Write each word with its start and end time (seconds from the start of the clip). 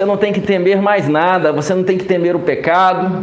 Você 0.00 0.06
não 0.06 0.16
tem 0.16 0.32
que 0.32 0.40
temer 0.40 0.80
mais 0.80 1.06
nada, 1.06 1.52
você 1.52 1.74
não 1.74 1.84
tem 1.84 1.98
que 1.98 2.06
temer 2.06 2.34
o 2.34 2.38
pecado, 2.38 3.22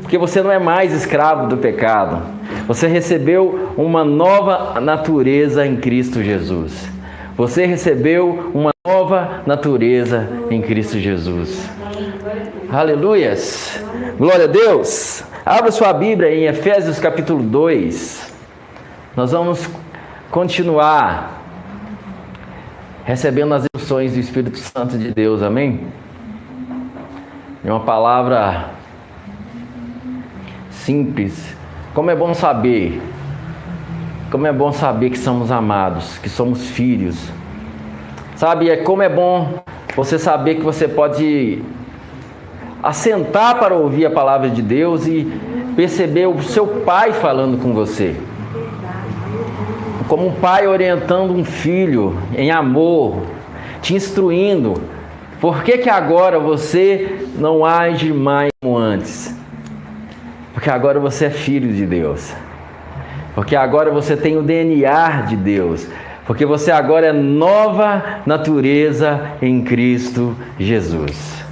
porque 0.00 0.16
você 0.16 0.40
não 0.40 0.52
é 0.52 0.58
mais 0.58 0.92
escravo 0.92 1.48
do 1.48 1.56
pecado. 1.56 2.22
Você 2.68 2.86
recebeu 2.86 3.72
uma 3.76 4.04
nova 4.04 4.80
natureza 4.80 5.66
em 5.66 5.74
Cristo 5.74 6.22
Jesus. 6.22 6.88
Você 7.36 7.66
recebeu 7.66 8.52
uma 8.54 8.70
nova 8.86 9.42
natureza 9.44 10.28
em 10.48 10.62
Cristo 10.62 10.96
Jesus. 11.00 11.68
Aleluias! 12.70 13.82
Glória 14.16 14.44
a 14.44 14.46
Deus! 14.46 15.24
Abra 15.44 15.72
sua 15.72 15.92
Bíblia 15.92 16.32
em 16.32 16.44
Efésios 16.44 17.00
capítulo 17.00 17.42
2. 17.42 18.32
Nós 19.16 19.32
vamos 19.32 19.68
continuar 20.30 21.35
recebendo 23.06 23.54
as 23.54 23.62
instruções 23.62 24.14
do 24.14 24.18
Espírito 24.18 24.58
Santo 24.58 24.98
de 24.98 25.14
Deus, 25.14 25.40
amém? 25.40 25.80
É 27.64 27.70
uma 27.70 27.84
palavra 27.84 28.70
simples. 30.70 31.56
Como 31.94 32.10
é 32.10 32.16
bom 32.16 32.34
saber, 32.34 33.00
como 34.28 34.44
é 34.48 34.52
bom 34.52 34.72
saber 34.72 35.10
que 35.10 35.18
somos 35.18 35.52
amados, 35.52 36.18
que 36.18 36.28
somos 36.28 36.68
filhos. 36.68 37.30
Sabe, 38.34 38.68
é 38.68 38.78
como 38.78 39.02
é 39.02 39.08
bom 39.08 39.62
você 39.94 40.18
saber 40.18 40.56
que 40.56 40.62
você 40.62 40.88
pode 40.88 41.62
assentar 42.82 43.60
para 43.60 43.72
ouvir 43.72 44.06
a 44.06 44.10
palavra 44.10 44.50
de 44.50 44.60
Deus 44.60 45.06
e 45.06 45.26
perceber 45.76 46.26
o 46.26 46.42
seu 46.42 46.66
pai 46.66 47.12
falando 47.12 47.56
com 47.62 47.72
você. 47.72 48.16
Como 50.08 50.26
um 50.26 50.32
pai 50.32 50.66
orientando 50.66 51.32
um 51.32 51.44
filho 51.44 52.16
em 52.36 52.50
amor, 52.50 53.22
te 53.82 53.94
instruindo. 53.94 54.74
Por 55.40 55.62
que, 55.62 55.78
que 55.78 55.90
agora 55.90 56.38
você 56.38 57.26
não 57.36 57.64
age 57.64 58.12
mais 58.12 58.50
como 58.60 58.76
antes? 58.76 59.36
Porque 60.54 60.70
agora 60.70 60.98
você 60.98 61.26
é 61.26 61.30
filho 61.30 61.72
de 61.72 61.84
Deus. 61.84 62.32
Porque 63.34 63.54
agora 63.54 63.90
você 63.90 64.16
tem 64.16 64.36
o 64.38 64.42
DNA 64.42 65.22
de 65.28 65.36
Deus. 65.36 65.86
Porque 66.26 66.46
você 66.46 66.70
agora 66.70 67.08
é 67.08 67.12
nova 67.12 68.20
natureza 68.24 69.32
em 69.40 69.62
Cristo 69.62 70.36
Jesus. 70.58 71.44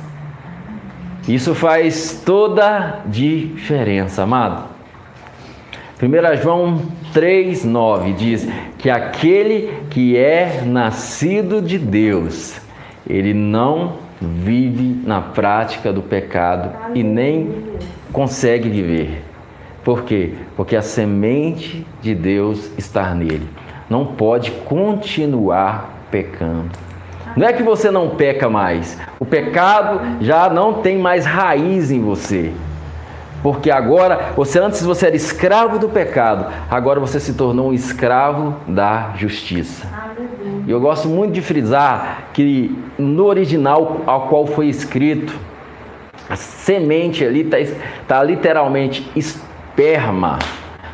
Isso 1.29 1.55
faz 1.55 2.23
toda 2.25 3.01
diferença, 3.07 4.23
amado. 4.23 4.74
1 6.03 6.43
João 6.43 6.83
3,9 7.15 8.15
diz 8.15 8.49
que 8.79 8.91
aquele 8.91 9.73
que 9.91 10.17
é 10.17 10.63
nascido 10.67 11.63
de 11.63 11.79
Deus, 11.79 12.61
ele 13.09 13.33
não 13.33 13.95
vive 14.21 15.01
na 15.07 15.21
prática 15.21 15.93
do 15.93 16.03
pecado 16.03 16.71
e 16.95 17.03
nem 17.03 17.65
consegue 18.13 18.69
viver. 18.69 19.23
Por 19.85 20.03
quê? 20.03 20.33
Porque 20.57 20.75
a 20.75 20.83
semente 20.83 21.87
de 22.03 22.15
Deus 22.15 22.71
está 22.77 23.15
nele. 23.15 23.49
Não 23.89 24.05
pode 24.05 24.51
continuar 24.51 26.07
pecando. 26.11 26.71
Não 27.37 27.47
é 27.47 27.53
que 27.53 27.63
você 27.63 27.91
não 27.91 28.11
peca 28.11 28.49
mais, 28.49 28.99
o 29.19 29.25
pecado 29.25 30.01
já 30.21 30.49
não 30.49 30.75
tem 30.75 30.99
mais 30.99 31.27
raiz 31.27 31.91
em 31.91 32.01
você. 32.01 32.53
Porque 33.45 33.71
agora, 33.71 34.33
você 34.35 34.59
antes 34.59 34.83
você 34.83 35.09
era 35.09 35.17
escravo 35.17 35.79
do 35.79 35.87
pecado, 35.87 36.51
agora 36.71 36.99
você 36.99 37.21
se 37.21 37.35
tornou 37.35 37.69
um 37.69 37.73
escravo 37.75 38.57
da 38.67 39.13
justiça. 39.19 39.87
E 40.67 40.71
eu 40.71 40.81
gosto 40.81 41.09
muito 41.09 41.35
de 41.35 41.43
frisar 41.43 42.31
que 42.33 42.75
no 42.97 43.27
original 43.27 44.01
ao 44.07 44.29
qual 44.29 44.47
foi 44.47 44.69
escrito, 44.69 45.39
a 46.27 46.37
semente 46.37 47.23
ali 47.23 47.43
está 47.43 47.59
tá 48.09 48.25
literalmente 48.25 49.07
esperma, 49.15 50.39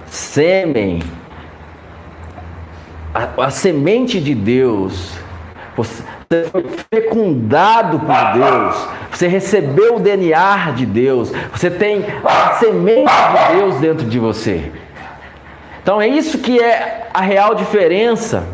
sêmen. 0.06 1.04
A, 3.14 3.44
a 3.44 3.50
semente 3.50 4.20
de 4.20 4.34
Deus. 4.34 5.16
Você, 5.84 6.44
foi 6.50 6.64
fecundado 6.90 8.00
por 8.00 8.32
Deus, 8.34 8.88
você 9.10 9.26
recebeu 9.26 9.96
o 9.96 10.00
DNA 10.00 10.72
de 10.76 10.86
Deus, 10.86 11.32
você 11.50 11.70
tem 11.70 12.04
a 12.24 12.54
semente 12.54 13.10
de 13.10 13.54
Deus 13.56 13.76
dentro 13.76 14.06
de 14.06 14.18
você. 14.18 14.70
Então 15.82 16.00
é 16.00 16.06
isso 16.06 16.38
que 16.38 16.60
é 16.60 17.08
a 17.12 17.20
real 17.20 17.54
diferença 17.54 18.46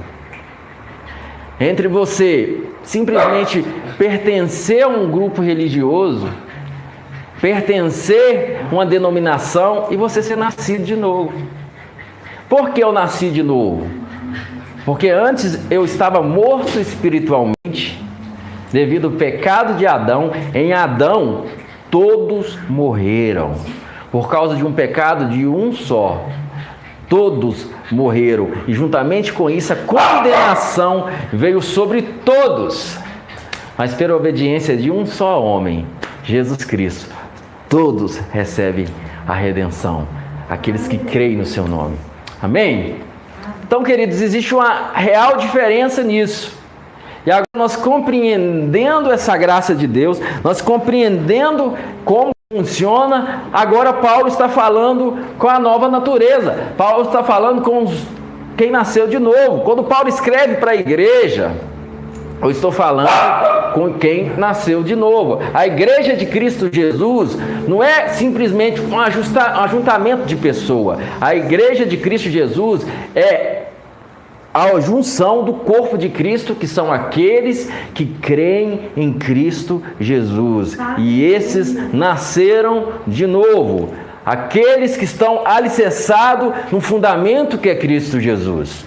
entre 1.59 1.89
você 1.89 2.63
simplesmente 2.83 3.65
pertencer 3.99 4.85
a 4.85 4.89
um 4.89 5.11
grupo 5.11 5.43
religioso, 5.43 6.29
pertencer 7.41 8.61
a 8.71 8.75
uma 8.75 8.87
denominação 8.87 9.89
e 9.91 9.97
você 9.97 10.23
ser 10.23 10.37
nascido 10.37 10.85
de 10.85 10.95
novo. 10.95 11.33
Por 12.49 12.71
que 12.71 12.83
eu 12.83 12.93
nasci 12.93 13.31
de 13.31 13.43
novo? 13.43 14.06
Porque 14.87 15.09
antes 15.09 15.61
eu 15.69 15.85
estava 15.85 16.23
morto 16.23 16.79
espiritualmente, 16.79 18.01
devido 18.73 19.09
ao 19.09 19.15
pecado 19.15 19.77
de 19.77 19.85
Adão. 19.85 20.31
Em 20.55 20.73
Adão, 20.73 21.47
todos 21.91 22.57
morreram. 22.71 23.57
Por 24.13 24.31
causa 24.31 24.55
de 24.55 24.65
um 24.65 24.73
pecado 24.73 25.29
de 25.29 25.45
um 25.45 25.73
só. 25.73 26.25
Todos 27.09 27.69
morreram. 27.91 28.53
E 28.69 28.73
juntamente 28.73 29.33
com 29.33 29.51
isso, 29.51 29.73
a 29.73 29.77
condenação 29.77 31.09
veio 31.33 31.61
sobre 31.61 32.03
todos. 32.03 32.97
Mas 33.77 33.93
pela 33.93 34.15
obediência 34.15 34.77
de 34.77 34.89
um 34.89 35.05
só 35.05 35.43
homem, 35.43 35.85
Jesus 36.23 36.65
Cristo, 36.65 37.13
todos 37.69 38.19
recebem 38.33 38.87
a 39.27 39.35
redenção. 39.35 40.07
Aqueles 40.49 40.87
que 40.87 40.97
creem 40.97 41.37
no 41.37 41.45
seu 41.45 41.67
nome. 41.67 41.97
Amém? 42.41 43.01
Então, 43.67 43.83
queridos, 43.83 44.23
existe 44.23 44.55
uma 44.55 44.93
real 44.93 45.37
diferença 45.37 46.03
nisso. 46.03 46.57
E 47.27 47.31
agora 47.31 47.47
nós 47.57 47.75
compreendendo 47.75 49.11
essa 49.11 49.37
graça 49.37 49.75
de 49.75 49.89
Deus, 49.89 50.21
nós 50.45 50.61
compreendendo 50.61 51.77
como 52.05 52.31
funciona, 52.53 53.43
agora 53.53 53.93
Paulo 53.93 54.29
está 54.29 54.49
falando 54.49 55.19
com 55.37 55.49
a 55.49 55.59
nova 55.59 55.89
natureza. 55.89 56.57
Paulo 56.77 57.07
está 57.07 57.25
falando 57.25 57.63
com 57.63 57.83
os, 57.83 58.07
quem 58.57 58.71
nasceu 58.71 59.09
de 59.09 59.19
novo. 59.19 59.65
Quando 59.65 59.83
Paulo 59.83 60.09
escreve 60.09 60.55
para 60.57 60.71
a 60.71 60.77
igreja, 60.77 61.57
eu 62.43 62.51
estou 62.51 62.71
falando 62.71 63.09
com 63.73 63.95
quem 63.95 64.33
nasceu 64.37 64.83
de 64.83 64.97
novo. 64.97 65.41
A 65.53 65.67
igreja 65.67 66.17
de 66.17 66.27
Cristo 66.27 66.69
Jesus 66.73 67.37
não 67.67 67.83
é 67.83 68.09
simplesmente 68.09 68.81
um, 68.81 68.99
ajusta, 68.99 69.41
um 69.41 69.61
ajuntamento 69.65 70.25
de 70.25 70.37
pessoa. 70.37 70.99
A 71.21 71.35
igreja 71.35 71.85
de 71.85 71.97
Cristo 71.97 72.31
Jesus 72.31 72.87
é 73.15 73.65
a 74.53 74.81
junção 74.81 75.45
do 75.45 75.53
corpo 75.53 75.99
de 75.99 76.09
Cristo, 76.09 76.55
que 76.55 76.67
são 76.67 76.91
aqueles 76.91 77.71
que 77.93 78.07
creem 78.07 78.89
em 78.97 79.13
Cristo 79.13 79.83
Jesus. 80.01 80.79
E 80.97 81.23
esses 81.23 81.93
nasceram 81.93 82.93
de 83.07 83.27
novo. 83.27 83.93
Aqueles 84.25 84.97
que 84.97 85.05
estão 85.05 85.47
alicerçados 85.47 86.53
no 86.73 86.81
fundamento 86.81 87.59
que 87.59 87.69
é 87.69 87.75
Cristo 87.75 88.19
Jesus. 88.19 88.87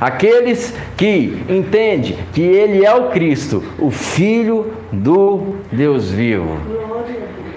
Aqueles 0.00 0.74
que 0.96 1.44
entendem 1.48 2.18
que 2.32 2.42
Ele 2.42 2.84
é 2.84 2.92
o 2.94 3.10
Cristo, 3.10 3.62
o 3.78 3.90
Filho 3.90 4.72
do 4.92 5.56
Deus 5.72 6.10
vivo. 6.10 6.58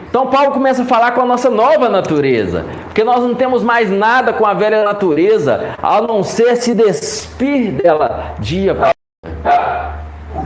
Então 0.10 0.28
Paulo 0.28 0.52
começa 0.52 0.84
a 0.84 0.86
falar 0.86 1.12
com 1.12 1.22
a 1.22 1.26
nossa 1.26 1.50
nova 1.50 1.90
natureza, 1.90 2.66
porque 2.86 3.04
nós 3.04 3.22
não 3.22 3.36
temos 3.36 3.62
mais 3.62 3.92
nada 3.92 4.32
com 4.34 4.46
a 4.46 4.54
velha 4.54 4.84
natureza, 4.84 5.76
a 5.82 6.02
não 6.02 6.24
ser 6.24 6.56
se 6.56 6.74
despir 6.74 7.74
dela 7.74 8.36
dia 8.40 8.74
para 8.74 8.94
dia. 8.94 9.94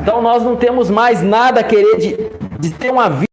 Então 0.02 0.22
nós 0.22 0.44
não 0.44 0.56
temos 0.56 0.90
mais 0.90 1.22
nada 1.22 1.62
a 1.62 1.64
querer 1.64 1.98
de, 1.98 2.18
de 2.60 2.70
ter 2.72 2.92
uma 2.92 3.10
vida 3.10 3.28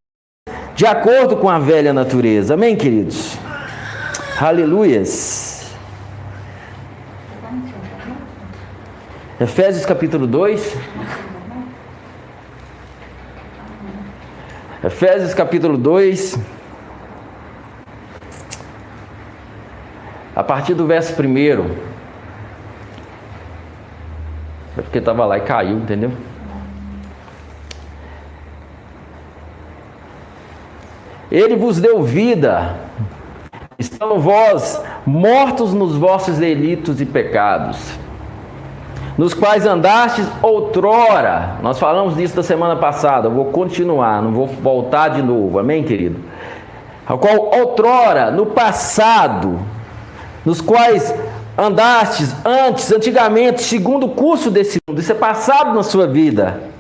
de 0.76 0.87
acordo 0.87 1.37
com 1.37 1.49
a 1.49 1.58
velha 1.58 1.93
natureza. 1.93 2.54
Amém, 2.54 2.76
queridos? 2.76 3.37
Aleluias. 4.40 5.48
Efésios 9.40 9.87
capítulo 9.87 10.26
2. 10.26 10.76
Efésios 14.82 15.32
capítulo 15.32 15.79
2. 15.79 16.37
A 20.35 20.43
partir 20.43 20.75
do 20.75 20.88
verso 20.88 21.14
1. 21.23 21.26
É 24.76 24.82
porque 24.82 24.99
estava 24.99 25.25
lá 25.25 25.38
e 25.38 25.43
caiu, 25.43 25.76
entendeu? 25.76 26.11
Ele 31.31 31.55
vos 31.55 31.81
deu 31.81 32.02
vida. 32.02 32.75
Estão 33.79 34.19
vós 34.19 34.82
mortos 35.06 35.73
nos 35.73 35.94
vossos 35.94 36.38
delitos 36.38 37.00
e 37.00 37.06
pecados 37.06 38.07
nos 39.19 39.35
quais 39.35 39.67
andastes 39.67 40.25
outrora. 40.41 41.56
Nós 41.61 41.79
falamos 41.79 42.17
disso 42.17 42.37
da 42.37 42.43
semana 42.43 42.76
passada, 42.76 43.26
eu 43.26 43.32
vou 43.32 43.47
continuar, 43.47 44.23
não 44.23 44.32
vou 44.32 44.47
voltar 44.47 45.09
de 45.09 45.20
novo, 45.20 45.59
amém, 45.59 45.82
querido? 45.82 46.20
Ao 47.05 47.19
qual 47.19 47.50
outrora, 47.59 48.31
no 48.31 48.47
passado, 48.47 49.59
nos 50.44 50.61
quais 50.61 51.12
andastes 51.56 52.32
antes, 52.44 52.93
antigamente, 52.93 53.62
segundo 53.62 54.06
o 54.06 54.11
curso 54.11 54.50
desse 54.50 54.79
mundo, 54.88 55.00
isso 55.00 55.11
é 55.11 55.15
passado 55.17 55.75
na 55.75 55.82
sua 55.82 56.06
vida 56.06 56.77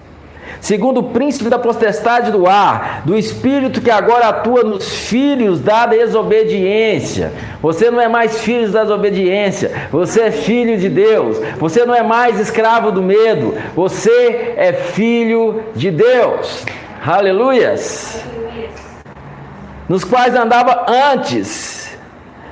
segundo 0.60 0.98
o 1.00 1.02
príncipe 1.10 1.48
da 1.48 1.58
potestade 1.58 2.30
do 2.30 2.46
ar, 2.46 3.02
do 3.04 3.16
espírito 3.16 3.80
que 3.80 3.90
agora 3.90 4.28
atua 4.28 4.62
nos 4.62 4.88
filhos 4.88 5.60
da 5.60 5.86
desobediência. 5.86 7.32
Você 7.62 7.90
não 7.90 8.00
é 8.00 8.08
mais 8.08 8.40
filho 8.40 8.70
da 8.70 8.82
desobediência, 8.82 9.88
você 9.90 10.22
é 10.22 10.30
filho 10.30 10.78
de 10.78 10.88
Deus. 10.88 11.38
Você 11.58 11.84
não 11.84 11.94
é 11.94 12.02
mais 12.02 12.38
escravo 12.38 12.90
do 12.90 13.02
medo, 13.02 13.54
você 13.74 14.54
é 14.56 14.72
filho 14.72 15.62
de 15.74 15.90
Deus. 15.90 16.64
Aleluias! 17.04 18.22
Nos 19.88 20.04
quais 20.04 20.34
andava 20.34 20.86
antes. 21.12 21.78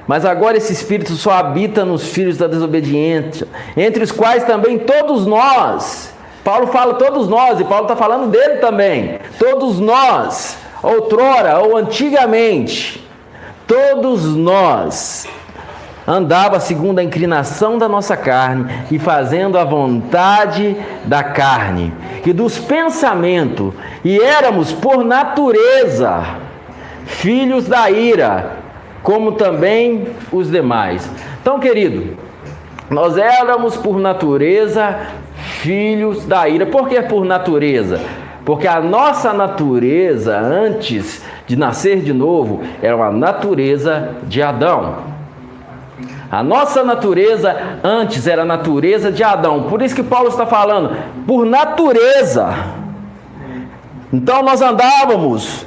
Mas 0.07 0.25
agora 0.25 0.57
esse 0.57 0.73
espírito 0.73 1.15
só 1.15 1.33
habita 1.33 1.85
nos 1.85 2.09
filhos 2.09 2.39
da 2.39 2.47
desobediência, 2.47 3.49
entre 3.77 4.05
os 4.05 4.13
quais 4.13 4.45
também 4.45 4.79
todos 4.79 5.27
nós 5.27 6.15
Paulo 6.47 6.69
fala 6.69 6.95
todos 6.95 7.27
nós, 7.29 7.59
e 7.59 7.65
Paulo 7.65 7.87
está 7.87 7.97
falando 7.97 8.31
dele 8.31 8.59
também. 8.59 9.19
Todos 9.37 9.81
nós, 9.81 10.57
outrora 10.81 11.59
ou 11.59 11.77
antigamente, 11.77 13.05
todos 13.67 14.37
nós 14.37 15.27
andava 16.07 16.61
segundo 16.61 17.01
a 17.01 17.03
inclinação 17.03 17.77
da 17.77 17.89
nossa 17.89 18.17
carne 18.17 18.73
e 18.93 18.97
fazendo 18.97 19.59
a 19.59 19.65
vontade 19.65 20.77
da 21.05 21.25
carne 21.25 21.93
e 22.25 22.33
dos 22.33 22.61
pensamentos, 22.61 23.75
e 24.05 24.21
éramos 24.21 24.71
por 24.71 25.05
natureza 25.05 26.23
filhos 27.07 27.67
da 27.67 27.91
ira, 27.91 28.53
como 29.03 29.33
também 29.33 30.11
os 30.31 30.49
demais. 30.49 31.11
Então, 31.43 31.59
querido, 31.59 32.17
nós 32.89 33.19
éramos 33.19 33.77
por 33.77 33.99
natureza 33.99 35.09
filhos 35.47 36.27
da 36.27 36.49
ira. 36.49 36.67
Por 36.67 36.89
que 36.89 37.01
por 37.03 37.25
natureza? 37.25 38.01
Porque 38.45 38.69
a 38.69 38.81
nossa 38.81 39.33
natureza, 39.33 40.39
antes 40.39 41.25
de 41.47 41.57
nascer 41.57 42.01
de 42.01 42.13
novo, 42.13 42.63
era 42.83 42.95
uma 42.95 43.11
natureza 43.11 44.17
de 44.25 44.43
Adão. 44.43 44.99
A 46.31 46.43
nossa 46.43 46.85
natureza 46.85 47.57
antes 47.83 48.27
era 48.27 48.43
a 48.43 48.45
natureza 48.45 49.11
de 49.11 49.23
Adão. 49.23 49.65
Por 49.65 49.83
isso 49.83 49.95
que 49.95 50.03
Paulo 50.03 50.29
está 50.29 50.47
falando, 50.47 50.97
por 51.27 51.47
natureza. 51.47 52.53
Então 54.13 54.43
nós 54.43 54.61
andávamos 54.63 55.67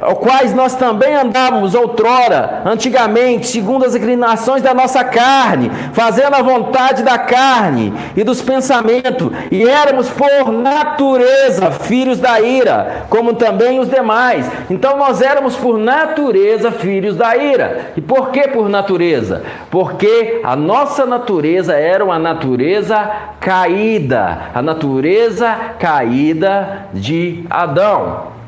ao 0.00 0.16
quais 0.16 0.54
nós 0.54 0.74
também 0.74 1.14
andávamos 1.14 1.74
outrora, 1.74 2.62
antigamente, 2.64 3.46
segundo 3.46 3.84
as 3.84 3.94
inclinações 3.94 4.62
da 4.62 4.72
nossa 4.72 5.04
carne, 5.04 5.70
fazendo 5.92 6.34
a 6.34 6.42
vontade 6.42 7.02
da 7.02 7.18
carne 7.18 7.92
e 8.16 8.24
dos 8.24 8.40
pensamentos, 8.40 9.30
e 9.50 9.68
éramos 9.68 10.08
por 10.08 10.52
natureza 10.52 11.70
filhos 11.70 12.18
da 12.18 12.40
ira, 12.40 13.04
como 13.10 13.34
também 13.34 13.78
os 13.78 13.88
demais. 13.88 14.50
Então 14.70 14.96
nós 14.96 15.20
éramos 15.20 15.56
por 15.56 15.78
natureza 15.78 16.72
filhos 16.72 17.16
da 17.16 17.36
ira. 17.36 17.92
E 17.96 18.00
por 18.00 18.30
que 18.30 18.48
por 18.48 18.68
natureza? 18.68 19.42
Porque 19.70 20.40
a 20.42 20.56
nossa 20.56 21.04
natureza 21.04 21.74
era 21.74 22.04
uma 22.04 22.18
natureza 22.18 23.10
caída, 23.40 24.50
a 24.54 24.62
natureza 24.62 25.54
caída 25.78 26.86
de 26.92 27.44
Adão. 27.50 28.39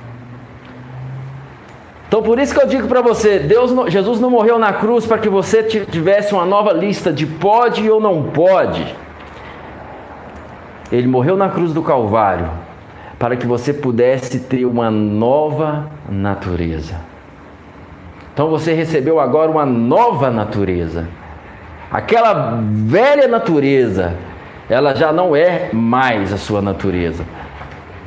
Então 2.12 2.22
por 2.22 2.38
isso 2.38 2.52
que 2.52 2.60
eu 2.60 2.66
digo 2.66 2.88
para 2.88 3.00
você, 3.00 3.38
Deus, 3.38 3.72
Jesus 3.90 4.20
não 4.20 4.28
morreu 4.28 4.58
na 4.58 4.70
cruz 4.70 5.06
para 5.06 5.16
que 5.16 5.30
você 5.30 5.62
tivesse 5.62 6.34
uma 6.34 6.44
nova 6.44 6.70
lista 6.70 7.10
de 7.10 7.24
pode 7.24 7.88
ou 7.88 7.98
não 7.98 8.24
pode. 8.24 8.94
Ele 10.92 11.06
morreu 11.06 11.38
na 11.38 11.48
cruz 11.48 11.72
do 11.72 11.80
Calvário 11.80 12.50
para 13.18 13.34
que 13.34 13.46
você 13.46 13.72
pudesse 13.72 14.40
ter 14.40 14.66
uma 14.66 14.90
nova 14.90 15.86
natureza. 16.06 16.96
Então 18.34 18.50
você 18.50 18.74
recebeu 18.74 19.18
agora 19.18 19.50
uma 19.50 19.64
nova 19.64 20.30
natureza. 20.30 21.08
Aquela 21.90 22.60
velha 22.62 23.26
natureza, 23.26 24.12
ela 24.68 24.94
já 24.94 25.14
não 25.14 25.34
é 25.34 25.70
mais 25.72 26.30
a 26.30 26.36
sua 26.36 26.60
natureza. 26.60 27.24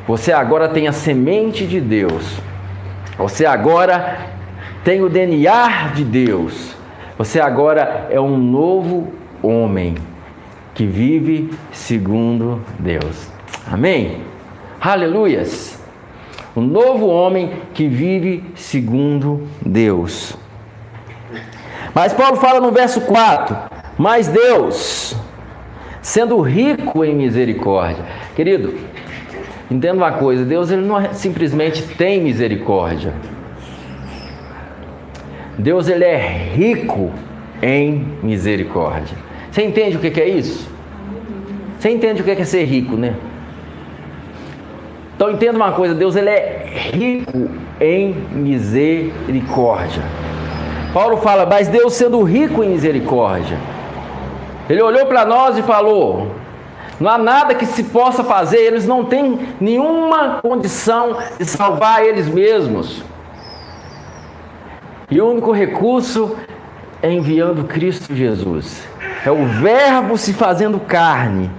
Você 0.07 0.31
agora 0.31 0.69
tem 0.69 0.87
a 0.87 0.91
semente 0.91 1.65
de 1.65 1.81
Deus 1.81 2.39
você 3.17 3.45
agora 3.45 4.29
tem 4.83 5.01
o 5.01 5.09
DNA 5.09 5.91
de 5.95 6.03
Deus. 6.03 6.75
Você 7.17 7.39
agora 7.39 8.07
é 8.09 8.19
um 8.19 8.37
novo 8.37 9.13
homem 9.41 9.95
que 10.73 10.85
vive 10.85 11.49
segundo 11.71 12.61
Deus. 12.77 13.29
Amém? 13.71 14.21
Aleluias! 14.79 15.81
Um 16.55 16.61
novo 16.61 17.07
homem 17.07 17.51
que 17.73 17.87
vive 17.87 18.43
segundo 18.55 19.47
Deus. 19.65 20.37
Mas 21.93 22.13
Paulo 22.13 22.37
fala 22.37 22.59
no 22.59 22.71
verso 22.71 23.01
4: 23.01 23.57
Mas 23.97 24.27
Deus, 24.27 25.15
sendo 26.01 26.39
rico 26.41 27.03
em 27.03 27.15
misericórdia. 27.15 28.05
Querido, 28.35 28.73
Entenda 29.69 29.95
uma 29.95 30.11
coisa, 30.11 30.45
Deus 30.45 30.69
ele 30.69 30.85
não 30.85 30.99
é 30.99 31.13
simplesmente 31.13 31.81
tem 31.83 32.21
misericórdia. 32.21 33.13
Deus 35.57 35.87
ele 35.87 36.03
é 36.03 36.17
rico 36.17 37.11
em 37.61 38.05
misericórdia. 38.21 39.17
Você 39.51 39.63
entende 39.63 39.97
o 39.97 39.99
que 39.99 40.19
é 40.19 40.27
isso? 40.27 40.69
Você 41.79 41.89
entende 41.89 42.21
o 42.21 42.25
que 42.25 42.31
é 42.31 42.43
ser 42.43 42.65
rico, 42.65 42.95
né? 42.95 43.15
Então 45.15 45.31
entenda 45.31 45.55
uma 45.55 45.71
coisa, 45.71 45.95
Deus 45.95 46.15
ele 46.15 46.29
é 46.29 46.67
rico 46.93 47.49
em 47.79 48.13
misericórdia. 48.31 50.03
Paulo 50.93 51.17
fala, 51.17 51.45
mas 51.45 51.67
Deus 51.67 51.93
sendo 51.93 52.21
rico 52.21 52.63
em 52.63 52.69
misericórdia, 52.69 53.57
ele 54.69 54.81
olhou 54.81 55.05
para 55.05 55.25
nós 55.25 55.57
e 55.57 55.63
falou: 55.63 56.34
não 56.99 57.11
há 57.11 57.17
nada 57.17 57.55
que 57.55 57.65
se 57.65 57.83
possa 57.83 58.23
fazer, 58.23 58.57
eles 58.57 58.85
não 58.85 59.05
têm 59.05 59.39
nenhuma 59.59 60.39
condição 60.41 61.17
de 61.37 61.45
salvar 61.45 62.03
eles 62.03 62.27
mesmos. 62.27 63.03
E 65.11 65.19
o 65.19 65.29
único 65.29 65.51
recurso 65.51 66.35
é 67.01 67.11
enviando 67.11 67.65
Cristo 67.65 68.15
Jesus. 68.15 68.87
É 69.25 69.31
o 69.31 69.45
Verbo 69.45 70.17
se 70.17 70.33
fazendo 70.33 70.79
carne. 70.79 71.51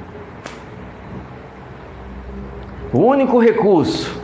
O 2.92 2.98
único 2.98 3.38
recurso. 3.38 4.20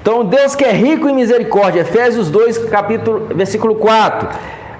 Então, 0.00 0.24
Deus 0.24 0.54
que 0.54 0.64
é 0.64 0.70
rico 0.70 1.08
em 1.08 1.14
misericórdia, 1.14 1.80
Efésios 1.80 2.30
2, 2.30 2.58
capítulo, 2.66 3.26
versículo 3.34 3.74
4 3.76 4.28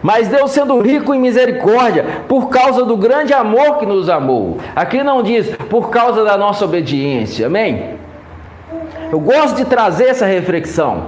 mas 0.05 0.29
Deus, 0.29 0.51
sendo 0.51 0.79
rico 0.81 1.15
em 1.15 1.19
misericórdia, 1.19 2.05
por 2.29 2.51
causa 2.51 2.85
do 2.85 2.95
grande 2.95 3.33
amor 3.33 3.79
que 3.79 3.87
nos 3.87 4.11
amou. 4.11 4.59
Aqui 4.77 5.03
não 5.03 5.23
diz 5.23 5.49
por 5.71 5.89
causa 5.89 6.23
da 6.23 6.37
nossa 6.37 6.67
obediência, 6.67 7.47
amém? 7.47 7.95
Eu 9.11 9.19
gosto 9.19 9.57
de 9.57 9.65
trazer 9.65 10.09
essa 10.09 10.27
reflexão. 10.27 11.05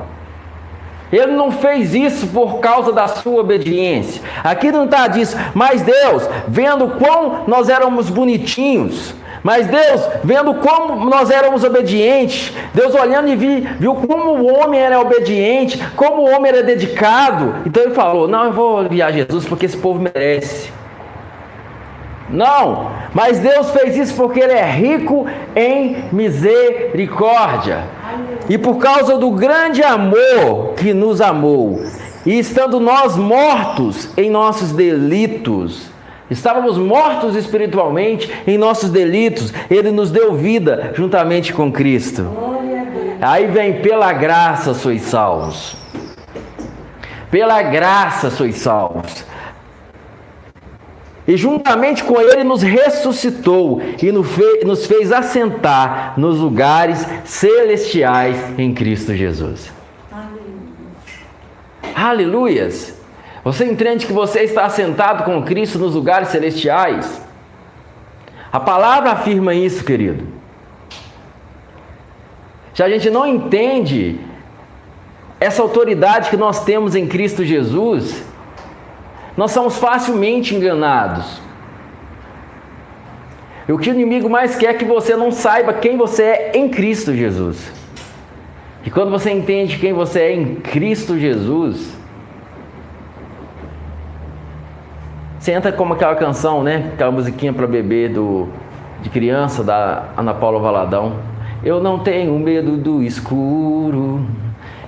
Ele 1.13 1.33
não 1.33 1.53
fez 1.53 1.95
isso 1.95 2.29
por 2.29 2.59
causa 2.61 2.91
da 2.91 3.07
sua 3.07 3.43
obediência. 3.43 4.23
Aqui 4.43 4.73
não 4.73 4.87
está 4.87 5.07
disso, 5.09 5.37
mas 5.53 5.83
Deus, 5.83 6.27
vendo 6.49 6.89
quão 6.93 7.45
nós 7.47 7.69
éramos 7.69 8.09
bonitinhos, 8.09 9.15
mas 9.47 9.69
Deus, 9.69 10.01
vendo 10.25 10.55
como 10.55 11.09
nós 11.09 11.31
éramos 11.31 11.63
obedientes, 11.63 12.53
Deus 12.75 12.93
olhando 12.97 13.29
e 13.29 13.37
vi, 13.37 13.61
viu 13.79 13.95
como 13.95 14.33
o 14.33 14.53
homem 14.53 14.81
era 14.81 15.01
obediente, 15.01 15.81
como 15.95 16.23
o 16.23 16.35
homem 16.35 16.51
era 16.51 16.65
dedicado, 16.65 17.55
então 17.65 17.85
ele 17.85 17.95
falou: 17.95 18.27
Não, 18.27 18.47
eu 18.47 18.53
vou 18.53 18.83
enviar 18.83 19.13
Jesus 19.13 19.45
porque 19.45 19.67
esse 19.67 19.77
povo 19.77 20.01
merece. 20.01 20.73
Não, 22.29 22.91
mas 23.15 23.39
Deus 23.39 23.71
fez 23.71 23.97
isso 23.97 24.17
porque 24.17 24.41
Ele 24.41 24.53
é 24.53 24.69
rico 24.69 25.29
em 25.55 26.07
misericórdia. 26.11 27.85
E 28.49 28.59
por 28.59 28.79
causa 28.79 29.17
do 29.17 29.31
grande 29.31 29.81
amor 29.81 30.75
que 30.77 30.93
nos 30.93 31.21
amou, 31.21 31.85
e 32.27 32.37
estando 32.37 32.81
nós 32.81 33.17
mortos 33.17 34.09
em 34.17 34.29
nossos 34.29 34.73
delitos, 34.73 35.95
Estávamos 36.31 36.77
mortos 36.77 37.37
espiritualmente 37.37 38.31
em 38.47 38.59
nossos 38.59 38.91
delitos, 38.91 39.53
Ele 39.71 39.91
nos 39.91 40.11
deu 40.11 40.35
vida 40.35 40.93
juntamente 40.95 41.53
com 41.53 41.71
Cristo. 41.71 42.27
Aí 43.21 43.47
vem, 43.47 43.81
pela 43.81 44.13
graça 44.13 44.75
sois 44.75 45.03
salvos. 45.03 45.77
Pela 47.31 47.63
graça 47.63 48.31
sois 48.31 48.57
salvos. 48.57 49.25
e 51.29 51.37
juntamente 51.37 52.05
com 52.05 52.21
ele 52.21 52.45
nos 52.45 52.63
ressuscitou 52.63 53.83
e 54.01 54.13
nos 54.13 54.87
fez 54.87 55.11
assentar 55.11 56.15
nos 56.17 56.39
lugares 56.39 57.05
celestiais 57.25 58.37
em 58.57 58.73
Cristo 58.73 59.13
Jesus. 59.13 59.73
Aleluias! 61.95 62.96
Você 63.47 63.65
entende 63.65 64.09
que 64.09 64.13
você 64.13 64.41
está 64.41 64.65
assentado 64.65 65.23
com 65.23 65.41
Cristo 65.45 65.79
nos 65.79 65.95
lugares 65.95 66.31
celestiais? 66.31 67.23
A 68.51 68.59
palavra 68.59 69.13
afirma 69.13 69.55
isso, 69.55 69.85
querido. 69.85 70.27
Se 72.75 72.83
a 72.83 72.89
gente 72.89 73.09
não 73.09 73.25
entende 73.25 74.19
essa 75.39 75.63
autoridade 75.63 76.29
que 76.29 76.37
nós 76.37 76.65
temos 76.65 76.97
em 76.97 77.07
Cristo 77.07 77.45
Jesus, 77.45 78.21
nós 79.37 79.53
somos 79.53 79.79
facilmente 79.79 80.53
enganados. 80.53 81.41
E 83.69 83.73
o 83.73 83.79
que 83.79 83.91
o 83.91 83.95
inimigo 83.95 84.29
mais 84.29 84.57
quer 84.57 84.71
é 84.71 84.75
que 84.75 84.85
você 84.85 85.15
não 85.15 85.31
saiba 85.31 85.73
quem 85.73 85.97
você 85.97 86.25
é 86.25 86.53
em 86.57 86.69
Cristo 86.69 87.15
Jesus. 87.15 87.71
E 88.85 88.91
quando 88.91 89.13
você 89.13 89.31
entende 89.31 89.79
quem 89.79 89.93
você 89.93 90.19
é 90.19 90.33
em 90.35 90.57
Cristo 90.57 91.17
Jesus, 91.17 91.96
você 95.47 95.53
entra 95.53 95.71
como 95.71 95.95
aquela 95.95 96.17
canção, 96.17 96.65
né? 96.65 96.91
Aquela 96.93 97.13
musiquinha 97.13 97.53
para 97.53 97.69
bebê 97.69 98.09
do, 98.09 98.49
de 99.01 99.09
criança 99.09 99.63
da 99.63 100.07
Ana 100.17 100.35
Paula 100.35 100.59
Valadão. 100.59 101.21
Eu 101.63 101.81
não 101.81 102.01
tenho 102.01 102.37
medo 102.37 102.77
do 102.77 103.01
escuro, 103.01 104.27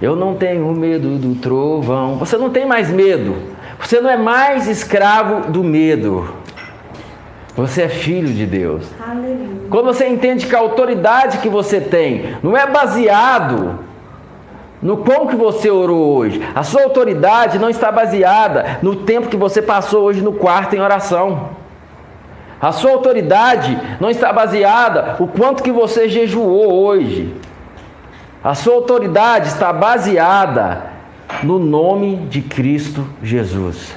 eu 0.03 0.17
não 0.17 0.35
tenho 0.35 0.67
medo 0.73 1.17
do 1.17 1.37
trovão. 1.37 2.17
Você 2.17 2.37
não 2.37 2.51
tem 2.51 2.67
mais 2.67 2.91
medo, 2.91 3.37
você 3.79 4.01
não 4.01 4.11
é 4.11 4.17
mais 4.17 4.67
escravo 4.67 5.49
do 5.49 5.63
medo. 5.63 6.29
Você 7.55 7.83
é 7.83 7.89
filho 7.89 8.29
de 8.29 8.45
Deus. 8.45 8.85
Aleluia. 9.01 9.69
Quando 9.71 9.87
você 9.87 10.09
entende 10.09 10.45
que 10.45 10.57
a 10.57 10.59
autoridade 10.59 11.39
que 11.39 11.49
você 11.49 11.81
tem 11.81 12.35
não 12.43 12.57
é 12.57 12.67
baseado 12.67 13.79
no 14.81 14.99
quão 14.99 15.27
que 15.27 15.37
você 15.37 15.71
orou 15.71 16.17
hoje. 16.17 16.41
A 16.55 16.63
sua 16.63 16.83
autoridade 16.85 17.59
não 17.59 17.69
está 17.69 17.91
baseada 17.91 18.79
no 18.83 18.97
tempo 18.97 19.29
que 19.29 19.37
você 19.37 19.61
passou 19.61 20.05
hoje 20.05 20.21
no 20.23 20.33
quarto 20.33 20.75
em 20.75 20.81
oração. 20.81 21.51
A 22.61 22.73
sua 22.73 22.93
autoridade 22.93 23.79
não 24.01 24.11
está 24.11 24.33
baseada 24.33 25.17
o 25.21 25.27
quanto 25.27 25.63
que 25.63 25.71
você 25.71 26.09
jejuou 26.09 26.73
hoje. 26.73 27.35
A 28.43 28.55
sua 28.55 28.75
autoridade 28.75 29.49
está 29.49 29.73
baseada 29.73 30.85
no 31.43 31.59
nome 31.59 32.17
de 32.29 32.41
Cristo 32.41 33.07
Jesus. 33.23 33.97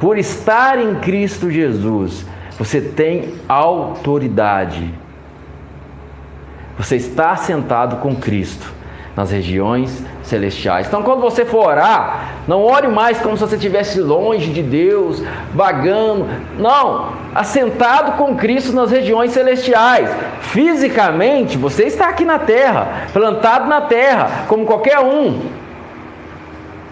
Por 0.00 0.18
estar 0.18 0.78
em 0.78 0.96
Cristo 0.96 1.50
Jesus, 1.50 2.26
você 2.58 2.80
tem 2.80 3.34
autoridade. 3.46 4.92
Você 6.80 6.96
está 6.96 7.36
sentado 7.36 7.96
com 7.96 8.16
Cristo 8.16 8.72
nas 9.14 9.30
regiões 9.30 10.02
celestiais. 10.22 10.86
Então, 10.86 11.02
quando 11.02 11.20
você 11.20 11.44
for 11.44 11.66
orar, 11.66 12.36
não 12.48 12.62
ore 12.62 12.88
mais 12.88 13.20
como 13.20 13.36
se 13.36 13.42
você 13.42 13.56
estivesse 13.56 14.00
longe 14.00 14.50
de 14.50 14.62
Deus, 14.62 15.22
vagando. 15.52 16.26
Não, 16.58 17.12
assentado 17.34 18.12
com 18.12 18.34
Cristo 18.34 18.72
nas 18.72 18.90
regiões 18.90 19.32
celestiais. 19.32 20.08
Fisicamente, 20.40 21.58
você 21.58 21.84
está 21.84 22.08
aqui 22.08 22.24
na 22.24 22.38
terra, 22.38 23.08
plantado 23.12 23.68
na 23.68 23.82
terra, 23.82 24.46
como 24.48 24.64
qualquer 24.64 25.00
um. 25.00 25.38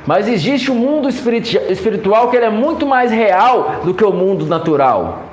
Mas 0.07 0.29
existe 0.29 0.71
um 0.71 0.75
mundo 0.75 1.09
espiritual 1.09 2.29
que 2.29 2.37
é 2.37 2.51
muito 2.51 2.87
mais 2.87 3.11
real 3.11 3.77
do 3.85 3.95
que 3.95 4.05
o 4.05 4.13
mundo 4.13 4.45
natural. 4.45 5.28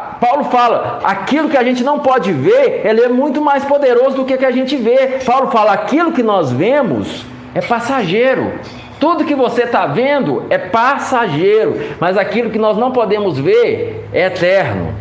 Paulo 0.00 0.44
fala, 0.44 1.00
aquilo 1.04 1.48
que 1.48 1.56
a 1.56 1.62
gente 1.62 1.84
não 1.84 2.00
pode 2.00 2.32
ver, 2.32 2.84
ele 2.84 3.00
é 3.00 3.08
muito 3.08 3.40
mais 3.40 3.64
poderoso 3.64 4.16
do 4.16 4.24
que 4.24 4.36
que 4.36 4.44
a 4.44 4.50
gente 4.50 4.76
vê. 4.76 5.20
Paulo 5.24 5.50
fala, 5.50 5.72
aquilo 5.72 6.10
que 6.10 6.22
nós 6.22 6.50
vemos 6.50 7.24
é 7.54 7.60
passageiro. 7.60 8.58
Tudo 8.98 9.24
que 9.24 9.34
você 9.34 9.62
está 9.62 9.86
vendo 9.86 10.46
é 10.50 10.58
passageiro, 10.58 11.78
mas 12.00 12.16
aquilo 12.16 12.50
que 12.50 12.58
nós 12.58 12.76
não 12.76 12.90
podemos 12.90 13.38
ver 13.38 14.08
é 14.12 14.26
eterno. 14.26 14.94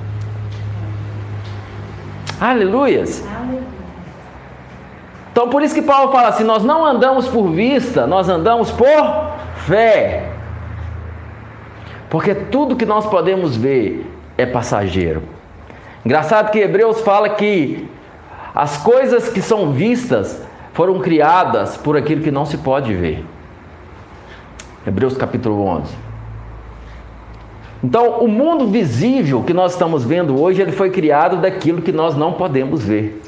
Aleluias. 2.39 3.25
Então 5.31 5.49
por 5.49 5.63
isso 5.63 5.73
que 5.73 5.81
Paulo 5.81 6.11
fala 6.11 6.27
assim: 6.27 6.43
nós 6.43 6.63
não 6.63 6.85
andamos 6.85 7.27
por 7.27 7.49
vista, 7.49 8.05
nós 8.05 8.29
andamos 8.29 8.69
por 8.69 9.31
fé. 9.65 10.29
Porque 12.09 12.35
tudo 12.35 12.75
que 12.75 12.85
nós 12.85 13.07
podemos 13.07 13.55
ver 13.55 14.12
é 14.43 14.45
passageiro. 14.45 15.23
Engraçado 16.05 16.51
que 16.51 16.59
Hebreus 16.59 17.01
fala 17.01 17.29
que 17.29 17.87
as 18.53 18.77
coisas 18.77 19.29
que 19.29 19.41
são 19.41 19.71
vistas 19.71 20.41
foram 20.73 20.99
criadas 20.99 21.77
por 21.77 21.95
aquilo 21.97 22.21
que 22.21 22.31
não 22.31 22.45
se 22.45 22.57
pode 22.57 22.93
ver. 22.93 23.25
Hebreus 24.85 25.15
capítulo 25.15 25.65
11. 25.65 25.95
Então, 27.83 28.19
o 28.19 28.27
mundo 28.27 28.67
visível 28.67 29.43
que 29.43 29.53
nós 29.53 29.73
estamos 29.73 30.05
vendo 30.05 30.41
hoje, 30.41 30.61
ele 30.61 30.71
foi 30.71 30.89
criado 30.89 31.37
daquilo 31.37 31.81
que 31.81 31.91
nós 31.91 32.15
não 32.15 32.33
podemos 32.33 32.83
ver. 32.83 33.21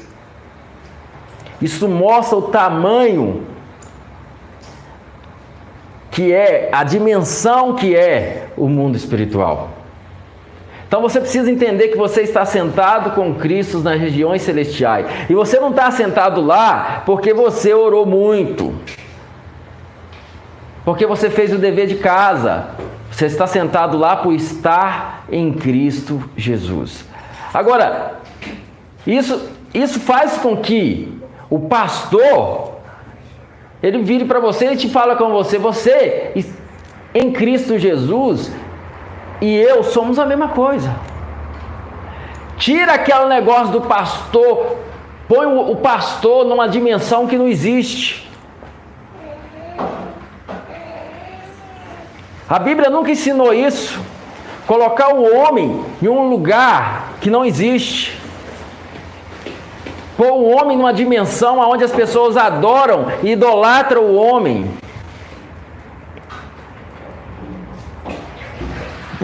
Isso 1.60 1.88
mostra 1.88 2.38
o 2.38 2.42
tamanho 2.42 3.42
que 6.10 6.32
é, 6.32 6.70
a 6.72 6.82
dimensão 6.82 7.74
que 7.74 7.94
é 7.94 8.48
o 8.56 8.68
mundo 8.68 8.96
espiritual. 8.96 9.75
Então 10.88 11.02
você 11.02 11.20
precisa 11.20 11.50
entender 11.50 11.88
que 11.88 11.96
você 11.96 12.22
está 12.22 12.44
sentado 12.44 13.10
com 13.10 13.34
Cristo 13.34 13.80
nas 13.80 14.00
regiões 14.00 14.42
celestiais. 14.42 15.06
E 15.28 15.34
você 15.34 15.58
não 15.58 15.70
está 15.70 15.90
sentado 15.90 16.40
lá 16.40 17.02
porque 17.04 17.34
você 17.34 17.74
orou 17.74 18.06
muito. 18.06 18.74
Porque 20.84 21.04
você 21.04 21.28
fez 21.28 21.52
o 21.52 21.58
dever 21.58 21.88
de 21.88 21.96
casa. 21.96 22.68
Você 23.10 23.26
está 23.26 23.46
sentado 23.46 23.98
lá 23.98 24.16
por 24.16 24.32
estar 24.32 25.24
em 25.30 25.52
Cristo 25.52 26.22
Jesus. 26.36 27.04
Agora, 27.52 28.20
isso, 29.04 29.48
isso 29.74 29.98
faz 29.98 30.36
com 30.38 30.56
que 30.56 31.12
o 31.50 31.60
pastor 31.60 32.76
ele 33.82 34.02
vire 34.02 34.24
para 34.24 34.38
você 34.38 34.72
e 34.72 34.76
te 34.76 34.88
fala 34.88 35.16
com 35.16 35.30
você, 35.30 35.58
você 35.58 36.32
em 37.14 37.32
Cristo 37.32 37.78
Jesus 37.78 38.52
e 39.40 39.54
eu 39.54 39.82
somos 39.82 40.18
a 40.18 40.26
mesma 40.26 40.48
coisa. 40.48 40.94
Tira 42.56 42.94
aquele 42.94 43.26
negócio 43.26 43.68
do 43.68 43.82
pastor, 43.82 44.76
põe 45.28 45.46
o, 45.46 45.76
pastor 45.76 46.44
numa 46.46 46.68
dimensão 46.68 47.26
que 47.26 47.36
não 47.36 47.46
existe. 47.46 48.30
A 52.48 52.58
Bíblia 52.58 52.88
nunca 52.88 53.10
ensinou 53.10 53.52
isso. 53.52 54.00
Colocar 54.66 55.14
o 55.14 55.36
homem 55.36 55.84
em 56.02 56.08
um 56.08 56.28
lugar 56.28 57.14
que 57.20 57.28
não 57.28 57.44
existe. 57.44 58.18
Pôr 60.16 60.32
o 60.32 60.48
homem 60.48 60.76
numa 60.76 60.94
dimensão 60.94 61.58
onde 61.58 61.84
as 61.84 61.92
pessoas 61.92 62.36
adoram 62.36 63.06
e 63.22 63.32
idolatram 63.32 64.02
o 64.02 64.16
homem. 64.16 64.70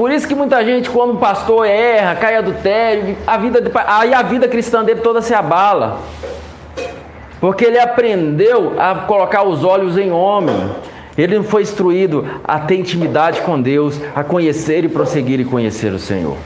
Por 0.02 0.10
isso 0.10 0.26
que 0.26 0.34
muita 0.34 0.64
gente, 0.64 0.90
quando 0.90 1.12
o 1.12 1.16
pastor 1.16 1.64
erra, 1.64 2.16
cai 2.16 2.34
adultério, 2.34 3.16
a 3.24 3.38
vida, 3.38 3.70
aí 3.86 4.12
a 4.12 4.20
vida 4.20 4.48
cristã 4.48 4.82
dele 4.82 5.00
toda 5.00 5.22
se 5.22 5.32
abala. 5.32 6.00
Porque 7.40 7.66
ele 7.66 7.78
aprendeu 7.78 8.74
a 8.80 8.96
colocar 8.96 9.44
os 9.44 9.62
olhos 9.62 9.96
em 9.96 10.10
homem. 10.10 10.56
Ele 11.16 11.36
não 11.36 11.44
foi 11.44 11.62
instruído 11.62 12.26
a 12.42 12.58
ter 12.58 12.80
intimidade 12.80 13.42
com 13.42 13.62
Deus, 13.62 14.00
a 14.12 14.24
conhecer 14.24 14.82
e 14.82 14.88
prosseguir 14.88 15.38
e 15.38 15.44
conhecer 15.44 15.92
o 15.92 16.00
Senhor. 16.00 16.36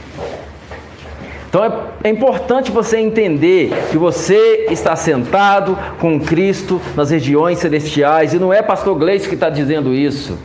Então 1.49 1.65
é, 1.65 1.71
é, 2.03 2.09
importante 2.11 2.69
você 2.69 2.99
entender 2.99 3.71
que 3.89 3.97
você 3.97 4.67
está 4.69 4.95
sentado 4.95 5.75
com 5.99 6.19
Cristo 6.19 6.79
nas 6.95 7.09
regiões 7.09 7.57
celestiais, 7.57 8.35
e 8.35 8.37
não 8.37 8.53
é 8.53 8.61
pastor 8.61 8.95
Gleice 8.95 9.27
que 9.27 9.33
está 9.33 9.49
dizendo 9.49 9.95
isso. 9.95 10.37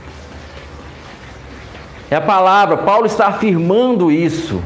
É 2.13 2.17
a 2.17 2.21
palavra, 2.21 2.77
Paulo 2.77 3.07
está 3.07 3.29
afirmando 3.29 4.13
isso. 4.13 4.61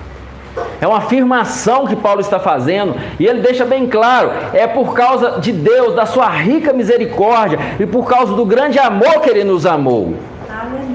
É 0.80 0.88
uma 0.88 0.98
afirmação 0.98 1.86
que 1.86 1.94
Paulo 1.94 2.20
está 2.20 2.40
fazendo, 2.40 2.96
e 3.20 3.24
ele 3.24 3.40
deixa 3.40 3.64
bem 3.64 3.86
claro: 3.86 4.32
é 4.52 4.66
por 4.66 4.94
causa 4.94 5.38
de 5.38 5.52
Deus, 5.52 5.94
da 5.94 6.06
sua 6.06 6.28
rica 6.28 6.72
misericórdia, 6.72 7.56
e 7.78 7.86
por 7.86 8.04
causa 8.04 8.34
do 8.34 8.44
grande 8.44 8.80
amor 8.80 9.20
que 9.20 9.30
ele 9.30 9.44
nos 9.44 9.64
amou. 9.64 10.16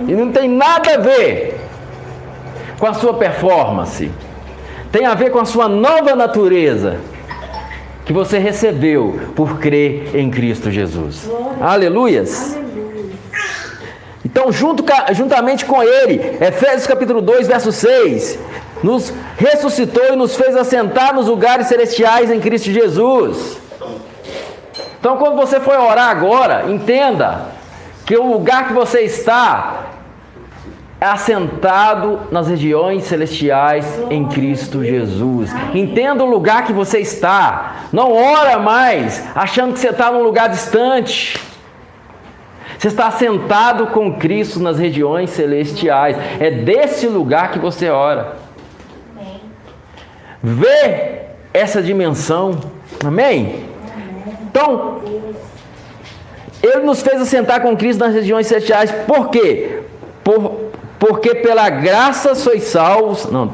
E 0.09 0.11
não 0.11 0.29
tem 0.33 0.49
nada 0.49 0.95
a 0.95 0.97
ver 0.97 1.57
com 2.77 2.85
a 2.85 2.93
sua 2.95 3.13
performance, 3.13 4.11
tem 4.91 5.05
a 5.05 5.13
ver 5.13 5.29
com 5.29 5.39
a 5.39 5.45
sua 5.45 5.69
nova 5.69 6.17
natureza 6.17 6.97
que 8.03 8.11
você 8.11 8.37
recebeu 8.39 9.21
por 9.37 9.57
crer 9.57 10.13
em 10.13 10.29
Cristo 10.29 10.69
Jesus. 10.69 11.31
Aleluias. 11.61 12.41
Aleluia. 12.41 12.60
Então, 14.31 14.49
junto, 14.49 14.83
juntamente 15.11 15.65
com 15.65 15.83
ele, 15.83 16.37
Efésios 16.39 16.87
capítulo 16.87 17.21
2, 17.21 17.47
verso 17.47 17.69
6, 17.69 18.39
nos 18.81 19.13
ressuscitou 19.37 20.13
e 20.13 20.15
nos 20.15 20.37
fez 20.37 20.55
assentar 20.55 21.13
nos 21.13 21.27
lugares 21.27 21.67
celestiais 21.67 22.31
em 22.31 22.39
Cristo 22.39 22.71
Jesus. 22.71 23.57
Então, 24.99 25.17
quando 25.17 25.35
você 25.35 25.59
for 25.59 25.77
orar 25.77 26.09
agora, 26.09 26.65
entenda 26.69 27.47
que 28.05 28.15
o 28.15 28.25
lugar 28.25 28.67
que 28.67 28.73
você 28.73 29.01
está 29.01 29.87
é 31.01 31.05
assentado 31.07 32.21
nas 32.31 32.47
regiões 32.47 33.03
celestiais 33.05 33.85
em 34.09 34.29
Cristo 34.29 34.81
Jesus. 34.81 35.49
Entenda 35.73 36.23
o 36.23 36.29
lugar 36.29 36.63
que 36.65 36.71
você 36.71 36.99
está. 36.99 37.87
Não 37.91 38.13
ora 38.13 38.59
mais 38.59 39.23
achando 39.35 39.73
que 39.73 39.79
você 39.79 39.89
está 39.89 40.09
num 40.11 40.23
lugar 40.23 40.47
distante. 40.47 41.50
Você 42.81 42.87
está 42.87 43.05
assentado 43.05 43.85
com 43.87 44.15
Cristo 44.15 44.59
nas 44.59 44.79
regiões 44.79 45.29
celestiais. 45.29 46.17
É 46.39 46.49
desse 46.49 47.05
lugar 47.05 47.51
que 47.51 47.59
você 47.59 47.91
ora. 47.91 48.37
Vê 50.41 51.19
essa 51.53 51.79
dimensão. 51.79 52.59
Amém? 53.05 53.67
Então, 54.49 54.99
Ele 56.63 56.81
nos 56.81 57.03
fez 57.03 57.21
assentar 57.21 57.61
com 57.61 57.77
Cristo 57.77 57.99
nas 57.99 58.15
regiões 58.15 58.47
celestiais. 58.47 58.91
Por 59.05 59.29
quê? 59.29 59.83
Por 60.23 60.71
porque 60.97 61.35
pela 61.35 61.69
graça 61.69 62.33
sois 62.33 62.63
salvos. 62.63 63.25
Não, 63.25 63.51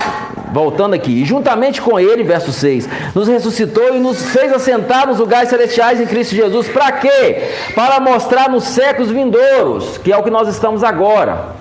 voltando 0.52 0.94
aqui. 0.94 1.22
E 1.22 1.26
juntamente 1.26 1.82
com 1.82 2.00
ele, 2.00 2.24
verso 2.24 2.52
6, 2.52 2.88
nos 3.14 3.28
ressuscitou 3.28 3.96
e 3.96 4.00
nos 4.00 4.30
fez 4.30 4.52
assentar 4.54 5.08
nos 5.08 5.20
lugares 5.20 5.50
celestiais 5.50 6.00
em 6.00 6.06
Cristo 6.06 6.36
Jesus. 6.36 6.68
Para 6.70 6.92
quê? 6.94 7.50
Para 7.76 8.00
mostrar 8.00 8.50
nos 8.50 8.64
séculos 8.66 9.12
vindouros, 9.12 9.98
que 9.98 10.12
é 10.12 10.18
o 10.18 10.24
que 10.24 10.30
nós 10.30 10.48
estamos 10.48 10.84
agora, 10.84 11.56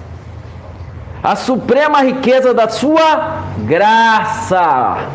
a 1.22 1.34
suprema 1.34 2.02
riqueza 2.02 2.54
da 2.54 2.68
sua 2.68 3.42
graça 3.58 5.08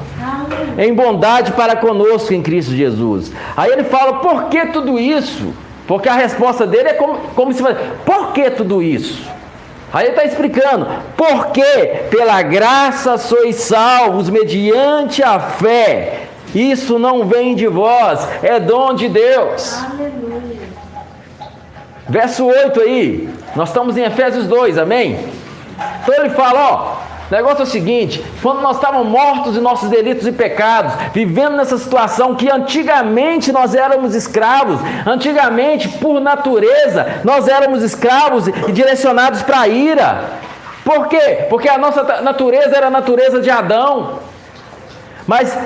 em 0.78 0.94
bondade 0.94 1.54
para 1.54 1.76
conosco 1.76 2.34
em 2.34 2.42
Cristo 2.42 2.74
Jesus. 2.74 3.32
Aí 3.56 3.72
ele 3.72 3.86
fala: 3.86 4.16
por 4.16 4.46
que 4.46 4.68
tudo 4.68 5.00
isso? 5.00 5.54
Porque 5.88 6.10
a 6.10 6.14
resposta 6.14 6.66
dele 6.66 6.90
é 6.90 6.94
como, 6.94 7.18
como 7.36 7.54
se 7.54 7.62
fosse: 7.62 7.76
por 8.06 8.34
que 8.34 8.50
tudo 8.52 8.82
isso? 8.82 9.24
Aí 9.94 10.06
ele 10.06 10.12
está 10.12 10.24
explicando, 10.24 10.88
porque 11.18 12.04
pela 12.10 12.42
graça 12.42 13.18
sois 13.18 13.58
salvos 13.58 14.30
mediante 14.30 15.22
a 15.22 15.40
fé. 15.40 16.28
Isso 16.56 16.98
não 16.98 17.26
vem 17.26 17.56
de 17.56 17.68
vós, 17.68 18.28
é 18.42 18.60
dom 18.60 18.94
de 18.94 19.10
Deus. 19.10 19.84
Aleluia. 19.84 20.62
Verso 22.08 22.46
8 22.46 22.82
aí, 22.82 23.30
nós 23.56 23.70
estamos 23.70 23.96
em 23.98 24.04
Efésios 24.04 24.48
2, 24.48 24.78
amém? 24.78 25.18
Então 26.02 26.16
ele 26.16 26.30
fala, 26.30 26.72
ó, 26.72 27.11
o 27.32 27.34
negócio 27.34 27.62
é 27.62 27.64
o 27.64 27.66
seguinte: 27.66 28.24
quando 28.42 28.60
nós 28.62 28.76
estávamos 28.76 29.08
mortos 29.08 29.56
em 29.56 29.62
nossos 29.62 29.90
delitos 29.90 30.28
e 30.28 30.34
pecados, 30.34 30.94
vivendo 31.14 31.56
nessa 31.56 31.78
situação 31.78 32.36
que 32.36 32.50
antigamente 32.50 33.54
nós 33.54 33.74
éramos 33.74 34.14
escravos, 34.14 34.82
antigamente, 35.08 35.88
por 35.88 36.20
natureza, 36.20 37.22
nós 37.24 37.48
éramos 37.48 37.84
escravos 37.84 38.50
e 38.50 38.72
direcionados 38.74 39.42
para 39.44 39.62
a 39.62 39.68
ira. 39.70 40.26
Por 40.84 41.08
quê? 41.08 41.46
Porque 41.50 41.70
a 41.70 41.78
nossa 41.78 42.22
natureza 42.22 42.76
era 42.76 42.88
a 42.88 42.92
natureza 42.92 43.40
de 43.40 43.50
Adão. 43.50 44.20
Mas 45.26 45.58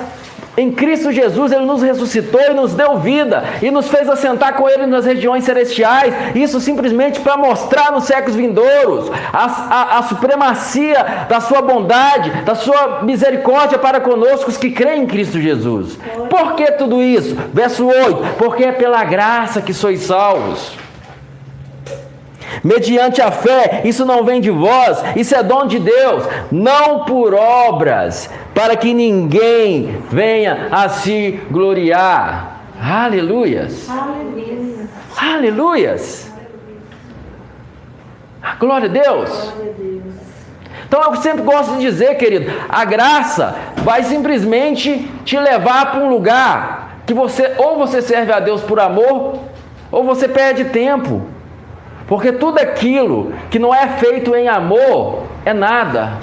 em 0.56 0.72
Cristo 0.72 1.12
Jesus, 1.12 1.52
Ele 1.52 1.66
nos 1.66 1.82
ressuscitou 1.82 2.40
e 2.40 2.54
nos 2.54 2.72
deu 2.72 2.98
vida 2.98 3.44
e 3.60 3.70
nos 3.70 3.88
fez 3.88 4.08
assentar 4.08 4.54
com 4.54 4.68
Ele 4.68 4.86
nas 4.86 5.04
regiões 5.04 5.44
celestiais. 5.44 6.14
Isso 6.34 6.60
simplesmente 6.60 7.20
para 7.20 7.36
mostrar 7.36 7.92
nos 7.92 8.04
séculos 8.04 8.36
vindouros 8.36 9.10
a, 9.32 9.44
a, 9.44 9.98
a, 9.98 10.02
supremacia 10.04 11.26
da 11.28 11.40
Sua 11.40 11.60
bondade, 11.60 12.30
da 12.42 12.54
Sua 12.54 13.02
misericórdia 13.02 13.78
para 13.78 14.00
conosco, 14.00 14.48
os 14.48 14.56
que 14.56 14.70
creem 14.70 15.02
em 15.02 15.06
Cristo 15.06 15.40
Jesus. 15.40 15.98
Por 16.30 16.54
que 16.54 16.72
tudo 16.72 17.02
isso? 17.02 17.36
Verso 17.52 17.86
8: 17.86 18.36
Porque 18.38 18.64
é 18.64 18.72
pela 18.72 19.04
graça 19.04 19.60
que 19.60 19.74
sois 19.74 20.00
salvos 20.00 20.85
mediante 22.62 23.20
a 23.20 23.30
fé, 23.30 23.82
isso 23.84 24.04
não 24.04 24.24
vem 24.24 24.40
de 24.40 24.50
vós, 24.50 25.02
isso 25.14 25.34
é 25.34 25.42
dom 25.42 25.66
de 25.66 25.78
Deus, 25.78 26.24
não 26.50 27.04
por 27.04 27.34
obras, 27.34 28.30
para 28.54 28.76
que 28.76 28.92
ninguém 28.94 30.02
venha 30.10 30.68
a 30.70 30.88
se 30.88 31.40
gloriar. 31.50 32.60
Aleluias. 32.80 33.88
Aleluias. 33.88 34.88
Aleluias. 35.16 36.32
Glória 38.58 38.88
a 38.88 38.92
Deus. 38.92 39.52
Então 40.86 41.02
eu 41.02 41.16
sempre 41.16 41.42
gosto 41.42 41.72
de 41.74 41.80
dizer, 41.80 42.16
querido, 42.16 42.52
a 42.68 42.84
graça 42.84 43.56
vai 43.78 44.04
simplesmente 44.04 45.10
te 45.24 45.38
levar 45.38 45.90
para 45.90 46.00
um 46.00 46.08
lugar 46.08 47.00
que 47.06 47.14
você 47.14 47.54
ou 47.58 47.76
você 47.76 48.02
serve 48.02 48.32
a 48.32 48.40
Deus 48.40 48.62
por 48.62 48.78
amor, 48.80 49.40
ou 49.90 50.04
você 50.04 50.28
perde 50.28 50.66
tempo. 50.66 51.22
Porque 52.06 52.32
tudo 52.32 52.58
aquilo 52.58 53.32
que 53.50 53.58
não 53.58 53.74
é 53.74 53.88
feito 53.88 54.34
em 54.34 54.48
amor 54.48 55.24
é 55.44 55.52
nada. 55.52 56.18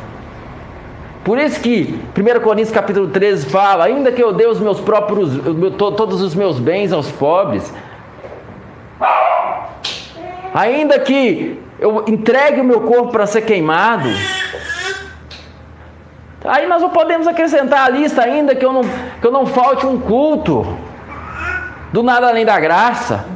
Por 1.24 1.38
isso 1.38 1.60
que 1.62 2.00
1 2.17 2.41
Coríntios 2.41 2.72
capítulo 2.72 3.08
13 3.10 3.50
fala: 3.50 3.86
ainda 3.86 4.12
que 4.12 4.22
eu 4.22 4.34
dê 4.34 4.46
os 4.46 4.60
meus 4.60 4.80
próprios, 4.80 5.32
todos 5.78 6.22
os 6.22 6.36
meus 6.36 6.60
bens 6.60 6.91
aos 6.91 7.12
pobres, 7.12 7.74
ainda 10.54 11.00
que 11.00 11.62
eu 11.80 12.06
entregue 12.08 12.62
o 12.62 12.63
meu 12.63 12.82
corpo 12.82 13.12
para 13.12 13.26
ser 13.26 13.41
queimado, 13.41 14.10
aí 16.46 16.67
nós 16.67 16.82
não 16.82 16.89
podemos 16.89 17.28
acrescentar 17.28 17.86
a 17.86 17.89
lista 17.89 18.22
ainda 18.22 18.56
que 18.56 18.65
eu 18.65 18.72
não, 18.72 18.84
que 18.84 19.28
eu 19.28 19.32
não 19.32 19.46
falte 19.46 19.86
um 19.86 20.00
culto, 20.00 20.78
do 21.91 22.04
nada 22.04 22.28
além 22.28 22.46
da 22.46 22.60
graça. 22.60 23.33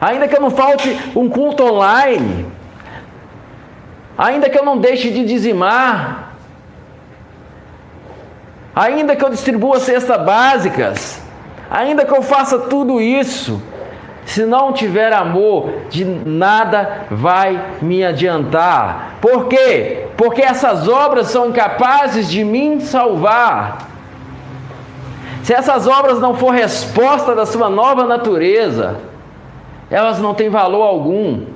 Ainda 0.00 0.28
que 0.28 0.36
eu 0.36 0.40
não 0.40 0.50
falte 0.50 0.96
um 1.14 1.28
culto 1.28 1.64
online, 1.64 2.46
ainda 4.16 4.50
que 4.50 4.58
eu 4.58 4.64
não 4.64 4.78
deixe 4.78 5.10
de 5.10 5.24
dizimar, 5.24 6.34
ainda 8.74 9.16
que 9.16 9.24
eu 9.24 9.30
distribua 9.30 9.80
cestas 9.80 10.22
básicas, 10.22 11.22
ainda 11.70 12.04
que 12.04 12.14
eu 12.14 12.22
faça 12.22 12.58
tudo 12.58 13.00
isso, 13.00 13.62
se 14.26 14.44
não 14.44 14.72
tiver 14.72 15.12
amor, 15.12 15.70
de 15.88 16.04
nada 16.04 17.06
vai 17.10 17.78
me 17.80 18.04
adiantar. 18.04 19.14
Por 19.20 19.46
quê? 19.46 20.08
Porque 20.16 20.42
essas 20.42 20.88
obras 20.88 21.28
são 21.28 21.48
incapazes 21.48 22.28
de 22.28 22.44
me 22.44 22.80
salvar. 22.80 23.78
Se 25.44 25.54
essas 25.54 25.86
obras 25.86 26.18
não 26.18 26.34
for 26.34 26.50
resposta 26.50 27.34
da 27.36 27.46
sua 27.46 27.70
nova 27.70 28.04
natureza, 28.04 28.96
elas 29.90 30.18
não 30.18 30.34
têm 30.34 30.48
valor 30.48 30.82
algum. 30.82 31.46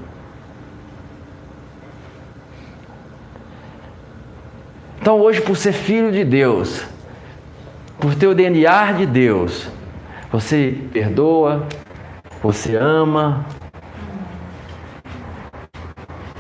Então, 5.01 5.19
hoje, 5.21 5.41
por 5.41 5.57
ser 5.57 5.73
filho 5.73 6.13
de 6.13 6.25
Deus, 6.25 6.85
por 7.99 8.15
ter 8.15 8.27
o 8.27 8.35
DNA 8.35 8.93
de 8.93 9.07
Deus, 9.07 9.69
você 10.31 10.79
perdoa, 10.93 11.67
você 12.43 12.77
ama, 12.77 13.45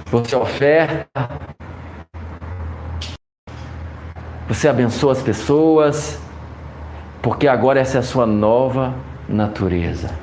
você 0.06 0.36
oferta, 0.36 1.30
você 4.46 4.68
abençoa 4.68 5.12
as 5.12 5.22
pessoas, 5.22 6.20
porque 7.22 7.48
agora 7.48 7.80
essa 7.80 7.96
é 7.96 8.00
a 8.00 8.02
sua 8.02 8.26
nova 8.26 8.94
natureza 9.28 10.19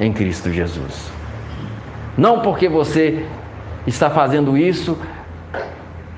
em 0.00 0.12
Cristo 0.12 0.52
Jesus. 0.52 1.10
Não 2.16 2.40
porque 2.40 2.68
você 2.68 3.26
está 3.86 4.10
fazendo 4.10 4.56
isso 4.56 4.98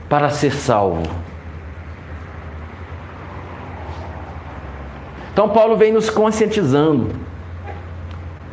para 0.09 0.31
ser 0.31 0.53
salvo. 0.53 1.03
Então 5.33 5.49
Paulo 5.49 5.77
vem 5.77 5.93
nos 5.93 6.11
conscientizando. 6.11 7.11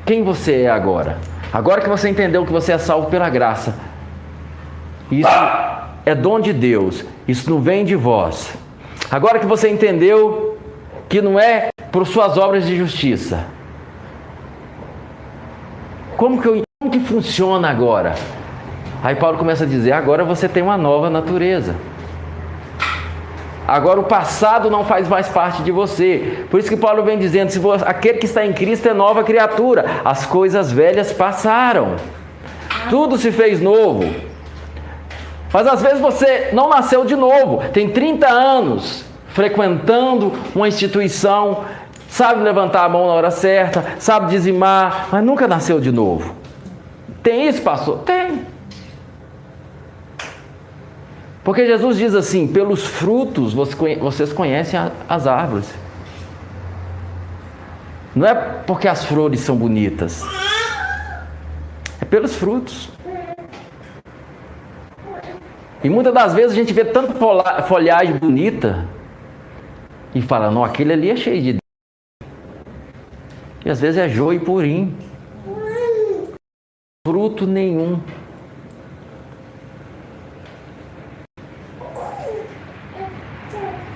Quem 0.06 0.24
você 0.24 0.64
é 0.64 0.70
agora? 0.70 1.18
Agora 1.52 1.82
que 1.82 1.90
você 1.90 2.10
entendeu 2.10 2.46
que 2.46 2.52
você 2.52 2.74
é 2.74 2.78
salvo 2.78 3.10
pela 3.10 3.30
graça. 3.30 3.76
Isso 5.10 5.30
é 6.06 6.14
dom 6.14 6.40
de 6.40 6.54
Deus. 6.54 7.04
Isso 7.28 7.50
não 7.50 7.60
vem 7.60 7.86
de 7.86 7.96
vós. 7.96 8.54
Agora 9.10 9.40
que 9.40 9.46
você 9.46 9.70
entendeu 9.70 10.58
que 11.08 11.22
não 11.22 11.40
é 11.40 11.70
por 11.92 12.06
suas 12.06 12.38
obras 12.38 12.66
de 12.66 12.76
justiça, 12.76 13.46
como 16.18 16.42
que, 16.42 16.48
eu, 16.48 16.62
como 16.80 16.92
que 16.92 17.00
funciona 17.00 17.70
agora? 17.70 18.16
Aí 19.04 19.16
Paulo 19.16 19.38
começa 19.38 19.64
a 19.64 19.68
dizer: 19.68 19.92
agora 19.92 20.24
você 20.24 20.48
tem 20.48 20.64
uma 20.64 20.78
nova 20.78 21.10
natureza. 21.10 21.76
Agora 23.68 24.00
o 24.00 24.04
passado 24.04 24.70
não 24.70 24.86
faz 24.86 25.08
mais 25.08 25.28
parte 25.28 25.64
de 25.64 25.72
você. 25.72 26.46
Por 26.52 26.60
isso 26.60 26.70
que 26.70 26.78
Paulo 26.78 27.04
vem 27.04 27.18
dizendo: 27.18 27.50
se 27.50 27.60
você, 27.60 27.84
aquele 27.86 28.20
que 28.20 28.26
está 28.26 28.46
em 28.46 28.54
Cristo 28.54 28.88
é 28.88 28.94
nova 28.94 29.24
criatura, 29.24 30.02
as 30.04 30.26
coisas 30.26 30.72
velhas 30.72 31.12
passaram. 31.12 31.96
Tudo 32.90 33.18
se 33.18 33.32
fez 33.32 33.62
novo. 33.62 34.06
Mas 35.52 35.68
às 35.68 35.82
vezes 35.82 36.00
você 36.00 36.50
não 36.54 36.70
nasceu 36.70 37.06
de 37.06 37.16
novo, 37.16 37.64
tem 37.72 37.90
30 37.90 38.28
anos 38.28 39.06
frequentando 39.30 40.32
uma 40.54 40.68
instituição, 40.68 41.66
sabe 42.16 42.42
levantar 42.42 42.86
a 42.86 42.90
mão 42.90 43.08
na 43.08 43.14
hora 43.14 43.30
certa, 43.30 43.84
sabe 44.00 44.30
dizimar, 44.30 45.10
mas 45.12 45.22
nunca 45.22 45.50
nasceu 45.50 45.82
de 45.82 45.92
novo. 45.92 46.34
Tem 47.22 47.50
isso, 47.50 47.62
pastor? 47.62 48.00
Tem. 48.04 48.46
Porque 51.44 51.66
Jesus 51.66 51.98
diz 51.98 52.16
assim: 52.16 52.48
pelos 52.48 52.86
frutos 52.86 53.54
vocês 53.54 54.32
conhecem 54.32 54.80
as 55.10 55.28
árvores. 55.28 55.76
Não 58.16 58.26
é 58.26 58.34
porque 58.34 58.88
as 58.88 59.04
flores 59.04 59.42
são 59.42 59.58
bonitas, 59.58 60.26
é 62.00 62.06
pelos 62.06 62.34
frutos. 62.34 62.90
E 65.84 65.90
muitas 65.90 66.14
das 66.14 66.34
vezes 66.34 66.54
a 66.54 66.56
gente 66.56 66.72
vê 66.72 66.86
tanta 66.86 67.14
folhagem 67.64 68.16
bonita 68.16 68.86
e 70.16 70.22
fala, 70.22 70.50
não, 70.50 70.64
aquele 70.64 70.94
ali 70.94 71.12
é 71.12 71.18
cheio 71.18 71.42
de. 71.42 71.65
E 73.66 73.70
às 73.72 73.82
vezes 73.82 73.98
é 73.98 74.08
joio 74.08 74.42
purim. 74.42 74.96
Fruto 77.06 77.48
nenhum. 77.48 78.00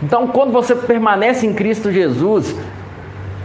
Então, 0.02 0.28
quando 0.28 0.52
você 0.52 0.76
permanece 0.76 1.46
em 1.46 1.54
Cristo 1.54 1.92
Jesus, 1.92 2.56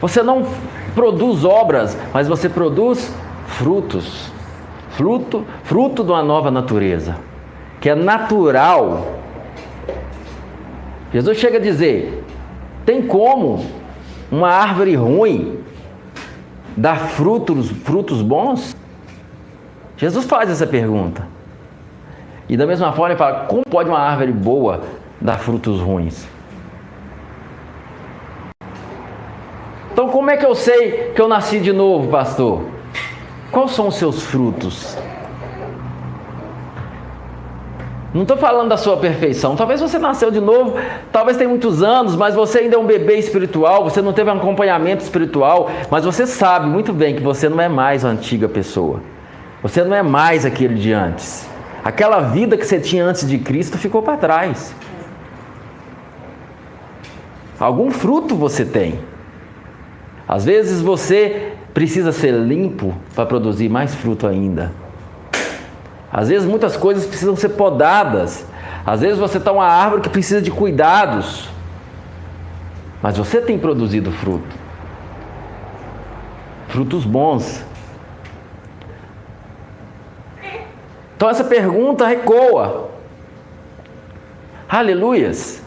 você 0.01 0.23
não 0.23 0.47
produz 0.95 1.45
obras, 1.45 1.97
mas 2.13 2.27
você 2.27 2.49
produz 2.49 3.13
frutos. 3.47 4.33
Fruto, 4.91 5.45
fruto 5.65 6.05
de 6.05 6.11
uma 6.11 6.23
nova 6.23 6.53
natureza, 6.53 7.17
que 7.81 7.91
é 7.91 7.95
natural. 7.97 9.19
Jesus 11.13 11.37
chega 11.37 11.59
a 11.59 11.61
dizer: 11.61 12.25
tem 12.87 13.03
como 13.03 13.67
uma 14.31 14.49
árvore 14.49 14.95
ruim 14.95 15.64
dar 16.77 16.97
frutos, 16.97 17.71
frutos 17.71 18.23
bons? 18.23 18.77
Jesus 19.97 20.25
faz 20.25 20.51
essa 20.51 20.67
pergunta. 20.67 21.27
E 22.49 22.57
da 22.57 22.67
mesma 22.67 22.93
forma 22.93 23.11
ele 23.11 23.19
fala: 23.19 23.47
como 23.47 23.63
pode 23.65 23.89
uma 23.89 23.99
árvore 23.99 24.33
boa 24.33 24.83
dar 25.21 25.39
frutos 25.39 25.81
ruins? 25.81 26.27
Então, 29.93 30.09
como 30.09 30.29
é 30.29 30.37
que 30.37 30.45
eu 30.45 30.57
sei 30.57 31.13
que 31.15 31.21
eu 31.21 31.29
nasci 31.29 31.61
de 31.61 31.73
novo, 31.73 32.09
pastor? 32.09 32.65
Quais 33.53 33.71
são 33.71 33.87
os 33.87 33.95
seus 33.95 34.23
frutos? 34.23 34.99
Não 38.15 38.23
estou 38.23 38.37
falando 38.37 38.69
da 38.69 38.77
sua 38.77 38.97
perfeição. 38.97 39.57
Talvez 39.57 39.81
você 39.81 39.99
nasceu 39.99 40.31
de 40.31 40.41
novo, 40.41 40.77
talvez 41.11 41.37
tenha 41.37 41.49
muitos 41.49 41.83
anos, 41.83 42.15
mas 42.15 42.33
você 42.37 42.61
ainda 42.61 42.77
é 42.77 42.79
um 42.79 42.87
bebê 42.87 43.17
espiritual, 43.17 43.83
você 43.83 44.01
não 44.01 44.13
teve 44.13 44.31
um 44.31 44.35
acompanhamento 44.35 45.03
espiritual, 45.03 45.69
mas 45.91 46.05
você 46.05 46.25
sabe 46.25 46.69
muito 46.69 46.93
bem 46.93 47.17
que 47.17 47.23
você 47.23 47.49
não 47.49 47.61
é 47.61 47.69
mais 47.69 48.05
a 48.05 48.09
antiga 48.09 48.49
pessoa. 48.49 49.01
Você 49.63 49.83
não 49.83 49.97
é 49.97 50.03
mais 50.03 50.47
aquele 50.47 50.77
de 50.77 50.93
antes. 50.93 51.49
Aquela 51.83 52.21
vida 52.21 52.57
que 52.57 52.65
você 52.65 52.79
tinha 52.79 53.05
antes 53.05 53.29
de 53.29 53.37
Cristo 53.37 53.77
ficou 53.77 54.01
para 54.01 54.17
trás. 54.17 54.73
Algum 57.59 57.91
fruto 57.91 58.37
você 58.37 58.65
tem. 58.65 59.01
Às 60.29 60.45
vezes 60.45 60.81
você 60.81 61.55
precisa 61.75 62.13
ser 62.13 62.33
limpo 62.33 62.95
para 63.13 63.27
produzir 63.27 63.69
mais 63.69 63.93
fruto 63.93 64.25
ainda. 64.25 64.84
Às 66.17 66.29
vezes 66.29 66.47
muitas 66.47 66.77
coisas 66.77 67.05
precisam 67.05 67.35
ser 67.35 67.49
podadas. 67.51 68.47
Às 68.87 69.01
vezes 69.01 69.19
você 69.19 69.39
está 69.39 69.51
uma 69.51 69.67
árvore 69.67 70.01
que 70.01 70.09
precisa 70.09 70.41
de 70.41 70.49
cuidados. 70.49 71.49
Mas 73.03 73.19
você 73.19 73.41
tem 73.41 73.59
produzido 73.59 74.13
fruto. 74.13 74.47
Frutos 76.69 77.05
bons. 77.05 77.65
Então 81.17 81.29
essa 81.29 81.43
pergunta 81.43 82.07
recoa. 82.07 82.91
Aleluias. 84.69 85.65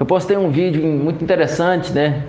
Eu 0.00 0.06
postei 0.06 0.38
um 0.38 0.48
vídeo 0.50 0.82
muito 0.86 1.22
interessante, 1.22 1.92
né? 1.92 2.22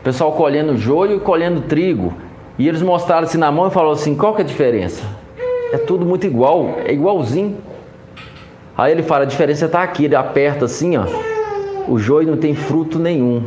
O 0.00 0.02
pessoal 0.02 0.32
colhendo 0.32 0.76
joio 0.76 1.18
e 1.18 1.20
colhendo 1.20 1.60
trigo. 1.60 2.12
E 2.58 2.66
eles 2.66 2.82
mostraram 2.82 3.22
assim 3.22 3.38
na 3.38 3.52
mão 3.52 3.68
e 3.68 3.70
falaram 3.70 3.92
assim: 3.92 4.16
qual 4.16 4.34
que 4.34 4.42
é 4.42 4.44
a 4.44 4.48
diferença? 4.48 5.23
É 5.74 5.76
tudo 5.76 6.06
muito 6.06 6.24
igual, 6.24 6.76
é 6.86 6.92
igualzinho. 6.92 7.58
Aí 8.78 8.92
ele 8.92 9.02
fala: 9.02 9.24
a 9.24 9.26
diferença 9.26 9.66
está 9.66 9.82
aqui. 9.82 10.04
Ele 10.04 10.14
aperta 10.14 10.66
assim, 10.66 10.96
ó. 10.96 11.04
O 11.88 11.98
joio 11.98 12.30
não 12.30 12.36
tem 12.36 12.54
fruto 12.54 12.96
nenhum. 12.96 13.44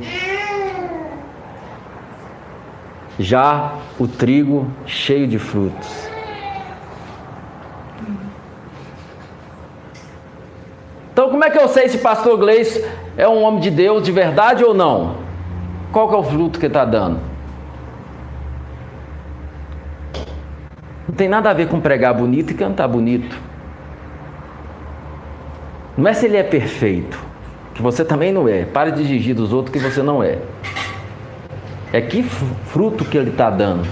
Já 3.18 3.76
o 3.98 4.10
trigo 4.10 4.68
cheio 4.86 5.26
de 5.26 5.40
frutos. 5.40 6.10
Então, 11.14 11.30
como 11.30 11.46
é 11.46 11.50
que 11.50 11.58
eu 11.58 11.70
sei 11.70 11.88
se 11.88 12.00
pastor 12.00 12.38
Gleice 12.38 12.86
é 13.16 13.28
um 13.28 13.42
homem 13.42 13.62
de 13.62 13.72
Deus 13.72 14.04
de 14.04 14.12
verdade 14.12 14.66
ou 14.66 14.74
não? 14.74 15.16
Qual 15.94 16.10
que 16.10 16.14
é 16.16 16.18
o 16.18 16.24
fruto 16.24 16.60
que 16.60 16.66
está 16.66 16.84
dando? 16.84 17.37
Tem 21.18 21.28
nada 21.28 21.50
a 21.50 21.54
ver 21.54 21.68
com 21.68 21.82
pregar 21.82 22.14
bonito 22.14 22.52
e 22.52 22.54
cantar 22.54 22.88
bonito. 22.88 23.36
Não 25.98 26.08
é 26.08 26.14
se 26.14 26.28
ele 26.28 26.38
é 26.38 26.44
perfeito, 26.44 27.20
que 27.74 27.82
você 27.82 28.06
também 28.06 28.32
não 28.32 28.48
é. 28.48 28.66
Pare 28.66 28.92
de 28.92 29.02
exigir 29.02 29.34
dos 29.34 29.52
outros 29.52 29.74
que 29.74 29.80
você 29.80 30.04
não 30.04 30.24
é. 30.24 30.38
É 31.92 32.00
que 32.00 32.22
fruto 32.22 33.04
que 33.04 33.18
ele 33.18 33.32
está 33.32 33.50
dando. 33.50 33.88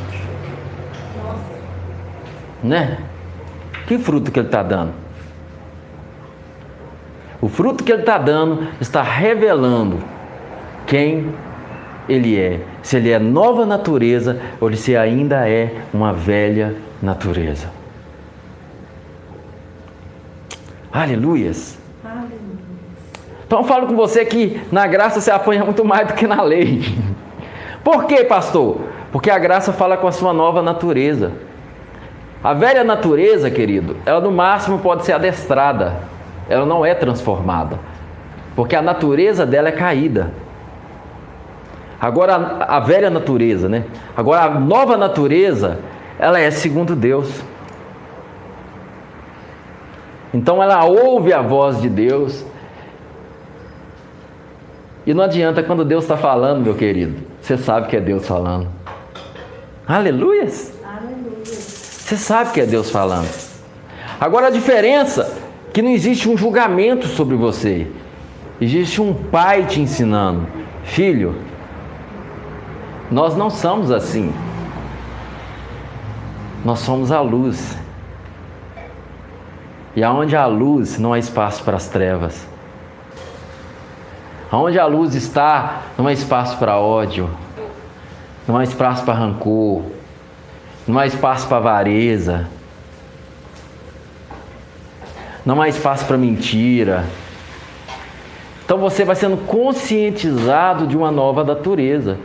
Né? 2.63 2.99
Que 3.87 3.97
fruto 3.97 4.31
que 4.31 4.39
ele 4.39 4.47
está 4.47 4.61
dando? 4.61 4.93
O 7.41 7.49
fruto 7.49 7.83
que 7.83 7.91
ele 7.91 8.01
está 8.01 8.19
dando 8.19 8.67
está 8.79 9.01
revelando 9.01 9.97
quem 10.85 11.33
ele 12.07 12.39
é, 12.39 12.59
se 12.83 12.97
ele 12.97 13.09
é 13.09 13.17
nova 13.17 13.65
natureza 13.65 14.39
ou 14.61 14.71
se 14.75 14.95
ainda 14.95 15.49
é 15.49 15.73
uma 15.91 16.13
velha 16.13 16.75
natureza. 17.01 17.69
Aleluias. 20.91 21.77
Então 23.45 23.59
eu 23.59 23.65
falo 23.65 23.87
com 23.87 23.95
você 23.95 24.25
que 24.25 24.61
na 24.71 24.87
graça 24.87 25.21
você 25.21 25.29
apanha 25.29 25.63
muito 25.63 25.85
mais 25.85 26.07
do 26.07 26.13
que 26.13 26.25
na 26.25 26.41
lei. 26.41 26.81
Por 27.83 28.05
quê, 28.05 28.23
pastor? 28.23 28.81
Porque 29.11 29.29
a 29.29 29.37
graça 29.37 29.71
fala 29.71 29.97
com 29.97 30.07
a 30.07 30.11
sua 30.11 30.33
nova 30.33 30.61
natureza. 30.61 31.31
A 32.43 32.53
velha 32.53 32.83
natureza, 32.83 33.49
querido, 33.49 33.97
ela 34.05 34.21
no 34.21 34.31
máximo 34.31 34.79
pode 34.79 35.05
ser 35.05 35.13
adestrada, 35.13 35.97
ela 36.47 36.65
não 36.65 36.85
é 36.85 36.93
transformada, 36.93 37.79
porque 38.55 38.75
a 38.75 38.81
natureza 38.81 39.45
dela 39.45 39.69
é 39.69 39.71
caída. 39.71 40.31
Agora 41.99 42.35
a, 42.35 42.77
a 42.77 42.79
velha 42.79 43.09
natureza, 43.09 43.67
né? 43.67 43.85
Agora 44.15 44.43
a 44.43 44.49
nova 44.59 44.95
natureza, 44.95 45.79
ela 46.19 46.39
é 46.39 46.49
segundo 46.51 46.95
Deus. 46.95 47.29
Então 50.33 50.61
ela 50.61 50.83
ouve 50.85 51.33
a 51.33 51.41
voz 51.41 51.81
de 51.81 51.89
Deus. 51.89 52.45
E 55.05 55.13
não 55.13 55.23
adianta 55.23 55.61
quando 55.61 55.85
Deus 55.85 56.03
está 56.03 56.17
falando, 56.17 56.63
meu 56.63 56.75
querido. 56.75 57.23
Você 57.41 57.57
sabe 57.57 57.87
que 57.87 57.95
é 57.95 58.01
Deus 58.01 58.27
falando. 58.27 58.67
Aleluias! 59.87 60.73
Aleluia. 60.83 61.45
Você 61.45 62.17
sabe 62.17 62.51
que 62.51 62.61
é 62.61 62.65
Deus 62.65 62.89
falando. 62.89 63.29
Agora 64.19 64.47
a 64.47 64.49
diferença 64.49 65.23
é 65.69 65.71
que 65.71 65.81
não 65.81 65.91
existe 65.91 66.27
um 66.27 66.37
julgamento 66.37 67.07
sobre 67.07 67.35
você. 67.35 67.87
Existe 68.59 69.01
um 69.01 69.13
pai 69.13 69.65
te 69.65 69.81
ensinando. 69.81 70.47
Filho, 70.83 71.35
nós 73.11 73.35
não 73.35 73.49
somos 73.49 73.91
assim. 73.91 74.33
Nós 76.65 76.79
somos 76.79 77.11
a 77.11 77.21
luz. 77.21 77.77
E 79.95 80.03
aonde 80.03 80.35
há 80.35 80.47
luz, 80.47 80.97
não 80.97 81.13
há 81.13 81.19
espaço 81.19 81.63
para 81.63 81.77
as 81.77 81.87
trevas. 81.87 82.47
Aonde 84.51 84.79
a 84.79 84.87
luz 84.87 85.13
está, 85.13 85.83
não 85.95 86.07
há 86.07 86.11
espaço 86.11 86.57
para 86.57 86.79
ódio. 86.79 87.29
Não 88.47 88.57
há 88.57 88.63
espaço 88.63 89.05
para 89.05 89.13
rancor. 89.13 89.83
Não 90.87 90.97
há 90.97 91.05
espaço 91.05 91.47
para 91.47 91.57
avareza. 91.57 92.47
Não 95.45 95.61
há 95.61 95.69
espaço 95.69 96.05
para 96.05 96.17
mentira. 96.17 97.05
Então 98.65 98.79
você 98.79 99.05
vai 99.05 99.15
sendo 99.15 99.37
conscientizado 99.45 100.87
de 100.87 100.97
uma 100.97 101.11
nova 101.11 101.43
natureza. 101.43 102.17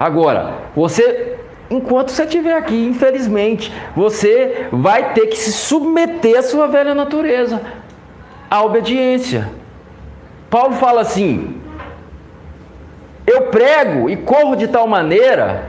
Agora, 0.00 0.54
você 0.74 1.38
enquanto 1.70 2.10
você 2.10 2.24
estiver 2.24 2.56
aqui, 2.56 2.86
infelizmente, 2.86 3.72
você 3.94 4.68
vai 4.72 5.12
ter 5.12 5.26
que 5.26 5.36
se 5.36 5.52
submeter 5.52 6.38
à 6.38 6.42
sua 6.42 6.66
velha 6.66 6.94
natureza, 6.94 7.60
à 8.50 8.62
obediência. 8.62 9.48
Paulo 10.50 10.74
fala 10.74 11.02
assim: 11.02 11.60
eu 13.26 13.42
prego 13.42 14.08
e 14.08 14.16
corro 14.16 14.56
de 14.56 14.68
tal 14.68 14.86
maneira 14.86 15.68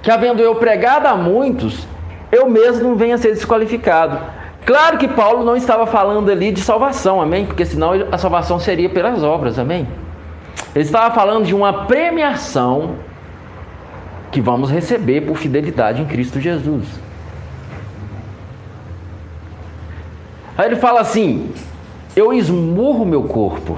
que, 0.00 0.10
havendo 0.10 0.42
eu 0.42 0.54
pregado 0.54 1.06
a 1.06 1.14
muitos, 1.14 1.86
eu 2.30 2.48
mesmo 2.48 2.88
não 2.88 2.96
venha 2.96 3.16
a 3.16 3.18
ser 3.18 3.32
desqualificado. 3.32 4.18
Claro 4.64 4.96
que 4.96 5.08
Paulo 5.08 5.44
não 5.44 5.56
estava 5.56 5.86
falando 5.86 6.30
ali 6.30 6.50
de 6.50 6.60
salvação, 6.60 7.20
amém? 7.20 7.44
Porque 7.44 7.66
senão 7.66 7.90
a 8.10 8.16
salvação 8.16 8.58
seria 8.58 8.88
pelas 8.88 9.22
obras, 9.22 9.58
amém? 9.58 9.86
Ele 10.74 10.84
estava 10.84 11.14
falando 11.14 11.44
de 11.44 11.54
uma 11.54 11.84
premiação 11.84 12.94
que 14.32 14.40
vamos 14.40 14.70
receber 14.70 15.20
por 15.20 15.36
fidelidade 15.36 16.00
em 16.00 16.06
Cristo 16.06 16.40
Jesus. 16.40 16.86
Aí 20.56 20.66
ele 20.66 20.76
fala 20.76 21.00
assim: 21.00 21.52
eu 22.16 22.32
esmurro 22.32 23.04
meu 23.04 23.24
corpo. 23.24 23.76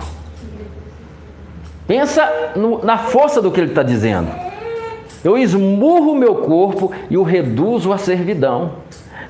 Pensa 1.87 2.53
no, 2.57 2.83
na 2.83 2.97
força 2.97 3.43
do 3.43 3.51
que 3.51 3.61
ele 3.61 3.71
está 3.71 3.83
dizendo. 3.83 4.29
Eu 5.23 5.37
esmurro 5.37 6.15
meu 6.15 6.37
corpo 6.37 6.93
e 7.11 7.17
o 7.17 7.23
reduzo 7.23 7.93
à 7.93 7.99
servidão. 7.99 8.77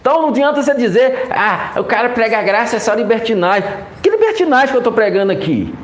Então 0.00 0.20
não 0.20 0.28
adianta 0.28 0.62
você 0.62 0.74
dizer, 0.74 1.28
ah, 1.30 1.72
o 1.76 1.84
cara 1.84 2.10
prega 2.10 2.42
graça 2.42 2.76
é 2.76 2.78
só 2.78 2.92
libertinagem. 2.94 3.68
Que 4.02 4.10
libertinagem 4.10 4.68
que 4.68 4.76
eu 4.76 4.80
estou 4.80 4.92
pregando 4.92 5.32
aqui? 5.32 5.74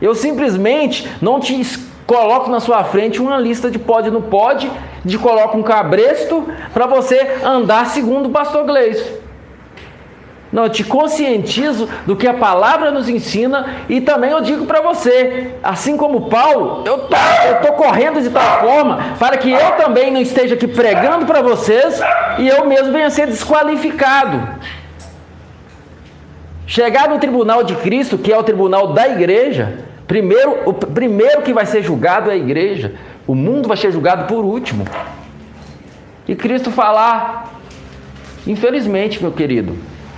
Eu 0.00 0.14
simplesmente 0.16 1.08
não 1.20 1.38
te 1.38 1.54
coloco 2.12 2.50
na 2.50 2.60
sua 2.60 2.84
frente 2.84 3.22
uma 3.22 3.38
lista 3.38 3.70
de 3.70 3.78
pode 3.78 4.10
não 4.10 4.20
pode, 4.20 4.70
de 5.02 5.16
coloco 5.16 5.56
um 5.56 5.62
cabresto 5.62 6.46
para 6.74 6.86
você 6.86 7.38
andar 7.42 7.86
segundo 7.86 8.26
o 8.26 8.30
pastor 8.30 8.66
Gleison. 8.66 9.22
Não, 10.52 10.64
eu 10.64 10.68
te 10.68 10.84
conscientizo 10.84 11.88
do 12.04 12.14
que 12.14 12.28
a 12.28 12.34
palavra 12.34 12.90
nos 12.90 13.08
ensina 13.08 13.76
e 13.88 14.02
também 14.02 14.30
eu 14.30 14.42
digo 14.42 14.66
para 14.66 14.82
você, 14.82 15.52
assim 15.62 15.96
como 15.96 16.28
Paulo, 16.28 16.84
eu 16.84 17.08
estou 17.56 17.72
correndo 17.72 18.20
de 18.20 18.28
tal 18.28 18.60
forma 18.60 19.16
para 19.18 19.38
que 19.38 19.50
eu 19.50 19.72
também 19.78 20.10
não 20.10 20.20
esteja 20.20 20.54
aqui 20.54 20.68
pregando 20.68 21.24
para 21.24 21.40
vocês 21.40 21.98
e 22.38 22.46
eu 22.46 22.66
mesmo 22.66 22.92
venha 22.92 23.08
ser 23.08 23.26
desqualificado. 23.26 24.46
Chegar 26.66 27.08
no 27.08 27.18
tribunal 27.18 27.62
de 27.62 27.74
Cristo, 27.76 28.18
que 28.18 28.30
é 28.30 28.36
o 28.36 28.42
tribunal 28.42 28.88
da 28.88 29.08
igreja, 29.08 29.78
primeiro, 30.12 30.68
o 30.68 30.74
primeiro 30.74 31.40
que 31.40 31.54
vai 31.54 31.64
ser 31.64 31.82
julgado 31.82 32.28
é 32.28 32.34
a 32.34 32.36
igreja, 32.36 32.92
o 33.26 33.34
mundo 33.34 33.66
vai 33.66 33.78
ser 33.78 33.90
julgado 33.90 34.26
por 34.26 34.44
último. 34.44 34.84
E 36.28 36.36
Cristo 36.36 36.70
falar, 36.70 37.58
infelizmente, 38.46 39.22
meu 39.22 39.32
querido, 39.32 39.74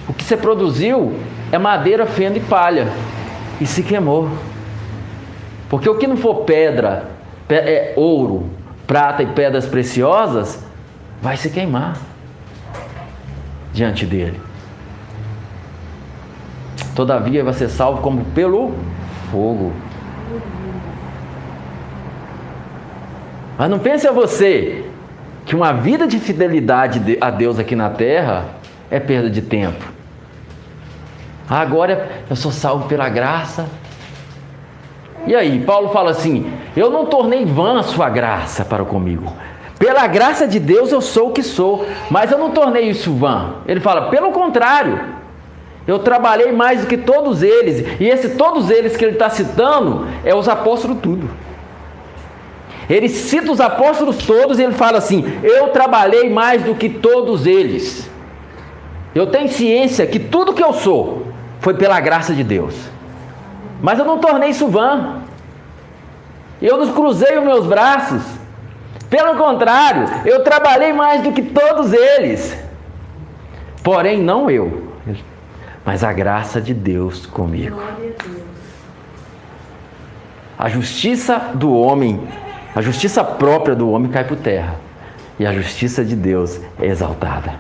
o 0.09 0.13
que 0.13 0.25
você 0.25 0.37
produziu 0.37 1.15
é 1.53 1.59
madeira, 1.59 2.07
feno 2.07 2.37
e 2.37 2.41
palha. 2.41 2.89
E 3.61 3.67
se 3.67 3.85
queimou. 3.85 4.29
Porque 5.71 5.89
o 5.89 5.97
que 5.97 6.09
não 6.09 6.17
for 6.17 6.43
pedra, 6.43 7.11
é 7.49 7.93
ouro, 7.95 8.51
prata 8.89 9.23
e 9.23 9.27
pedras 9.27 9.65
preciosas, 9.65 10.59
vai 11.23 11.37
se 11.37 11.51
queimar 11.51 11.97
diante 13.73 14.05
dele. 14.05 14.41
Todavia 16.97 17.45
vai 17.45 17.55
ser 17.55 17.69
salvo 17.69 18.03
como 18.03 18.25
pelo 18.25 18.75
fogo. 19.31 19.84
Mas 23.57 23.71
não 23.71 23.79
pense 23.79 24.07
a 24.07 24.13
você 24.13 24.85
que 25.47 25.55
uma 25.55 25.73
vida 25.73 26.07
de 26.07 26.19
fidelidade 26.19 27.19
a 27.21 27.31
Deus 27.31 27.59
aqui 27.59 27.77
na 27.77 27.91
terra 27.91 28.47
é 28.91 28.99
perda 28.99 29.31
de 29.31 29.43
tempo. 29.43 29.85
Agora 31.49 32.09
eu 32.29 32.37
sou 32.37 32.51
salvo 32.51 32.89
pela 32.89 33.09
graça. 33.09 33.67
E 35.27 35.35
aí, 35.35 35.61
Paulo 35.61 35.91
fala 35.91 36.11
assim: 36.11 36.51
Eu 36.77 36.91
não 36.91 37.07
tornei 37.07 37.45
vã 37.45 37.81
a 37.81 37.83
sua 37.83 38.09
graça 38.09 38.65
para 38.65 38.85
comigo. 38.85 39.33
Pela 39.79 40.07
graça 40.07 40.47
de 40.47 40.59
Deus 40.59 40.93
eu 40.93 41.01
sou 41.01 41.29
o 41.29 41.33
que 41.33 41.43
sou, 41.43 41.87
mas 42.11 42.31
eu 42.31 42.39
não 42.39 42.51
tornei 42.51 42.89
isso 42.89 43.13
vã. 43.13 43.57
Ele 43.67 43.81
fala: 43.81 44.09
Pelo 44.09 44.33
contrário, 44.33 45.01
eu 45.87 45.99
trabalhei 45.99 46.53
mais 46.53 46.81
do 46.81 46.87
que 46.87 46.97
todos 46.97 47.43
eles. 47.43 48.01
E 48.01 48.09
esse 48.09 48.31
todos 48.31 48.71
eles 48.71 48.97
que 48.97 49.05
ele 49.05 49.13
está 49.13 49.29
citando 49.29 50.07
é 50.25 50.35
os 50.35 50.49
apóstolos 50.49 50.99
tudo. 51.03 51.29
Ele 52.89 53.09
cita 53.09 53.51
os 53.51 53.61
apóstolos 53.61 54.19
todos 54.19 54.59
e 54.59 54.63
ele 54.63 54.75
fala 54.75 54.99
assim: 54.99 55.25
Eu 55.43 55.69
trabalhei 55.69 56.29
mais 56.31 56.63
do 56.63 56.75
que 56.75 56.89
todos 56.89 57.47
eles. 57.47 58.11
Eu 59.15 59.29
tenho 59.29 59.49
ciência 59.49 60.07
que 60.07 60.19
tudo 60.19 60.53
que 60.53 60.63
eu 60.63 60.73
sou 60.73 61.29
foi 61.61 61.75
pela 61.75 62.01
graça 62.01 62.35
de 62.35 62.43
Deus. 62.43 62.75
Mas 63.81 63.99
eu 63.99 64.05
não 64.05 64.19
tornei 64.19 64.51
isso 64.51 64.67
vã. 64.69 65.23
Eu 66.61 66.79
não 66.79 66.93
cruzei 66.93 67.39
os 67.39 67.45
meus 67.45 67.67
braços. 67.67 68.23
Pelo 69.09 69.37
contrário, 69.37 70.07
eu 70.25 70.43
trabalhei 70.43 70.93
mais 70.93 71.23
do 71.23 71.33
que 71.33 71.43
todos 71.43 71.93
eles. 71.93 72.57
Porém, 73.83 74.23
não 74.23 74.51
eu, 74.51 74.89
mas 75.85 76.03
a 76.03 76.13
graça 76.13 76.61
de 76.61 76.73
Deus 76.73 77.27
comigo. 77.27 77.81
A 80.59 80.69
justiça 80.69 81.51
do 81.55 81.73
homem, 81.77 82.27
a 82.75 82.81
justiça 82.81 83.23
própria 83.23 83.75
do 83.75 83.91
homem 83.91 84.11
cai 84.11 84.25
por 84.25 84.37
terra. 84.37 84.77
E 85.39 85.47
a 85.47 85.53
justiça 85.53 86.05
de 86.05 86.15
Deus 86.15 86.61
é 86.81 86.87
exaltada. 86.87 87.55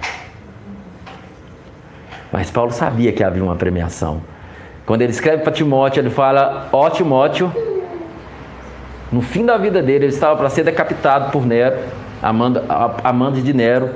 Mas 2.33 2.51
Paulo 2.51 2.73
sabia 2.73 3.13
que 3.13 3.23
havia 3.23 3.43
uma 3.43 3.57
premiação. 3.57 4.21
Quando 4.87 5.03
ele 5.03 5.13
escreve 5.13 5.43
para 5.43 5.53
Timóteo, 5.53 6.01
ele 6.01 6.11
fala: 6.11 6.69
Ó 6.73 6.91
Timóteo, 6.91 7.53
no 9.11 9.23
fim 9.23 9.45
da 9.47 9.57
vida 9.57 9.81
dele, 9.81 10.07
ele 10.07 10.13
estava 10.13 10.37
para 10.37 10.51
ser 10.51 10.65
decapitado 10.65 11.31
por 11.31 11.47
Nero, 11.47 11.79
amando, 12.23 12.61
amando 13.03 13.41
de 13.41 13.53
Nero. 13.53 13.91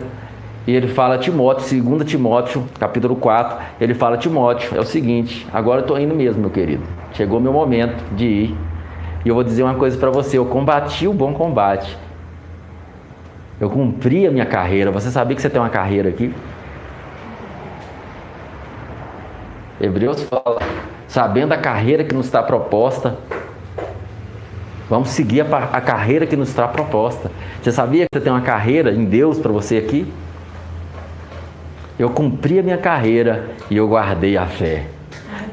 E 0.66 0.74
ele 0.74 0.88
fala 0.88 1.18
Timóteo, 1.18 1.82
2 1.82 2.04
Timóteo, 2.04 2.64
capítulo 2.78 3.16
4, 3.16 3.56
ele 3.80 3.94
fala 3.94 4.18
Timóteo, 4.18 4.76
é 4.76 4.80
o 4.80 4.84
seguinte, 4.84 5.46
agora 5.50 5.78
eu 5.78 5.82
estou 5.82 5.98
indo 5.98 6.14
mesmo, 6.14 6.42
meu 6.42 6.50
querido. 6.50 6.82
Chegou 7.14 7.40
meu 7.40 7.52
momento 7.52 8.04
de 8.14 8.26
ir. 8.26 8.56
E 9.28 9.30
eu 9.30 9.34
vou 9.34 9.44
dizer 9.44 9.62
uma 9.62 9.74
coisa 9.74 9.94
para 9.98 10.08
você, 10.08 10.38
eu 10.38 10.46
combati 10.46 11.06
o 11.06 11.12
bom 11.12 11.34
combate. 11.34 11.98
Eu 13.60 13.68
cumpri 13.68 14.26
a 14.26 14.30
minha 14.30 14.46
carreira. 14.46 14.90
Você 14.90 15.10
sabia 15.10 15.36
que 15.36 15.42
você 15.42 15.50
tem 15.50 15.60
uma 15.60 15.68
carreira 15.68 16.08
aqui? 16.08 16.34
Hebreus 19.78 20.22
fala, 20.22 20.62
sabendo 21.06 21.52
a 21.52 21.58
carreira 21.58 22.04
que 22.04 22.14
nos 22.14 22.24
está 22.24 22.42
proposta, 22.42 23.18
vamos 24.88 25.10
seguir 25.10 25.42
a, 25.42 25.58
a 25.74 25.80
carreira 25.82 26.26
que 26.26 26.34
nos 26.34 26.48
está 26.48 26.66
proposta. 26.66 27.30
Você 27.62 27.70
sabia 27.70 28.06
que 28.06 28.18
você 28.18 28.24
tem 28.24 28.32
uma 28.32 28.40
carreira 28.40 28.92
em 28.92 29.04
Deus 29.04 29.38
para 29.38 29.52
você 29.52 29.76
aqui? 29.76 30.10
Eu 31.98 32.08
cumpri 32.08 32.60
a 32.60 32.62
minha 32.62 32.78
carreira 32.78 33.50
e 33.68 33.76
eu 33.76 33.86
guardei 33.86 34.38
a 34.38 34.46
fé. 34.46 34.86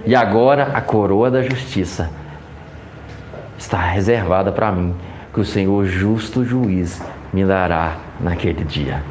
E 0.06 0.16
agora 0.16 0.72
a 0.74 0.80
coroa 0.80 1.30
da 1.30 1.42
justiça 1.42 2.24
está 3.58 3.80
reservada 3.80 4.52
para 4.52 4.72
mim, 4.72 4.94
que 5.34 5.40
o 5.40 5.46
Senhor 5.46 5.86
justo 5.86 6.44
juiz 6.44 7.02
me 7.34 7.46
dará 7.46 7.98
naquele 8.20 8.64
dia. 8.64 9.04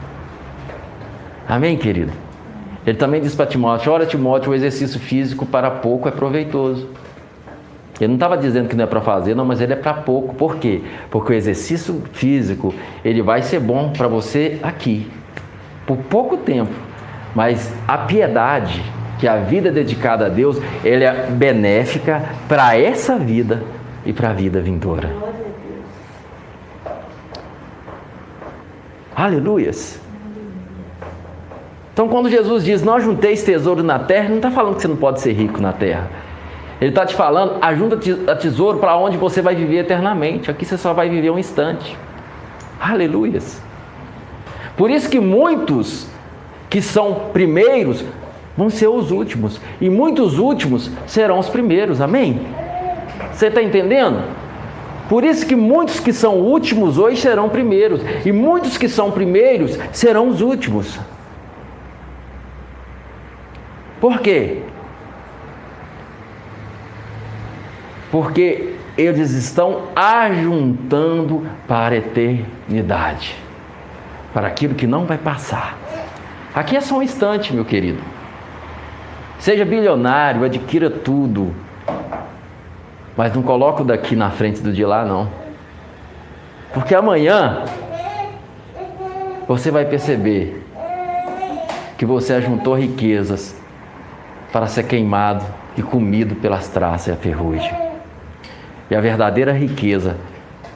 Amém, 1.48 1.76
querido? 1.76 2.12
Ele 2.86 2.96
também 2.96 3.20
diz 3.20 3.34
para 3.34 3.46
Timóteo: 3.46 3.92
Olha, 3.92 4.06
Timóteo, 4.06 4.52
o 4.52 4.54
exercício 4.54 4.98
físico 4.98 5.44
para 5.46 5.70
pouco 5.70 6.08
é 6.08 6.10
proveitoso. 6.10 6.88
Ele 8.00 8.08
não 8.08 8.14
estava 8.14 8.36
dizendo 8.36 8.68
que 8.68 8.74
não 8.74 8.84
é 8.84 8.86
para 8.86 9.00
fazer, 9.00 9.34
não, 9.34 9.44
mas 9.44 9.60
ele 9.60 9.72
é 9.72 9.76
para 9.76 9.94
pouco. 9.94 10.34
Por 10.34 10.56
quê? 10.56 10.82
Porque 11.10 11.32
o 11.32 11.36
exercício 11.36 12.02
físico 12.12 12.74
ele 13.04 13.22
vai 13.22 13.40
ser 13.42 13.60
bom 13.60 13.92
para 13.96 14.08
você 14.08 14.58
aqui, 14.62 15.08
por 15.86 15.96
pouco 15.96 16.36
tempo. 16.36 16.72
Mas 17.34 17.72
a 17.86 17.98
piedade, 17.98 18.82
que 19.18 19.26
é 19.28 19.30
a 19.30 19.36
vida 19.36 19.70
dedicada 19.70 20.26
a 20.26 20.28
Deus, 20.28 20.60
ele 20.84 21.04
é 21.04 21.26
benéfica 21.30 22.22
para 22.48 22.76
essa 22.76 23.16
vida 23.16 23.62
e 24.04 24.12
para 24.12 24.30
a 24.30 24.32
vida 24.32 24.60
vindoura. 24.60 25.10
Aleluias. 29.14 30.00
Então, 31.92 32.08
quando 32.08 32.28
Jesus 32.28 32.64
diz, 32.64 32.82
não 32.82 32.98
junteis 32.98 33.44
tesouro 33.44 33.82
na 33.82 34.00
terra, 34.00 34.28
não 34.28 34.36
está 34.36 34.50
falando 34.50 34.74
que 34.74 34.82
você 34.82 34.88
não 34.88 34.96
pode 34.96 35.20
ser 35.20 35.32
rico 35.32 35.60
na 35.60 35.72
terra. 35.72 36.10
Ele 36.80 36.90
está 36.90 37.06
te 37.06 37.14
falando, 37.14 37.56
ajunta 37.62 37.96
tesouro 38.34 38.78
para 38.78 38.96
onde 38.96 39.16
você 39.16 39.40
vai 39.40 39.54
viver 39.54 39.78
eternamente. 39.78 40.50
Aqui 40.50 40.64
você 40.64 40.76
só 40.76 40.92
vai 40.92 41.08
viver 41.08 41.30
um 41.30 41.38
instante. 41.38 41.96
Aleluias. 42.80 43.62
Por 44.76 44.90
isso 44.90 45.08
que 45.08 45.20
muitos 45.20 46.08
que 46.68 46.82
são 46.82 47.30
primeiros 47.32 48.04
vão 48.56 48.68
ser 48.68 48.88
os 48.88 49.12
últimos. 49.12 49.60
E 49.80 49.88
muitos 49.88 50.36
últimos 50.36 50.90
serão 51.06 51.38
os 51.38 51.48
primeiros. 51.48 52.00
Amém? 52.00 52.44
Você 53.34 53.48
está 53.48 53.60
entendendo? 53.60 54.22
Por 55.08 55.24
isso 55.24 55.44
que 55.44 55.54
muitos 55.54 56.00
que 56.00 56.12
são 56.12 56.36
últimos 56.36 56.96
hoje 56.96 57.20
serão 57.20 57.48
primeiros, 57.48 58.00
e 58.24 58.32
muitos 58.32 58.78
que 58.78 58.88
são 58.88 59.10
primeiros 59.10 59.78
serão 59.92 60.28
os 60.28 60.40
últimos. 60.40 60.98
Por 64.00 64.20
quê? 64.20 64.62
Porque 68.10 68.74
eles 68.96 69.32
estão 69.32 69.88
ajuntando 69.96 71.46
para 71.66 71.96
a 71.96 71.98
eternidade, 71.98 73.36
para 74.32 74.46
aquilo 74.46 74.74
que 74.74 74.86
não 74.86 75.04
vai 75.04 75.18
passar. 75.18 75.76
Aqui 76.54 76.76
é 76.76 76.80
só 76.80 76.98
um 76.98 77.02
instante, 77.02 77.52
meu 77.52 77.64
querido. 77.64 78.00
Seja 79.38 79.64
bilionário, 79.64 80.44
adquira 80.44 80.88
tudo, 80.88 81.52
mas 83.16 83.34
não 83.34 83.42
coloque 83.42 83.82
o 83.82 83.84
daqui 83.84 84.16
na 84.16 84.30
frente 84.30 84.60
do 84.60 84.72
de 84.72 84.84
lá, 84.84 85.04
não. 85.04 85.28
Porque 86.72 86.94
amanhã 86.94 87.64
você 89.46 89.70
vai 89.70 89.84
perceber 89.84 90.62
que 91.96 92.04
você 92.04 92.32
ajuntou 92.34 92.74
riquezas 92.74 93.54
para 94.52 94.66
ser 94.66 94.84
queimado 94.84 95.44
e 95.76 95.82
comido 95.82 96.34
pelas 96.36 96.68
traças 96.68 97.08
e 97.08 97.10
a 97.12 97.16
ferrugem. 97.16 97.72
E 98.90 98.94
a 98.94 99.00
verdadeira 99.00 99.52
riqueza 99.52 100.16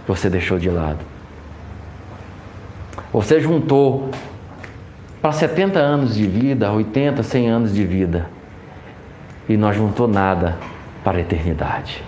você 0.07 0.31
deixou 0.31 0.59
de 0.59 0.71
lado. 0.71 0.99
Você 3.13 3.41
juntou 3.41 4.11
para 5.21 5.33
70 5.33 5.79
anos 5.79 6.15
de 6.15 6.27
vida, 6.27 6.71
80, 6.71 7.23
100 7.23 7.49
anos 7.49 7.75
de 7.75 7.85
vida, 7.85 8.29
e 9.49 9.57
não 9.57 9.73
juntou 9.73 10.07
nada 10.07 10.57
para 11.03 11.19
a 11.19 11.21
eternidade. 11.21 12.08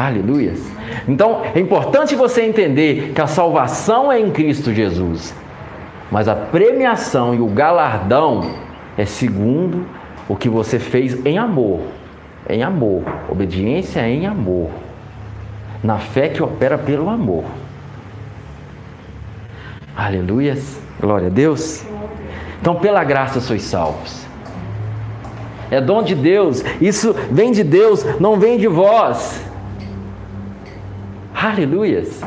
Aleluias. 0.00 0.58
Então 1.06 1.42
é 1.54 1.60
importante 1.60 2.14
você 2.14 2.40
entender 2.40 3.12
que 3.14 3.20
a 3.20 3.26
salvação 3.26 4.10
é 4.10 4.18
em 4.18 4.30
Cristo 4.30 4.72
Jesus, 4.72 5.34
mas 6.10 6.26
a 6.26 6.34
premiação 6.34 7.34
e 7.34 7.38
o 7.38 7.46
galardão 7.46 8.50
é 8.96 9.04
segundo 9.04 9.84
o 10.26 10.34
que 10.34 10.48
você 10.48 10.78
fez 10.78 11.26
em 11.26 11.36
amor. 11.36 11.80
Em 12.48 12.62
amor. 12.62 13.02
Obediência 13.28 14.00
em 14.08 14.26
amor. 14.26 14.70
Na 15.84 15.98
fé 15.98 16.30
que 16.30 16.42
opera 16.42 16.78
pelo 16.78 17.10
amor. 17.10 17.44
Aleluias. 19.94 20.80
Glória 20.98 21.26
a 21.26 21.30
Deus. 21.30 21.84
Então, 22.58 22.76
pela 22.76 23.04
graça 23.04 23.38
sois 23.38 23.62
salvos. 23.62 24.26
É 25.70 25.78
dom 25.78 26.02
de 26.02 26.14
Deus. 26.14 26.64
Isso 26.80 27.14
vem 27.30 27.52
de 27.52 27.62
Deus, 27.62 28.02
não 28.18 28.40
vem 28.40 28.58
de 28.58 28.66
vós. 28.66 29.49
Aleluias. 31.42 32.20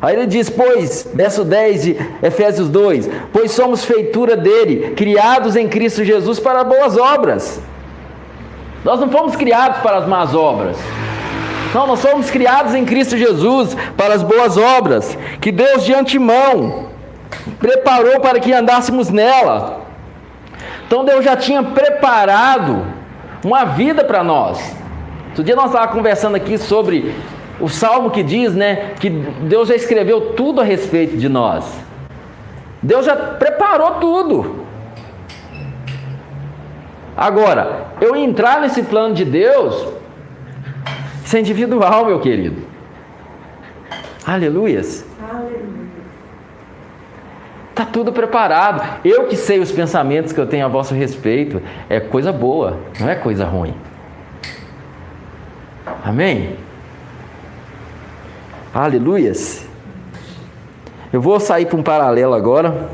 Aí 0.00 0.16
ele 0.16 0.26
diz, 0.26 0.48
pois, 0.48 1.08
verso 1.14 1.44
10 1.44 1.82
de 1.82 1.96
Efésios 2.22 2.68
2: 2.68 3.08
Pois 3.32 3.52
somos 3.52 3.84
feitura 3.84 4.36
dele, 4.36 4.94
criados 4.96 5.56
em 5.56 5.68
Cristo 5.68 6.04
Jesus 6.04 6.38
para 6.38 6.64
boas 6.64 6.96
obras. 6.96 7.60
Nós 8.84 9.00
não 9.00 9.10
fomos 9.10 9.36
criados 9.36 9.78
para 9.80 9.98
as 9.98 10.06
más 10.06 10.34
obras. 10.34 10.76
Não, 11.72 11.86
nós 11.86 12.02
fomos 12.02 12.30
criados 12.30 12.74
em 12.74 12.84
Cristo 12.84 13.16
Jesus 13.16 13.76
para 13.96 14.14
as 14.14 14.22
boas 14.22 14.56
obras, 14.56 15.16
que 15.40 15.50
Deus 15.50 15.84
de 15.84 15.94
antemão 15.94 16.86
preparou 17.58 18.20
para 18.20 18.38
que 18.38 18.52
andássemos 18.52 19.08
nela. 19.08 19.82
Então 20.86 21.04
Deus 21.04 21.24
já 21.24 21.36
tinha 21.36 21.62
preparado 21.62 22.84
uma 23.44 23.64
vida 23.64 24.04
para 24.04 24.22
nós. 24.22 24.58
Outro 25.28 25.44
dia 25.44 25.56
nós 25.56 25.66
estávamos 25.66 25.94
conversando 25.94 26.34
aqui 26.34 26.58
sobre 26.58 27.14
o 27.62 27.68
salmo 27.68 28.10
que 28.10 28.24
diz, 28.24 28.52
né, 28.54 28.94
que 28.98 29.08
Deus 29.08 29.68
já 29.68 29.76
escreveu 29.76 30.32
tudo 30.32 30.60
a 30.60 30.64
respeito 30.64 31.16
de 31.16 31.28
nós. 31.28 31.64
Deus 32.82 33.06
já 33.06 33.14
preparou 33.14 33.92
tudo. 34.00 34.66
Agora, 37.16 37.86
eu 38.00 38.16
entrar 38.16 38.60
nesse 38.60 38.82
plano 38.82 39.14
de 39.14 39.24
Deus, 39.24 39.86
isso 41.24 41.36
é 41.36 41.40
individual, 41.40 42.04
meu 42.04 42.18
querido. 42.18 42.62
Aleluias. 44.26 45.06
Está 47.70 47.84
tudo 47.84 48.12
preparado. 48.12 49.00
Eu 49.04 49.28
que 49.28 49.36
sei 49.36 49.60
os 49.60 49.70
pensamentos 49.70 50.32
que 50.32 50.40
eu 50.40 50.48
tenho 50.48 50.66
a 50.66 50.68
vosso 50.68 50.94
respeito, 50.94 51.62
é 51.88 52.00
coisa 52.00 52.32
boa, 52.32 52.80
não 52.98 53.08
é 53.08 53.14
coisa 53.14 53.44
ruim. 53.44 53.74
Amém? 56.04 56.56
Aleluias. 58.74 59.66
Eu 61.12 61.20
vou 61.20 61.38
sair 61.38 61.66
para 61.66 61.76
um 61.76 61.82
paralelo 61.82 62.32
agora. 62.32 62.88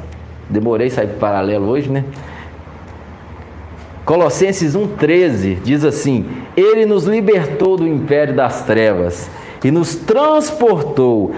Demorei 0.51 0.91
sair 0.91 1.07
para 1.07 1.17
o 1.17 1.21
paralelo 1.21 1.69
hoje, 1.69 1.89
né? 1.89 2.05
Colossenses 4.05 4.75
1,13 4.75 5.61
diz 5.63 5.85
assim: 5.85 6.27
Ele 6.57 6.85
nos 6.85 7.05
libertou 7.05 7.77
do 7.77 7.87
império 7.87 8.35
das 8.35 8.63
trevas 8.63 9.31
e 9.63 9.71
nos 9.71 9.95
transportou 9.95 11.35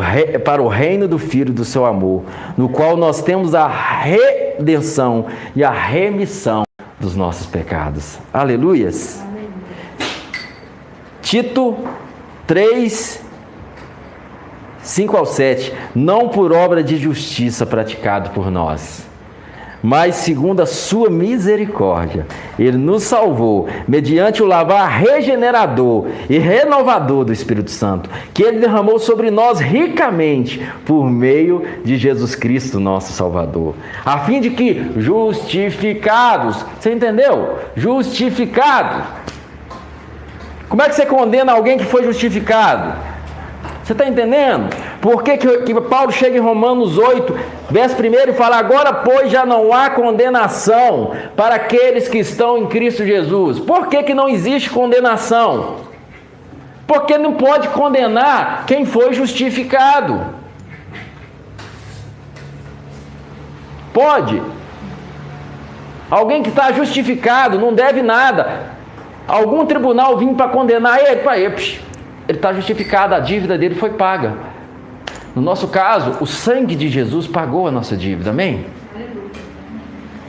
rei, 0.00 0.38
para 0.38 0.62
o 0.62 0.68
reino 0.68 1.06
do 1.06 1.18
Filho 1.18 1.52
do 1.52 1.64
seu 1.64 1.84
amor, 1.84 2.22
no 2.56 2.68
qual 2.68 2.96
nós 2.96 3.20
temos 3.22 3.54
a 3.54 3.66
redenção 3.66 5.26
e 5.54 5.62
a 5.62 5.70
remissão 5.70 6.62
dos 6.98 7.14
nossos 7.14 7.46
pecados. 7.46 8.18
Aleluias. 8.32 9.22
Tito 11.20 11.76
3, 12.46 13.22
5 14.92 15.16
ao 15.16 15.24
7, 15.24 15.72
não 15.94 16.28
por 16.28 16.52
obra 16.52 16.84
de 16.84 16.98
justiça 16.98 17.64
praticado 17.64 18.28
por 18.30 18.50
nós, 18.50 19.06
mas 19.82 20.16
segundo 20.16 20.60
a 20.60 20.66
sua 20.66 21.08
misericórdia, 21.08 22.26
ele 22.58 22.76
nos 22.76 23.04
salvou 23.04 23.68
mediante 23.88 24.42
o 24.42 24.46
lavar 24.46 24.86
regenerador 24.90 26.08
e 26.28 26.36
renovador 26.36 27.24
do 27.24 27.32
Espírito 27.32 27.70
Santo, 27.70 28.10
que 28.34 28.42
ele 28.42 28.58
derramou 28.58 28.98
sobre 28.98 29.30
nós 29.30 29.60
ricamente 29.60 30.60
por 30.84 31.10
meio 31.10 31.64
de 31.82 31.96
Jesus 31.96 32.34
Cristo, 32.34 32.78
nosso 32.78 33.14
Salvador, 33.14 33.74
a 34.04 34.18
fim 34.18 34.42
de 34.42 34.50
que 34.50 34.92
justificados, 34.98 36.66
você 36.78 36.92
entendeu? 36.92 37.60
Justificados. 37.74 39.04
Como 40.68 40.82
é 40.82 40.88
que 40.90 40.94
você 40.94 41.06
condena 41.06 41.52
alguém 41.52 41.78
que 41.78 41.84
foi 41.84 42.04
justificado? 42.04 43.11
Você 43.82 43.92
está 43.92 44.06
entendendo? 44.06 44.74
Por 45.00 45.24
que, 45.24 45.36
que, 45.36 45.80
Paulo 45.80 46.12
chega 46.12 46.36
em 46.36 46.40
Romanos 46.40 46.96
8, 46.98 47.36
verso 47.68 47.96
1 47.96 48.30
e 48.30 48.32
fala: 48.32 48.56
Agora, 48.56 48.92
pois, 48.92 49.30
já 49.30 49.44
não 49.44 49.72
há 49.72 49.90
condenação 49.90 51.12
para 51.36 51.56
aqueles 51.56 52.06
que 52.06 52.18
estão 52.18 52.58
em 52.58 52.66
Cristo 52.66 53.04
Jesus. 53.04 53.58
Por 53.58 53.88
que, 53.88 54.04
que 54.04 54.14
não 54.14 54.28
existe 54.28 54.70
condenação? 54.70 55.78
Porque 56.86 57.18
não 57.18 57.34
pode 57.34 57.68
condenar 57.68 58.66
quem 58.66 58.84
foi 58.84 59.14
justificado. 59.14 60.26
Pode. 63.92 64.40
Alguém 66.08 66.42
que 66.42 66.50
está 66.50 66.70
justificado, 66.72 67.58
não 67.58 67.74
deve 67.74 68.00
nada. 68.00 68.70
Algum 69.26 69.66
tribunal 69.66 70.16
vir 70.18 70.34
para 70.34 70.48
condenar 70.48 71.00
ele, 71.00 71.16
para 71.16 71.36
ele 71.36 71.56
ele 72.28 72.38
está 72.38 72.52
justificado, 72.52 73.14
a 73.14 73.20
dívida 73.20 73.58
dele 73.58 73.74
foi 73.74 73.90
paga. 73.90 74.34
No 75.34 75.42
nosso 75.42 75.68
caso, 75.68 76.16
o 76.20 76.26
sangue 76.26 76.74
de 76.74 76.88
Jesus 76.88 77.26
pagou 77.26 77.66
a 77.66 77.70
nossa 77.70 77.96
dívida, 77.96 78.30
amém? 78.30 78.66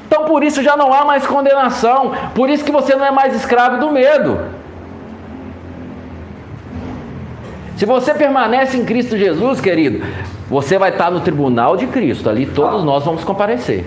Então 0.07 0.25
por 0.25 0.43
isso 0.43 0.61
já 0.61 0.77
não 0.77 0.93
há 0.93 1.03
mais 1.03 1.25
condenação, 1.25 2.13
por 2.35 2.49
isso 2.49 2.63
que 2.63 2.71
você 2.71 2.95
não 2.95 3.05
é 3.05 3.11
mais 3.11 3.35
escravo 3.35 3.79
do 3.79 3.91
medo. 3.91 4.39
Se 7.75 7.85
você 7.85 8.13
permanece 8.13 8.77
em 8.77 8.85
Cristo 8.85 9.17
Jesus, 9.17 9.59
querido, 9.59 10.05
você 10.47 10.77
vai 10.77 10.91
estar 10.91 11.09
no 11.09 11.19
tribunal 11.19 11.75
de 11.75 11.87
Cristo, 11.87 12.29
ali 12.29 12.45
todos 12.45 12.83
nós 12.83 13.03
vamos 13.03 13.23
comparecer 13.23 13.85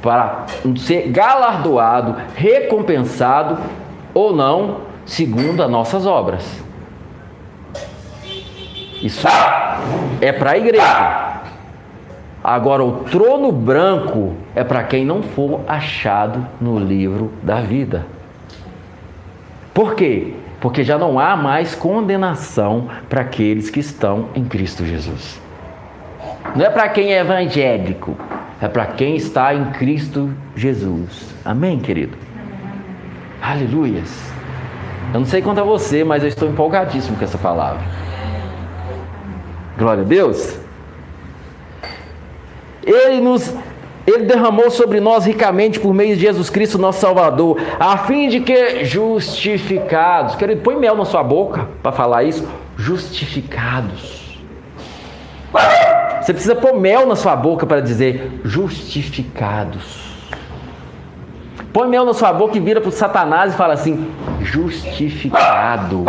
para 0.00 0.46
ser 0.78 1.08
galardoado, 1.08 2.16
recompensado 2.34 3.58
ou 4.14 4.34
não, 4.34 4.78
segundo 5.04 5.62
as 5.62 5.70
nossas 5.70 6.06
obras. 6.06 6.69
Isso 9.02 9.26
é 10.20 10.32
para 10.32 10.52
a 10.52 10.58
igreja. 10.58 11.40
Agora, 12.42 12.82
o 12.82 13.04
trono 13.04 13.52
branco 13.52 14.34
é 14.54 14.64
para 14.64 14.82
quem 14.84 15.04
não 15.04 15.22
for 15.22 15.60
achado 15.66 16.46
no 16.60 16.78
livro 16.78 17.32
da 17.42 17.60
vida. 17.60 18.06
Por 19.74 19.94
quê? 19.94 20.34
Porque 20.60 20.82
já 20.82 20.98
não 20.98 21.18
há 21.18 21.36
mais 21.36 21.74
condenação 21.74 22.88
para 23.08 23.22
aqueles 23.22 23.70
que 23.70 23.80
estão 23.80 24.28
em 24.34 24.44
Cristo 24.44 24.84
Jesus. 24.84 25.40
Não 26.54 26.64
é 26.64 26.70
para 26.70 26.88
quem 26.88 27.12
é 27.12 27.20
evangélico, 27.20 28.16
é 28.60 28.68
para 28.68 28.86
quem 28.86 29.16
está 29.16 29.54
em 29.54 29.66
Cristo 29.72 30.30
Jesus. 30.56 31.34
Amém, 31.44 31.78
querido? 31.78 32.16
Aleluias. 33.40 34.30
Eu 35.12 35.20
não 35.20 35.26
sei 35.26 35.40
quanto 35.42 35.60
a 35.60 35.64
você, 35.64 36.04
mas 36.04 36.22
eu 36.22 36.28
estou 36.28 36.48
empolgadíssimo 36.48 37.16
com 37.16 37.24
essa 37.24 37.38
palavra. 37.38 37.82
Glória 39.80 40.02
a 40.02 40.06
Deus. 40.06 40.58
Ele 42.84 43.22
nos 43.22 43.54
ele 44.06 44.24
derramou 44.24 44.70
sobre 44.70 45.00
nós 45.00 45.24
ricamente 45.24 45.80
por 45.80 45.94
meio 45.94 46.16
de 46.16 46.22
Jesus 46.22 46.50
Cristo, 46.50 46.76
nosso 46.76 47.00
Salvador, 47.00 47.56
a 47.78 47.96
fim 47.96 48.28
de 48.28 48.40
que 48.40 48.84
justificados, 48.84 50.34
querido, 50.34 50.60
põe 50.60 50.76
mel 50.76 50.96
na 50.96 51.04
sua 51.04 51.22
boca 51.22 51.68
para 51.82 51.92
falar 51.92 52.24
isso, 52.24 52.46
justificados. 52.76 54.38
Você 56.20 56.34
precisa 56.34 56.54
pôr 56.54 56.74
mel 56.78 57.06
na 57.06 57.16
sua 57.16 57.34
boca 57.34 57.64
para 57.64 57.80
dizer 57.80 58.40
justificados. 58.44 60.10
Põe 61.72 61.88
mel 61.88 62.04
na 62.04 62.12
sua 62.12 62.32
boca 62.32 62.56
e 62.56 62.60
vira 62.60 62.80
para 62.80 62.88
o 62.88 62.92
Satanás 62.92 63.54
e 63.54 63.56
fala 63.56 63.74
assim: 63.74 64.10
justificado. 64.42 66.04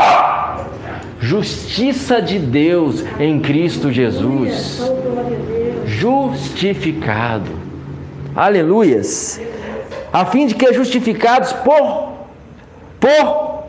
Justiça 1.21 2.19
de 2.19 2.39
Deus 2.39 3.05
em 3.19 3.39
Cristo 3.39 3.91
Jesus. 3.91 4.81
Justificado. 5.85 7.51
Aleluias. 8.35 9.39
A 10.11 10.25
fim 10.25 10.47
de 10.47 10.55
que 10.55 10.73
justificados 10.73 11.53
por 11.53 12.09
por 12.99 13.63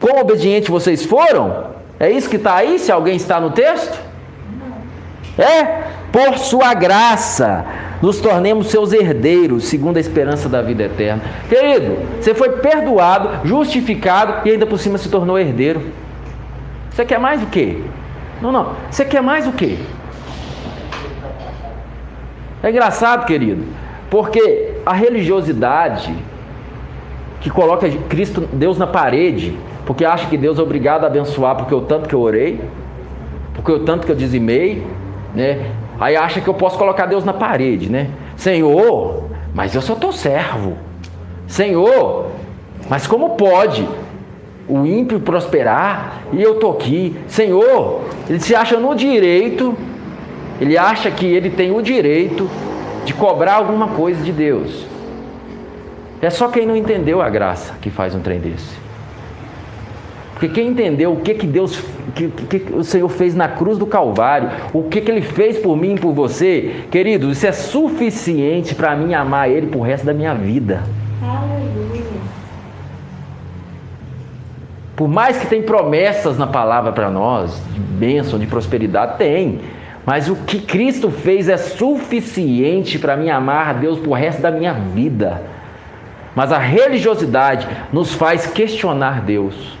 quão 0.00 0.20
obediente 0.20 0.70
vocês 0.70 1.04
foram? 1.04 1.76
É 1.98 2.10
isso 2.10 2.28
que 2.28 2.36
está 2.36 2.56
aí? 2.56 2.78
Se 2.80 2.90
alguém 2.90 3.14
está 3.14 3.40
no 3.40 3.50
texto? 3.50 3.96
É? 5.38 5.84
Por 6.10 6.38
sua 6.38 6.74
graça 6.74 7.64
nos 8.02 8.20
tornemos 8.20 8.68
seus 8.68 8.92
herdeiros, 8.92 9.64
segundo 9.64 9.96
a 9.96 10.00
esperança 10.00 10.48
da 10.48 10.60
vida 10.60 10.82
eterna. 10.82 11.22
Querido, 11.48 11.98
você 12.20 12.34
foi 12.34 12.50
perdoado, 12.58 13.46
justificado 13.46 14.46
e 14.46 14.50
ainda 14.50 14.66
por 14.66 14.78
cima 14.78 14.98
se 14.98 15.08
tornou 15.08 15.38
herdeiro. 15.38 15.82
Você 16.96 17.04
quer 17.04 17.18
mais 17.18 17.42
o 17.42 17.46
quê? 17.46 17.76
Não, 18.40 18.50
não. 18.50 18.72
Você 18.90 19.04
quer 19.04 19.20
mais 19.20 19.46
o 19.46 19.52
quê? 19.52 19.76
É 22.62 22.70
engraçado, 22.70 23.26
querido, 23.26 23.66
porque 24.08 24.72
a 24.86 24.94
religiosidade 24.94 26.16
que 27.38 27.50
coloca 27.50 27.86
Cristo, 28.08 28.48
Deus 28.50 28.78
na 28.78 28.86
parede, 28.86 29.58
porque 29.84 30.06
acha 30.06 30.26
que 30.26 30.38
Deus 30.38 30.58
é 30.58 30.62
obrigado 30.62 31.04
a 31.04 31.08
abençoar 31.08 31.54
porque 31.56 31.74
o 31.74 31.82
tanto 31.82 32.08
que 32.08 32.14
eu 32.14 32.20
orei, 32.22 32.58
porque 33.52 33.70
o 33.70 33.80
tanto 33.80 34.06
que 34.06 34.12
eu 34.12 34.16
dizimei, 34.16 34.82
né? 35.34 35.70
Aí 36.00 36.16
acha 36.16 36.40
que 36.40 36.48
eu 36.48 36.54
posso 36.54 36.78
colocar 36.78 37.04
Deus 37.04 37.26
na 37.26 37.34
parede, 37.34 37.90
né? 37.90 38.08
Senhor, 38.36 39.24
mas 39.54 39.74
eu 39.74 39.82
sou 39.82 39.96
teu 39.96 40.12
servo. 40.12 40.78
Senhor, 41.46 42.28
mas 42.88 43.06
como 43.06 43.36
pode 43.36 43.86
o 44.68 44.84
ímpio 44.84 45.20
prosperar 45.20 46.22
e 46.32 46.42
eu 46.42 46.56
tô 46.56 46.72
aqui? 46.72 47.16
Senhor, 47.26 48.02
ele 48.28 48.40
se 48.40 48.54
acha 48.54 48.78
no 48.78 48.94
direito 48.94 49.76
ele 50.60 50.78
acha 50.78 51.10
que 51.10 51.26
ele 51.26 51.50
tem 51.50 51.70
o 51.70 51.82
direito 51.82 52.48
de 53.04 53.12
cobrar 53.12 53.54
alguma 53.54 53.88
coisa 53.88 54.22
de 54.22 54.32
Deus. 54.32 54.86
É 56.20 56.30
só 56.30 56.48
quem 56.48 56.66
não 56.66 56.74
entendeu 56.74 57.20
a 57.20 57.28
graça 57.28 57.74
que 57.80 57.90
faz 57.90 58.14
um 58.14 58.20
trem 58.20 58.40
desse. 58.40 58.86
Porque 60.32 60.48
quem 60.48 60.68
entendeu 60.68 61.12
o 61.12 61.20
que, 61.20 61.34
que 61.34 61.46
Deus, 61.46 61.82
que, 62.14 62.28
que, 62.28 62.74
o 62.74 62.84
Senhor 62.84 63.08
fez 63.08 63.34
na 63.34 63.48
cruz 63.48 63.78
do 63.78 63.86
Calvário, 63.86 64.50
o 64.72 64.82
que, 64.82 65.00
que 65.00 65.10
Ele 65.10 65.22
fez 65.22 65.58
por 65.58 65.76
mim 65.76 65.94
e 65.94 65.98
por 65.98 66.12
você, 66.12 66.84
querido, 66.90 67.30
isso 67.30 67.46
é 67.46 67.52
suficiente 67.52 68.74
para 68.74 68.94
mim 68.94 69.14
amar 69.14 69.50
Ele 69.50 69.66
por 69.66 69.80
resto 69.80 70.04
da 70.04 70.12
minha 70.12 70.34
vida. 70.34 70.82
Aleluia. 71.22 71.86
Por 74.96 75.08
mais 75.08 75.36
que 75.36 75.46
tem 75.46 75.62
promessas 75.62 76.38
na 76.38 76.46
palavra 76.46 76.90
para 76.90 77.10
nós, 77.10 77.62
de 77.70 77.78
bênção, 77.78 78.38
de 78.38 78.46
prosperidade, 78.46 79.18
tem. 79.18 79.60
Mas 80.06 80.30
o 80.30 80.36
que 80.36 80.58
Cristo 80.58 81.10
fez 81.10 81.50
é 81.50 81.58
suficiente 81.58 82.98
para 82.98 83.14
mim 83.14 83.28
amar 83.28 83.68
a 83.68 83.72
Deus 83.74 83.98
por 83.98 84.14
resto 84.14 84.40
da 84.40 84.50
minha 84.50 84.72
vida. 84.72 85.42
Mas 86.34 86.50
a 86.50 86.58
religiosidade 86.58 87.68
nos 87.92 88.14
faz 88.14 88.46
questionar 88.46 89.20
Deus. 89.20 89.76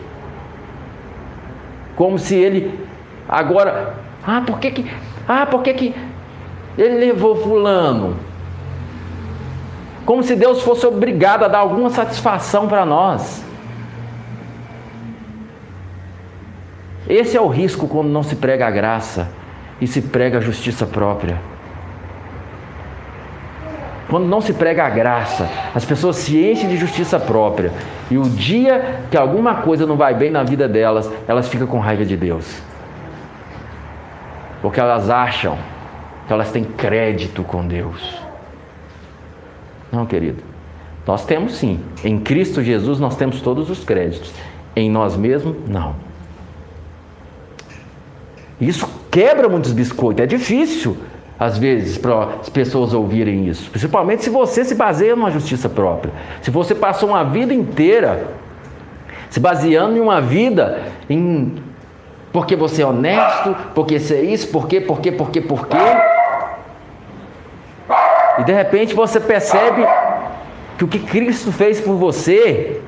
Como 1.94 2.18
se 2.18 2.34
ele 2.34 2.78
agora, 3.26 3.94
ah, 4.26 4.42
por 4.46 4.58
que 4.58 4.70
que, 4.70 4.90
ah, 5.26 5.46
por 5.46 5.62
que 5.62 5.72
que 5.72 5.94
ele 6.76 7.06
levou 7.06 7.36
fulano? 7.36 8.16
Como 10.04 10.22
se 10.22 10.36
Deus 10.36 10.60
fosse 10.62 10.86
obrigado 10.86 11.44
a 11.44 11.48
dar 11.48 11.58
alguma 11.58 11.88
satisfação 11.88 12.68
para 12.68 12.84
nós. 12.84 13.45
Esse 17.08 17.36
é 17.36 17.40
o 17.40 17.48
risco 17.48 17.86
quando 17.86 18.08
não 18.08 18.22
se 18.22 18.36
prega 18.36 18.66
a 18.66 18.70
graça 18.70 19.28
e 19.80 19.86
se 19.86 20.02
prega 20.02 20.38
a 20.38 20.40
justiça 20.40 20.86
própria. 20.86 21.40
Quando 24.08 24.26
não 24.26 24.40
se 24.40 24.52
prega 24.52 24.84
a 24.84 24.90
graça, 24.90 25.48
as 25.74 25.84
pessoas 25.84 26.16
se 26.16 26.38
enchem 26.38 26.68
de 26.68 26.76
justiça 26.76 27.18
própria. 27.18 27.72
E 28.10 28.16
o 28.16 28.22
dia 28.22 29.00
que 29.10 29.16
alguma 29.16 29.56
coisa 29.56 29.84
não 29.84 29.96
vai 29.96 30.14
bem 30.14 30.30
na 30.30 30.44
vida 30.44 30.68
delas, 30.68 31.10
elas 31.26 31.48
ficam 31.48 31.66
com 31.66 31.80
raiva 31.80 32.04
de 32.04 32.16
Deus. 32.16 32.62
Porque 34.62 34.78
elas 34.78 35.10
acham 35.10 35.58
que 36.26 36.32
elas 36.32 36.50
têm 36.50 36.64
crédito 36.64 37.42
com 37.42 37.66
Deus. 37.66 38.16
Não, 39.90 40.06
querido. 40.06 40.42
Nós 41.06 41.24
temos 41.24 41.56
sim. 41.56 41.80
Em 42.04 42.18
Cristo 42.18 42.62
Jesus 42.62 42.98
nós 43.00 43.16
temos 43.16 43.40
todos 43.40 43.70
os 43.70 43.84
créditos. 43.84 44.32
Em 44.74 44.90
nós 44.90 45.16
mesmos, 45.16 45.56
não. 45.68 46.05
Isso 48.60 48.88
quebra 49.10 49.48
muitos 49.48 49.72
biscoitos. 49.72 50.22
É 50.22 50.26
difícil, 50.26 50.96
às 51.38 51.58
vezes, 51.58 51.98
para 51.98 52.28
as 52.40 52.48
pessoas 52.48 52.94
ouvirem 52.94 53.46
isso. 53.46 53.70
Principalmente 53.70 54.24
se 54.24 54.30
você 54.30 54.64
se 54.64 54.74
baseia 54.74 55.14
numa 55.14 55.30
justiça 55.30 55.68
própria. 55.68 56.12
Se 56.42 56.50
você 56.50 56.74
passou 56.74 57.10
uma 57.10 57.24
vida 57.24 57.52
inteira 57.52 58.34
se 59.28 59.40
baseando 59.40 59.96
em 59.96 60.00
uma 60.00 60.20
vida 60.20 60.82
em 61.10 61.62
porque 62.32 62.54
você 62.54 62.82
é 62.82 62.86
honesto, 62.86 63.56
porque 63.74 63.98
você 63.98 64.16
é 64.16 64.22
isso, 64.22 64.48
porque, 64.48 64.80
porque, 64.80 65.10
porque, 65.10 65.40
porque. 65.40 65.76
E 68.38 68.44
de 68.44 68.52
repente 68.52 68.94
você 68.94 69.18
percebe 69.18 69.86
que 70.76 70.84
o 70.84 70.88
que 70.88 70.98
Cristo 70.98 71.50
fez 71.50 71.80
por 71.80 71.94
você, 71.94 72.82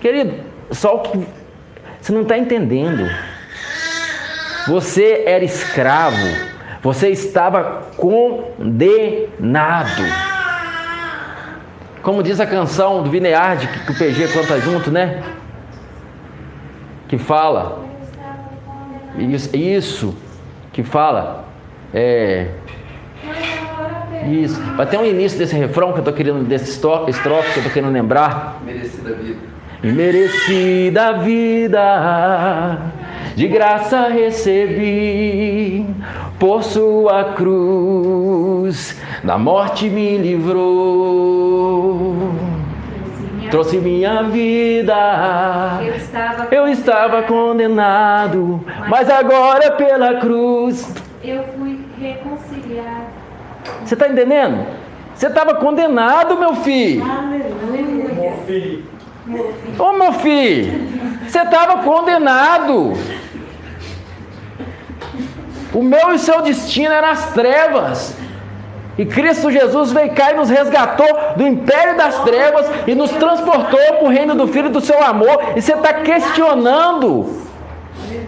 querido, 0.00 0.34
só 0.72 0.96
o 0.96 0.98
que 1.00 1.26
você 2.00 2.12
não 2.12 2.22
está 2.22 2.36
entendendo. 2.36 3.08
Você 4.66 5.24
era 5.26 5.44
escravo, 5.44 6.26
você 6.82 7.10
estava 7.10 7.82
condenado. 7.96 8.74
Como 12.02 12.22
diz 12.22 12.40
a 12.40 12.46
canção 12.46 13.02
do 13.02 13.10
Vineard, 13.10 13.66
que 13.66 13.92
o 13.92 13.94
PG 13.94 14.28
canta 14.28 14.60
junto, 14.60 14.90
né? 14.90 15.22
Que 17.08 17.18
fala. 17.18 17.84
Isso, 19.52 20.16
que 20.72 20.82
fala. 20.82 21.44
É. 21.92 22.48
Isso. 24.26 24.60
Vai 24.76 24.86
ter 24.86 24.98
um 24.98 25.04
início 25.04 25.38
desse 25.38 25.54
refrão 25.54 25.92
que 25.92 25.98
eu 25.98 26.00
estou 26.00 26.14
querendo, 26.14 26.44
desse 26.44 26.70
estrofe 26.70 27.12
que 27.12 27.58
eu 27.58 27.62
estou 27.62 27.70
querendo 27.72 27.92
lembrar. 27.92 28.60
Merecida 28.64 29.14
vida. 29.14 29.40
Merecida 29.82 31.12
vida 31.18 32.80
de 33.34 33.48
graça 33.48 34.08
recebi, 34.08 35.86
por 36.38 36.62
sua 36.62 37.32
cruz, 37.34 39.00
da 39.24 39.36
morte 39.36 39.88
me 39.88 40.16
livrou. 40.16 42.14
Trouxe 43.50 43.78
minha 43.78 44.22
vida, 44.24 45.80
eu 45.84 45.94
estava, 45.94 46.48
eu 46.50 46.68
estava 46.68 47.22
condenado, 47.22 48.64
mas 48.88 49.08
agora 49.10 49.72
pela 49.72 50.14
cruz 50.20 50.92
eu 51.22 51.44
fui 51.56 51.78
reconciliado. 52.00 53.06
Você 53.84 53.94
está 53.94 54.08
entendendo? 54.08 54.66
Você 55.14 55.28
estava 55.28 55.54
condenado, 55.54 56.36
meu 56.36 56.56
filho. 56.56 57.04
Aleluia. 57.04 58.93
Ô 59.78 59.92
meu 59.92 60.12
filho, 60.14 60.88
você 61.26 61.40
estava 61.40 61.82
condenado. 61.82 62.92
O 65.72 65.82
meu 65.82 66.12
e 66.12 66.18
seu 66.18 66.42
destino 66.42 66.92
era 66.92 67.10
as 67.10 67.32
trevas. 67.32 68.16
E 68.96 69.04
Cristo 69.04 69.50
Jesus 69.50 69.90
veio 69.90 70.14
cá 70.14 70.32
e 70.32 70.36
nos 70.36 70.48
resgatou 70.48 71.06
do 71.36 71.46
império 71.46 71.96
das 71.96 72.22
trevas 72.22 72.70
e 72.86 72.94
nos 72.94 73.10
transportou 73.10 73.80
para 73.80 74.04
o 74.04 74.08
reino 74.08 74.34
do 74.34 74.46
Filho 74.46 74.70
do 74.70 74.80
seu 74.80 75.02
amor. 75.02 75.52
E 75.56 75.62
você 75.62 75.72
está 75.72 75.94
questionando. 75.94 77.42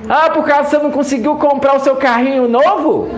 Ah, 0.08 0.30
por 0.30 0.44
causa 0.44 0.70
você 0.70 0.78
não 0.78 0.90
conseguiu 0.90 1.36
comprar 1.36 1.76
o 1.76 1.80
seu 1.80 1.96
carrinho 1.96 2.48
novo? 2.48 3.10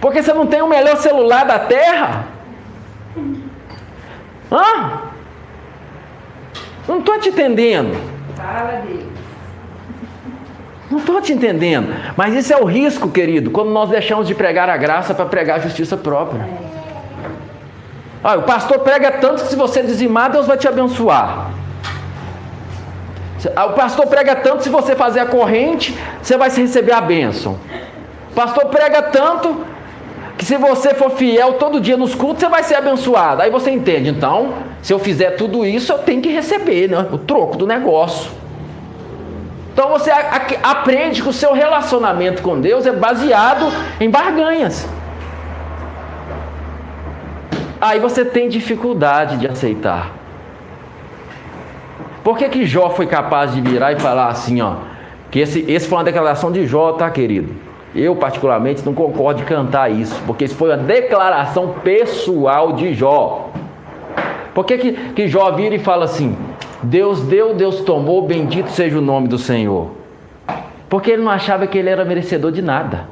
Porque 0.00 0.22
você 0.22 0.32
não 0.32 0.46
tem 0.46 0.62
o 0.62 0.68
melhor 0.68 0.96
celular 0.96 1.44
da 1.44 1.58
terra? 1.58 2.26
Hã? 4.50 5.09
Não 6.90 6.98
estou 6.98 7.20
te 7.20 7.28
entendendo. 7.28 7.96
Fala 8.34 8.82
Deus. 8.84 9.04
Não 10.90 10.98
estou 10.98 11.20
te 11.20 11.32
entendendo. 11.32 11.94
Mas 12.16 12.34
isso 12.34 12.52
é 12.52 12.56
o 12.56 12.64
risco, 12.64 13.08
querido, 13.08 13.52
quando 13.52 13.70
nós 13.70 13.88
deixamos 13.90 14.26
de 14.26 14.34
pregar 14.34 14.68
a 14.68 14.76
graça 14.76 15.14
para 15.14 15.24
pregar 15.24 15.58
a 15.58 15.60
justiça 15.60 15.96
própria. 15.96 16.44
Ah, 18.24 18.34
o 18.34 18.42
pastor 18.42 18.80
prega 18.80 19.12
tanto 19.12 19.44
que 19.44 19.50
se 19.50 19.54
você 19.54 19.84
dizimar, 19.84 20.32
Deus 20.32 20.48
vai 20.48 20.58
te 20.58 20.66
abençoar. 20.66 21.52
Ah, 23.54 23.66
o 23.66 23.74
pastor 23.74 24.08
prega 24.08 24.34
tanto, 24.34 24.64
se 24.64 24.68
você 24.68 24.96
fazer 24.96 25.20
a 25.20 25.26
corrente, 25.26 25.96
você 26.20 26.36
vai 26.36 26.50
receber 26.50 26.92
a 26.92 27.00
bênção. 27.00 27.56
O 28.32 28.34
pastor 28.34 28.66
prega 28.66 29.00
tanto 29.00 29.64
que 30.40 30.46
se 30.46 30.56
você 30.56 30.94
for 30.94 31.10
fiel 31.10 31.54
todo 31.58 31.78
dia 31.78 31.98
nos 31.98 32.14
cultos, 32.14 32.40
você 32.40 32.48
vai 32.48 32.62
ser 32.62 32.76
abençoado. 32.76 33.42
Aí 33.42 33.50
você 33.50 33.70
entende, 33.70 34.08
então, 34.08 34.54
se 34.80 34.90
eu 34.90 34.98
fizer 34.98 35.32
tudo 35.32 35.66
isso, 35.66 35.92
eu 35.92 35.98
tenho 35.98 36.22
que 36.22 36.30
receber 36.30 36.88
né, 36.88 37.06
o 37.12 37.18
troco 37.18 37.58
do 37.58 37.66
negócio. 37.66 38.30
Então 39.70 39.90
você 39.90 40.10
aprende 40.62 41.22
que 41.22 41.28
o 41.28 41.32
seu 41.32 41.52
relacionamento 41.52 42.40
com 42.40 42.58
Deus 42.58 42.86
é 42.86 42.92
baseado 42.92 43.66
em 44.00 44.08
barganhas. 44.08 44.88
Aí 47.78 48.00
você 48.00 48.24
tem 48.24 48.48
dificuldade 48.48 49.36
de 49.36 49.46
aceitar. 49.46 50.10
Por 52.24 52.38
que, 52.38 52.48
que 52.48 52.64
Jó 52.64 52.88
foi 52.88 53.06
capaz 53.06 53.52
de 53.54 53.60
virar 53.60 53.92
e 53.92 54.00
falar 54.00 54.28
assim, 54.28 54.62
ó? 54.62 54.76
Que 55.30 55.40
esse, 55.40 55.70
esse 55.70 55.86
foi 55.86 55.98
uma 55.98 56.04
declaração 56.04 56.50
de 56.50 56.66
Jó, 56.66 56.92
tá, 56.92 57.10
querido? 57.10 57.69
Eu, 57.94 58.14
particularmente, 58.14 58.84
não 58.84 58.94
concordo 58.94 59.40
de 59.40 59.46
cantar 59.46 59.90
isso, 59.90 60.20
porque 60.26 60.44
isso 60.44 60.54
foi 60.54 60.70
uma 60.70 60.76
declaração 60.76 61.74
pessoal 61.82 62.72
de 62.72 62.94
Jó. 62.94 63.50
Por 64.54 64.64
que, 64.64 64.78
que, 64.78 64.92
que 65.12 65.28
Jó 65.28 65.50
vira 65.50 65.74
e 65.74 65.78
fala 65.78 66.04
assim: 66.04 66.36
Deus 66.82 67.22
deu, 67.22 67.54
Deus 67.54 67.80
tomou, 67.80 68.22
bendito 68.22 68.70
seja 68.70 68.98
o 68.98 69.02
nome 69.02 69.26
do 69.26 69.38
Senhor? 69.38 69.90
Porque 70.88 71.10
ele 71.10 71.22
não 71.22 71.30
achava 71.30 71.66
que 71.66 71.78
ele 71.78 71.88
era 71.88 72.04
merecedor 72.04 72.52
de 72.52 72.62
nada. 72.62 73.08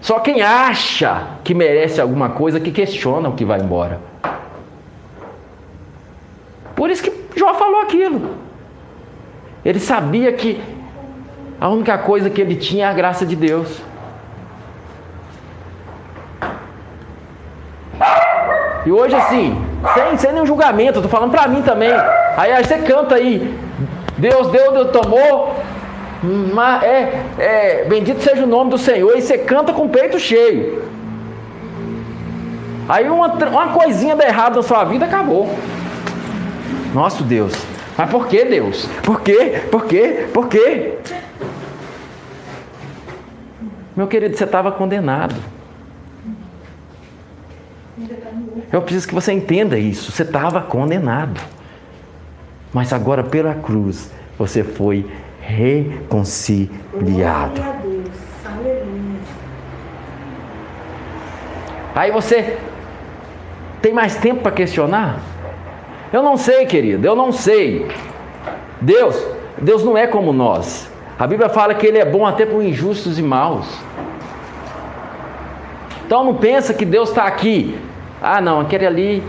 Só 0.00 0.18
quem 0.18 0.40
acha 0.40 1.26
que 1.44 1.54
merece 1.54 2.00
alguma 2.00 2.30
coisa 2.30 2.58
que 2.58 2.70
questiona 2.70 3.28
o 3.28 3.34
que 3.34 3.44
vai 3.44 3.60
embora. 3.60 4.00
Por 6.74 6.90
isso 6.90 7.02
que 7.02 7.12
Jó 7.38 7.52
falou 7.54 7.80
aquilo. 7.80 8.30
Ele 9.62 9.78
sabia 9.78 10.32
que 10.32 10.60
a 11.60 11.68
única 11.68 11.98
coisa 11.98 12.30
que 12.30 12.40
ele 12.40 12.56
tinha 12.56 12.86
é 12.86 12.88
a 12.88 12.92
graça 12.92 13.26
de 13.26 13.36
Deus. 13.36 13.82
E 18.86 18.90
hoje 18.90 19.14
assim, 19.14 19.62
sem, 19.92 20.16
sem 20.16 20.32
nenhum 20.32 20.46
julgamento, 20.46 21.02
tô 21.02 21.08
falando 21.08 21.30
para 21.30 21.46
mim 21.46 21.60
também. 21.60 21.92
Aí, 22.36 22.50
aí 22.50 22.64
você 22.64 22.78
canta 22.78 23.16
aí, 23.16 23.54
Deus 24.16 24.48
deu, 24.48 24.72
Deus 24.72 24.90
tomou, 24.90 25.54
mas 26.54 26.82
é, 26.82 27.22
é, 27.38 27.84
bendito 27.84 28.22
seja 28.22 28.42
o 28.44 28.46
nome 28.46 28.70
do 28.70 28.78
Senhor, 28.78 29.12
e 29.16 29.20
você 29.20 29.36
canta 29.36 29.74
com 29.74 29.84
o 29.84 29.88
peito 29.90 30.18
cheio. 30.18 30.82
Aí 32.88 33.08
uma, 33.08 33.28
uma 33.28 33.68
coisinha 33.68 34.16
dá 34.16 34.24
errado 34.24 34.56
na 34.56 34.62
sua 34.62 34.82
vida, 34.84 35.04
acabou. 35.04 35.54
Nosso 36.94 37.22
Deus. 37.22 37.52
Mas 37.96 38.10
por 38.10 38.26
que 38.28 38.44
Deus? 38.46 38.86
Por 39.02 39.20
quê? 39.20 39.62
Por 39.70 39.84
quê? 39.84 40.26
Por 40.32 40.48
quê? 40.48 40.94
Meu 44.00 44.08
querido, 44.08 44.34
você 44.34 44.44
estava 44.44 44.72
condenado. 44.72 45.34
Eu 48.72 48.80
preciso 48.80 49.06
que 49.06 49.14
você 49.14 49.30
entenda 49.30 49.78
isso. 49.78 50.10
Você 50.10 50.22
estava 50.22 50.62
condenado. 50.62 51.38
Mas 52.72 52.94
agora, 52.94 53.22
pela 53.22 53.54
cruz, 53.54 54.10
você 54.38 54.64
foi 54.64 55.06
reconciliado. 55.42 57.60
Aí 61.94 62.10
você 62.10 62.56
tem 63.82 63.92
mais 63.92 64.16
tempo 64.16 64.40
para 64.40 64.52
questionar? 64.52 65.20
Eu 66.10 66.22
não 66.22 66.38
sei, 66.38 66.64
querido, 66.64 67.06
eu 67.06 67.14
não 67.14 67.32
sei. 67.32 67.86
Deus, 68.80 69.22
Deus 69.60 69.84
não 69.84 69.94
é 69.94 70.06
como 70.06 70.32
nós. 70.32 70.90
A 71.20 71.26
Bíblia 71.26 71.50
fala 71.50 71.74
que 71.74 71.86
Ele 71.86 71.98
é 71.98 72.04
bom 72.06 72.24
até 72.24 72.46
para 72.46 72.64
injustos 72.64 73.18
e 73.18 73.22
maus. 73.22 73.66
Então 76.10 76.24
não 76.24 76.34
pensa 76.34 76.74
que 76.74 76.84
Deus 76.84 77.10
está 77.10 77.22
aqui. 77.22 77.78
Ah, 78.20 78.40
não, 78.40 78.58
aquele 78.58 78.84
ali 78.84 79.22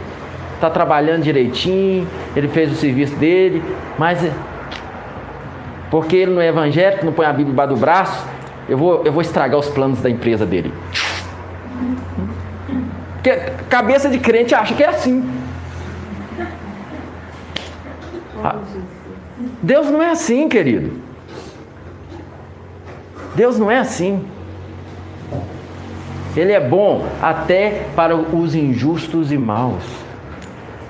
está 0.56 0.68
trabalhando 0.68 1.22
direitinho, 1.22 2.08
ele 2.36 2.48
fez 2.48 2.72
o 2.72 2.76
serviço 2.76 3.16
dele, 3.18 3.64
mas 4.00 4.18
porque 5.92 6.16
ele 6.16 6.32
não 6.32 6.42
é 6.42 6.48
evangélico, 6.48 7.06
não 7.06 7.14
põe 7.14 7.28
a 7.28 7.30
Bíblia 7.30 7.52
debaixo 7.52 7.76
do 7.76 7.80
braço, 7.80 8.26
eu 8.68 8.80
vou, 8.80 9.04
eu 9.06 9.12
vou 9.12 9.22
estragar 9.22 9.60
os 9.60 9.68
planos 9.68 10.02
da 10.02 10.10
empresa 10.10 10.44
dele. 10.44 10.74
Porque 13.14 13.30
cabeça 13.70 14.10
de 14.10 14.18
crente 14.18 14.56
acha 14.56 14.74
que 14.74 14.82
é 14.82 14.90
assim. 14.90 15.32
Ah, 18.44 18.56
Deus 19.62 19.86
não 19.86 20.02
é 20.02 20.10
assim, 20.10 20.50
querido. 20.50 21.00
Deus 23.36 23.60
não 23.60 23.70
é 23.70 23.78
assim. 23.78 24.26
Ele 26.36 26.54
é 26.54 26.60
bom 26.60 27.06
até 27.22 27.86
para 27.96 28.16
os 28.16 28.56
injustos 28.56 29.32
e 29.32 29.38
maus. 29.38 29.84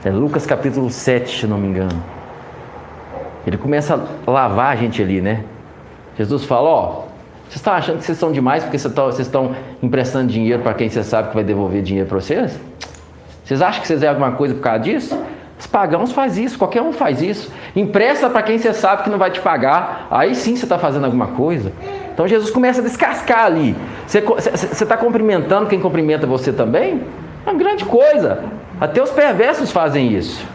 É 0.04 0.10
Lucas 0.10 0.46
capítulo 0.46 0.90
7, 0.90 1.42
se 1.42 1.48
não 1.48 1.58
me 1.58 1.68
engano. 1.68 2.04
Ele 3.46 3.58
começa 3.58 4.08
a 4.26 4.32
lavar 4.32 4.74
a 4.74 4.76
gente 4.76 5.02
ali, 5.02 5.20
né? 5.20 5.44
Jesus 6.18 6.46
fala: 6.46 6.70
Ó, 6.70 6.86
vocês 7.44 7.56
estão 7.56 7.74
achando 7.74 7.98
que 7.98 8.06
vocês 8.06 8.18
são 8.18 8.32
demais 8.32 8.64
porque 8.64 8.78
vocês 8.78 9.20
estão 9.20 9.56
emprestando 9.82 10.32
dinheiro 10.32 10.62
para 10.62 10.74
quem 10.74 10.90
você 10.90 11.04
sabe 11.04 11.30
que 11.30 11.36
vai 11.36 11.44
devolver 11.44 11.82
dinheiro 11.82 12.08
para 12.08 12.20
vocês? 12.20 12.60
Vocês 13.44 13.62
acham 13.62 13.82
que 13.82 13.88
vocês 13.88 14.04
é 14.04 14.08
alguma 14.08 14.32
coisa 14.34 14.54
por 14.54 14.62
causa 14.62 14.80
disso? 14.80 15.20
Os 15.60 15.68
pagãos 15.68 16.12
faz 16.12 16.38
isso, 16.38 16.58
qualquer 16.58 16.82
um 16.82 16.94
faz 16.94 17.22
isso. 17.22 17.52
Empresta 17.76 18.30
para 18.30 18.42
quem 18.42 18.58
você 18.58 18.74
sabe 18.74 19.04
que 19.04 19.10
não 19.10 19.18
vai 19.18 19.32
te 19.32 19.40
pagar. 19.42 20.08
Aí 20.10 20.34
sim 20.34 20.56
você 20.56 20.66
está 20.66 20.78
fazendo 20.78 21.06
alguma 21.06 21.28
coisa. 21.28 21.72
Então 22.14 22.28
Jesus 22.28 22.52
começa 22.52 22.82
a 22.82 22.84
descascar 22.84 23.46
ali. 23.46 23.76
Você 24.08 24.20
está 24.84 24.98
cumprimentando 24.98 25.68
quem 25.70 25.80
cumprimenta 25.80 26.28
você 26.28 26.52
também? 26.52 27.04
É 27.46 27.50
uma 27.50 27.58
grande 27.58 27.86
coisa. 27.86 28.44
Até 28.80 29.02
os 29.02 29.12
perversos 29.12 29.72
fazem 29.72 30.14
isso. 30.14 30.46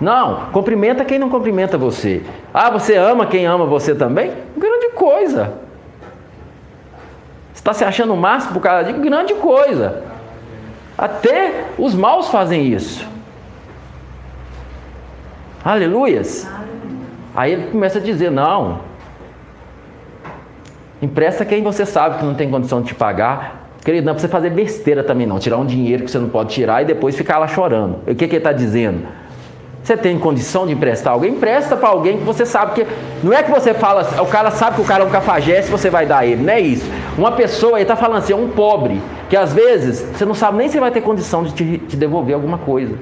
Não, 0.00 0.46
cumprimenta 0.52 1.04
quem 1.04 1.18
não 1.18 1.30
cumprimenta 1.30 1.78
você. 1.78 2.22
Ah, 2.52 2.68
você 2.70 2.96
ama 2.96 3.26
quem 3.26 3.46
ama 3.46 3.64
você 3.64 3.94
também? 3.94 4.32
Grande 4.56 4.90
coisa. 4.90 5.54
Você 7.52 7.60
está 7.60 7.72
se 7.72 7.84
achando 7.84 8.12
o 8.12 8.16
máximo 8.16 8.54
por 8.54 8.60
causa 8.60 8.92
de 8.92 8.98
grande 8.98 9.34
coisa. 9.34 10.02
Até 10.98 11.66
os 11.78 11.94
maus 11.94 12.28
fazem 12.28 12.66
isso. 12.66 13.06
Aleluias. 15.64 16.48
Aí 17.34 17.52
ele 17.52 17.70
começa 17.70 17.98
a 17.98 18.02
dizer: 18.02 18.30
não. 18.30 18.80
Empresta 21.04 21.44
quem 21.44 21.62
você 21.62 21.84
sabe 21.84 22.18
que 22.18 22.24
não 22.24 22.32
tem 22.32 22.50
condição 22.50 22.80
de 22.80 22.88
te 22.88 22.94
pagar. 22.94 23.68
Querido, 23.84 24.06
não 24.06 24.14
é 24.14 24.18
você 24.18 24.26
fazer 24.26 24.48
besteira 24.48 25.04
também, 25.04 25.26
não. 25.26 25.38
Tirar 25.38 25.58
um 25.58 25.66
dinheiro 25.66 26.02
que 26.02 26.10
você 26.10 26.18
não 26.18 26.30
pode 26.30 26.54
tirar 26.54 26.80
e 26.80 26.86
depois 26.86 27.14
ficar 27.14 27.36
lá 27.36 27.46
chorando. 27.46 27.98
O 28.06 28.14
que, 28.14 28.14
que 28.14 28.24
ele 28.24 28.36
está 28.38 28.52
dizendo? 28.52 29.06
Você 29.82 29.98
tem 29.98 30.18
condição 30.18 30.66
de 30.66 30.72
emprestar 30.72 31.12
alguém? 31.12 31.32
Empresta 31.32 31.76
para 31.76 31.90
alguém 31.90 32.16
que 32.16 32.24
você 32.24 32.46
sabe 32.46 32.72
que. 32.72 32.86
Não 33.22 33.34
é 33.34 33.42
que 33.42 33.50
você 33.50 33.74
fala, 33.74 34.22
o 34.22 34.26
cara 34.26 34.50
sabe 34.50 34.76
que 34.76 34.80
o 34.80 34.84
cara 34.86 35.04
é 35.04 35.06
um 35.06 35.10
cafajeste, 35.10 35.70
você 35.70 35.90
vai 35.90 36.06
dar 36.06 36.24
ele. 36.24 36.42
Não 36.42 36.54
é 36.54 36.60
isso. 36.60 36.90
Uma 37.18 37.32
pessoa, 37.32 37.74
ele 37.74 37.82
está 37.82 37.96
falando 37.96 38.16
assim, 38.16 38.32
é 38.32 38.36
um 38.36 38.48
pobre 38.48 38.98
que 39.28 39.36
às 39.36 39.52
vezes 39.52 40.00
você 40.00 40.24
não 40.24 40.34
sabe 40.34 40.56
nem 40.56 40.70
se 40.70 40.80
vai 40.80 40.90
ter 40.90 41.02
condição 41.02 41.44
de 41.44 41.52
te, 41.52 41.78
te 41.86 41.96
devolver 41.98 42.34
alguma 42.34 42.56
coisa 42.56 42.96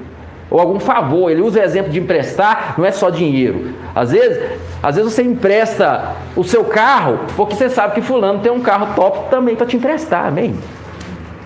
ou 0.53 0.61
algum 0.61 0.79
favor. 0.79 1.31
Ele 1.31 1.41
usa 1.41 1.61
o 1.61 1.63
exemplo 1.63 1.91
de 1.91 1.99
emprestar, 1.99 2.75
não 2.77 2.85
é 2.85 2.93
só 2.93 3.09
dinheiro. 3.09 3.71
Às 3.95 4.13
vezes, 4.13 4.39
às 4.83 4.97
vezes 4.97 5.13
você 5.13 5.23
empresta 5.23 6.13
o 6.37 6.45
seu 6.45 6.65
carro 6.65 7.21
porque 7.35 7.55
você 7.55 7.71
sabe 7.71 7.95
que 7.95 8.03
fulano 8.03 8.41
tem 8.41 8.53
um 8.53 8.61
carro 8.61 8.95
top 8.95 9.31
também 9.31 9.57
para 9.57 9.67
te 9.67 9.77
emprestar, 9.77 10.27
amém? 10.27 10.55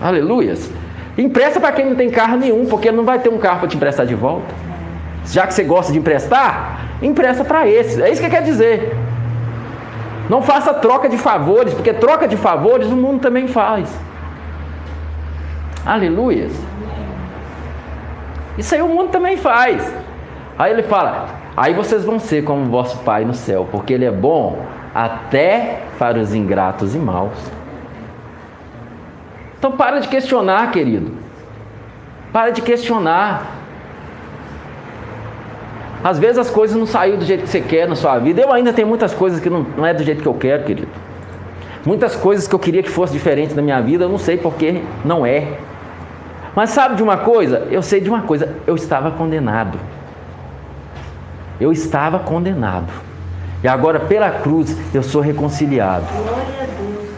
Aleluias. 0.00 0.68
Empresta 1.16 1.60
para 1.60 1.72
quem 1.72 1.86
não 1.86 1.94
tem 1.94 2.10
carro 2.10 2.36
nenhum, 2.36 2.66
porque 2.66 2.88
ele 2.88 2.96
não 2.96 3.04
vai 3.04 3.18
ter 3.20 3.30
um 3.30 3.38
carro 3.38 3.60
para 3.60 3.68
te 3.68 3.76
emprestar 3.76 4.04
de 4.04 4.14
volta. 4.14 4.52
Já 5.24 5.46
que 5.46 5.54
você 5.54 5.62
gosta 5.62 5.92
de 5.92 5.98
emprestar, 5.98 6.84
empresta 7.00 7.44
para 7.44 7.66
esse. 7.66 8.02
É 8.02 8.10
isso 8.10 8.20
que 8.20 8.28
quer 8.28 8.42
dizer. 8.42 8.94
Não 10.28 10.42
faça 10.42 10.74
troca 10.74 11.08
de 11.08 11.16
favores, 11.16 11.72
porque 11.72 11.92
troca 11.92 12.26
de 12.26 12.36
favores 12.36 12.88
o 12.88 12.96
mundo 12.96 13.20
também 13.20 13.46
faz. 13.46 13.88
Aleluias. 15.86 16.52
Isso 18.58 18.74
aí 18.74 18.82
o 18.82 18.88
mundo 18.88 19.10
também 19.10 19.36
faz. 19.36 19.92
Aí 20.58 20.72
ele 20.72 20.82
fala: 20.82 21.26
aí 21.56 21.74
vocês 21.74 22.04
vão 22.04 22.18
ser 22.18 22.44
como 22.44 22.64
vosso 22.66 22.98
Pai 22.98 23.24
no 23.24 23.34
céu, 23.34 23.68
porque 23.70 23.92
Ele 23.92 24.04
é 24.04 24.10
bom 24.10 24.58
até 24.94 25.82
para 25.98 26.18
os 26.18 26.34
ingratos 26.34 26.94
e 26.94 26.98
maus. 26.98 27.36
Então 29.58 29.72
para 29.72 29.98
de 30.00 30.08
questionar, 30.08 30.70
querido. 30.70 31.12
Para 32.32 32.50
de 32.50 32.62
questionar. 32.62 33.54
Às 36.04 36.18
vezes 36.18 36.38
as 36.38 36.50
coisas 36.50 36.76
não 36.76 36.86
saíram 36.86 37.18
do 37.18 37.24
jeito 37.24 37.42
que 37.42 37.48
você 37.48 37.60
quer 37.60 37.88
na 37.88 37.96
sua 37.96 38.18
vida. 38.18 38.40
Eu 38.40 38.52
ainda 38.52 38.72
tenho 38.72 38.86
muitas 38.86 39.12
coisas 39.12 39.40
que 39.40 39.50
não, 39.50 39.66
não 39.76 39.84
é 39.84 39.92
do 39.92 40.04
jeito 40.04 40.22
que 40.22 40.28
eu 40.28 40.34
quero, 40.34 40.62
querido. 40.64 40.88
Muitas 41.84 42.14
coisas 42.14 42.46
que 42.46 42.54
eu 42.54 42.58
queria 42.58 42.82
que 42.82 42.90
fosse 42.90 43.12
diferente 43.12 43.54
na 43.54 43.62
minha 43.62 43.80
vida, 43.80 44.04
eu 44.04 44.08
não 44.08 44.18
sei 44.18 44.36
porque 44.36 44.82
não 45.04 45.26
é. 45.26 45.58
Mas 46.56 46.70
sabe 46.70 46.96
de 46.96 47.02
uma 47.02 47.18
coisa? 47.18 47.68
Eu 47.70 47.82
sei 47.82 48.00
de 48.00 48.08
uma 48.08 48.22
coisa, 48.22 48.56
eu 48.66 48.74
estava 48.74 49.10
condenado. 49.10 49.78
Eu 51.60 51.70
estava 51.70 52.18
condenado. 52.18 52.90
E 53.62 53.68
agora 53.68 54.00
pela 54.00 54.30
cruz 54.30 54.74
eu 54.94 55.02
sou 55.02 55.20
reconciliado. 55.20 56.06
Glória 56.06 56.62
a 56.62 56.64
Deus. 56.64 57.08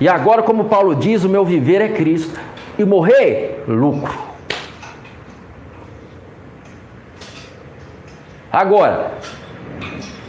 E 0.00 0.08
agora, 0.08 0.42
como 0.42 0.64
Paulo 0.64 0.94
diz, 0.94 1.24
o 1.24 1.28
meu 1.28 1.44
viver 1.44 1.82
é 1.82 1.88
Cristo. 1.88 2.40
E 2.78 2.84
morrer, 2.86 3.62
lucro. 3.68 4.14
Agora, 8.50 9.12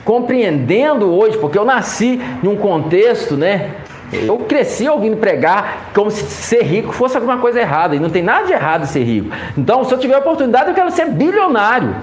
compreendendo 0.04 1.10
hoje, 1.14 1.38
porque 1.38 1.58
eu 1.58 1.64
nasci 1.64 2.22
em 2.44 2.48
um 2.50 2.58
contexto, 2.58 3.38
né? 3.38 3.76
Eu 4.12 4.38
cresci 4.40 4.88
ouvindo 4.88 5.18
pregar 5.18 5.90
como 5.94 6.10
se 6.10 6.24
ser 6.24 6.64
rico 6.64 6.94
fosse 6.94 7.18
alguma 7.18 7.38
coisa 7.38 7.60
errada, 7.60 7.96
e 7.96 8.00
não 8.00 8.10
tem 8.10 8.24
nada 8.24 8.46
de 8.46 8.54
errado 8.54 8.84
em 8.84 8.88
ser 8.88 9.04
rico. 9.04 9.30
Então, 9.58 9.84
se 9.84 9.94
eu 9.94 9.98
tiver 9.98 10.18
oportunidade, 10.18 10.70
eu 10.70 10.76
quero 10.76 10.92
ser 10.92 11.10
bilionário. 11.10 11.94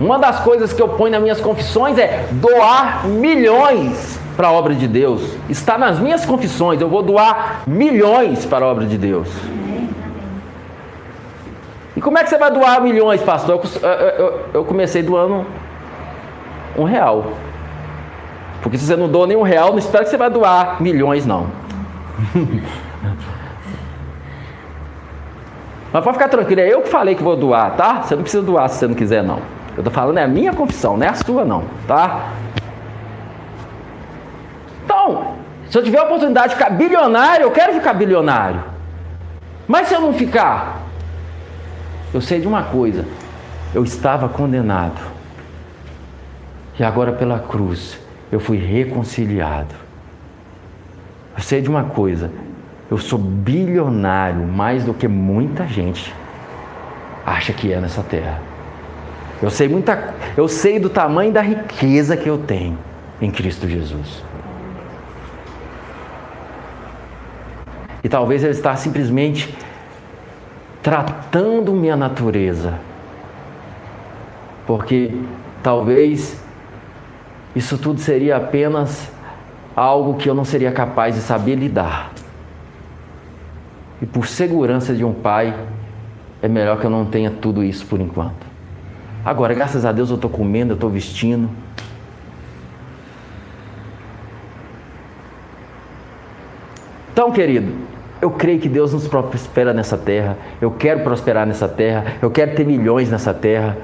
Uma 0.00 0.18
das 0.18 0.40
coisas 0.40 0.72
que 0.72 0.80
eu 0.80 0.88
ponho 0.88 1.12
nas 1.12 1.22
minhas 1.22 1.40
confissões 1.40 1.98
é 1.98 2.26
doar 2.32 3.06
milhões 3.06 4.18
para 4.36 4.48
a 4.48 4.52
obra 4.52 4.74
de 4.74 4.88
Deus. 4.88 5.22
Está 5.48 5.76
nas 5.76 5.98
minhas 5.98 6.24
confissões, 6.24 6.80
eu 6.80 6.88
vou 6.88 7.02
doar 7.02 7.62
milhões 7.66 8.46
para 8.46 8.64
a 8.64 8.68
obra 8.68 8.86
de 8.86 8.96
Deus. 8.96 9.28
E 11.96 12.00
como 12.00 12.18
é 12.18 12.24
que 12.24 12.30
você 12.30 12.38
vai 12.38 12.50
doar 12.50 12.80
milhões, 12.80 13.20
pastor? 13.20 13.60
Eu, 13.82 13.88
eu, 13.88 14.40
eu 14.54 14.64
comecei 14.64 15.02
doando 15.02 15.44
um 16.76 16.84
real. 16.84 17.32
Porque 18.62 18.78
se 18.78 18.86
você 18.86 18.96
não 18.96 19.08
doa 19.08 19.26
nenhum 19.26 19.42
real, 19.42 19.70
não 19.70 19.78
espera 19.78 20.04
que 20.04 20.10
você 20.10 20.16
vai 20.16 20.30
doar 20.30 20.80
milhões, 20.80 21.26
não. 21.26 21.48
Mas 25.92 26.02
pode 26.02 26.16
ficar 26.16 26.28
tranquilo, 26.28 26.60
é 26.62 26.72
eu 26.72 26.80
que 26.80 26.88
falei 26.88 27.14
que 27.14 27.22
vou 27.22 27.36
doar, 27.36 27.72
tá? 27.72 28.02
Você 28.02 28.14
não 28.14 28.22
precisa 28.22 28.42
doar 28.42 28.68
se 28.70 28.76
você 28.76 28.86
não 28.86 28.94
quiser, 28.94 29.22
não. 29.22 29.40
Eu 29.76 29.80
estou 29.80 29.92
falando 29.92 30.18
é 30.18 30.22
a 30.22 30.28
minha 30.28 30.52
confissão, 30.52 30.96
não 30.96 31.04
é 31.04 31.10
a 31.10 31.14
sua, 31.14 31.44
não, 31.44 31.64
tá? 31.86 32.30
Então, 34.84 35.34
se 35.68 35.76
eu 35.76 35.82
tiver 35.82 35.98
a 35.98 36.04
oportunidade 36.04 36.50
de 36.50 36.54
ficar 36.54 36.70
bilionário, 36.70 37.44
eu 37.44 37.50
quero 37.50 37.74
ficar 37.74 37.92
bilionário. 37.94 38.62
Mas 39.66 39.88
se 39.88 39.94
eu 39.94 40.00
não 40.00 40.12
ficar, 40.12 40.82
eu 42.14 42.20
sei 42.20 42.40
de 42.40 42.46
uma 42.46 42.62
coisa: 42.62 43.04
eu 43.74 43.82
estava 43.82 44.28
condenado. 44.28 45.00
E 46.78 46.84
agora, 46.84 47.12
pela 47.12 47.38
cruz, 47.38 47.98
eu 48.32 48.40
fui 48.40 48.56
reconciliado. 48.56 49.74
Eu 51.36 51.42
sei 51.42 51.60
de 51.60 51.68
uma 51.68 51.84
coisa: 51.84 52.32
eu 52.90 52.96
sou 52.96 53.18
bilionário 53.18 54.46
mais 54.46 54.84
do 54.84 54.94
que 54.94 55.06
muita 55.06 55.66
gente 55.66 56.12
acha 57.26 57.52
que 57.52 57.70
é 57.70 57.78
nessa 57.78 58.02
terra. 58.02 58.40
Eu 59.42 59.50
sei 59.50 59.68
muita, 59.68 60.14
eu 60.36 60.48
sei 60.48 60.78
do 60.78 60.88
tamanho 60.88 61.30
da 61.30 61.42
riqueza 61.42 62.16
que 62.16 62.28
eu 62.28 62.38
tenho 62.38 62.78
em 63.20 63.30
Cristo 63.30 63.68
Jesus. 63.68 64.24
E 68.02 68.08
talvez 68.08 68.42
ele 68.42 68.52
está 68.52 68.74
simplesmente 68.74 69.54
tratando 70.82 71.72
minha 71.72 71.96
natureza. 71.96 72.74
Porque 74.66 75.14
talvez 75.62 76.41
isso 77.54 77.76
tudo 77.76 78.00
seria 78.00 78.36
apenas 78.36 79.10
algo 79.76 80.14
que 80.14 80.28
eu 80.28 80.34
não 80.34 80.44
seria 80.44 80.72
capaz 80.72 81.14
de 81.14 81.20
saber 81.20 81.54
lidar. 81.54 82.12
E 84.00 84.06
por 84.06 84.26
segurança 84.26 84.94
de 84.94 85.04
um 85.04 85.12
pai, 85.12 85.54
é 86.40 86.48
melhor 86.48 86.80
que 86.80 86.86
eu 86.86 86.90
não 86.90 87.04
tenha 87.04 87.30
tudo 87.30 87.62
isso 87.62 87.86
por 87.86 88.00
enquanto. 88.00 88.46
Agora, 89.24 89.54
graças 89.54 89.84
a 89.84 89.92
Deus, 89.92 90.10
eu 90.10 90.16
estou 90.16 90.30
comendo, 90.30 90.72
eu 90.72 90.74
estou 90.74 90.90
vestindo. 90.90 91.48
Então, 97.12 97.30
querido, 97.30 97.72
eu 98.20 98.30
creio 98.30 98.58
que 98.58 98.68
Deus 98.68 98.92
nos 98.92 99.06
prospera 99.06 99.72
nessa 99.72 99.98
terra. 99.98 100.36
Eu 100.60 100.70
quero 100.70 101.00
prosperar 101.00 101.46
nessa 101.46 101.68
terra. 101.68 102.14
Eu 102.20 102.30
quero 102.30 102.56
ter 102.56 102.64
milhões 102.64 103.10
nessa 103.10 103.32
terra. 103.32 103.76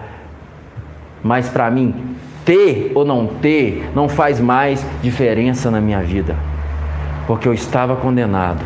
Mas 1.23 1.49
para 1.49 1.71
mim, 1.71 2.16
ter 2.49 2.92
ou 2.94 3.05
não 3.05 3.26
ter 3.26 3.90
não 3.94 4.09
faz 4.09 4.40
mais 4.40 4.82
diferença 5.03 5.70
na 5.70 5.82
minha 5.82 6.01
vida. 6.01 6.34
Porque 7.26 7.46
eu 7.46 7.53
estava 7.53 7.94
condenado. 7.94 8.64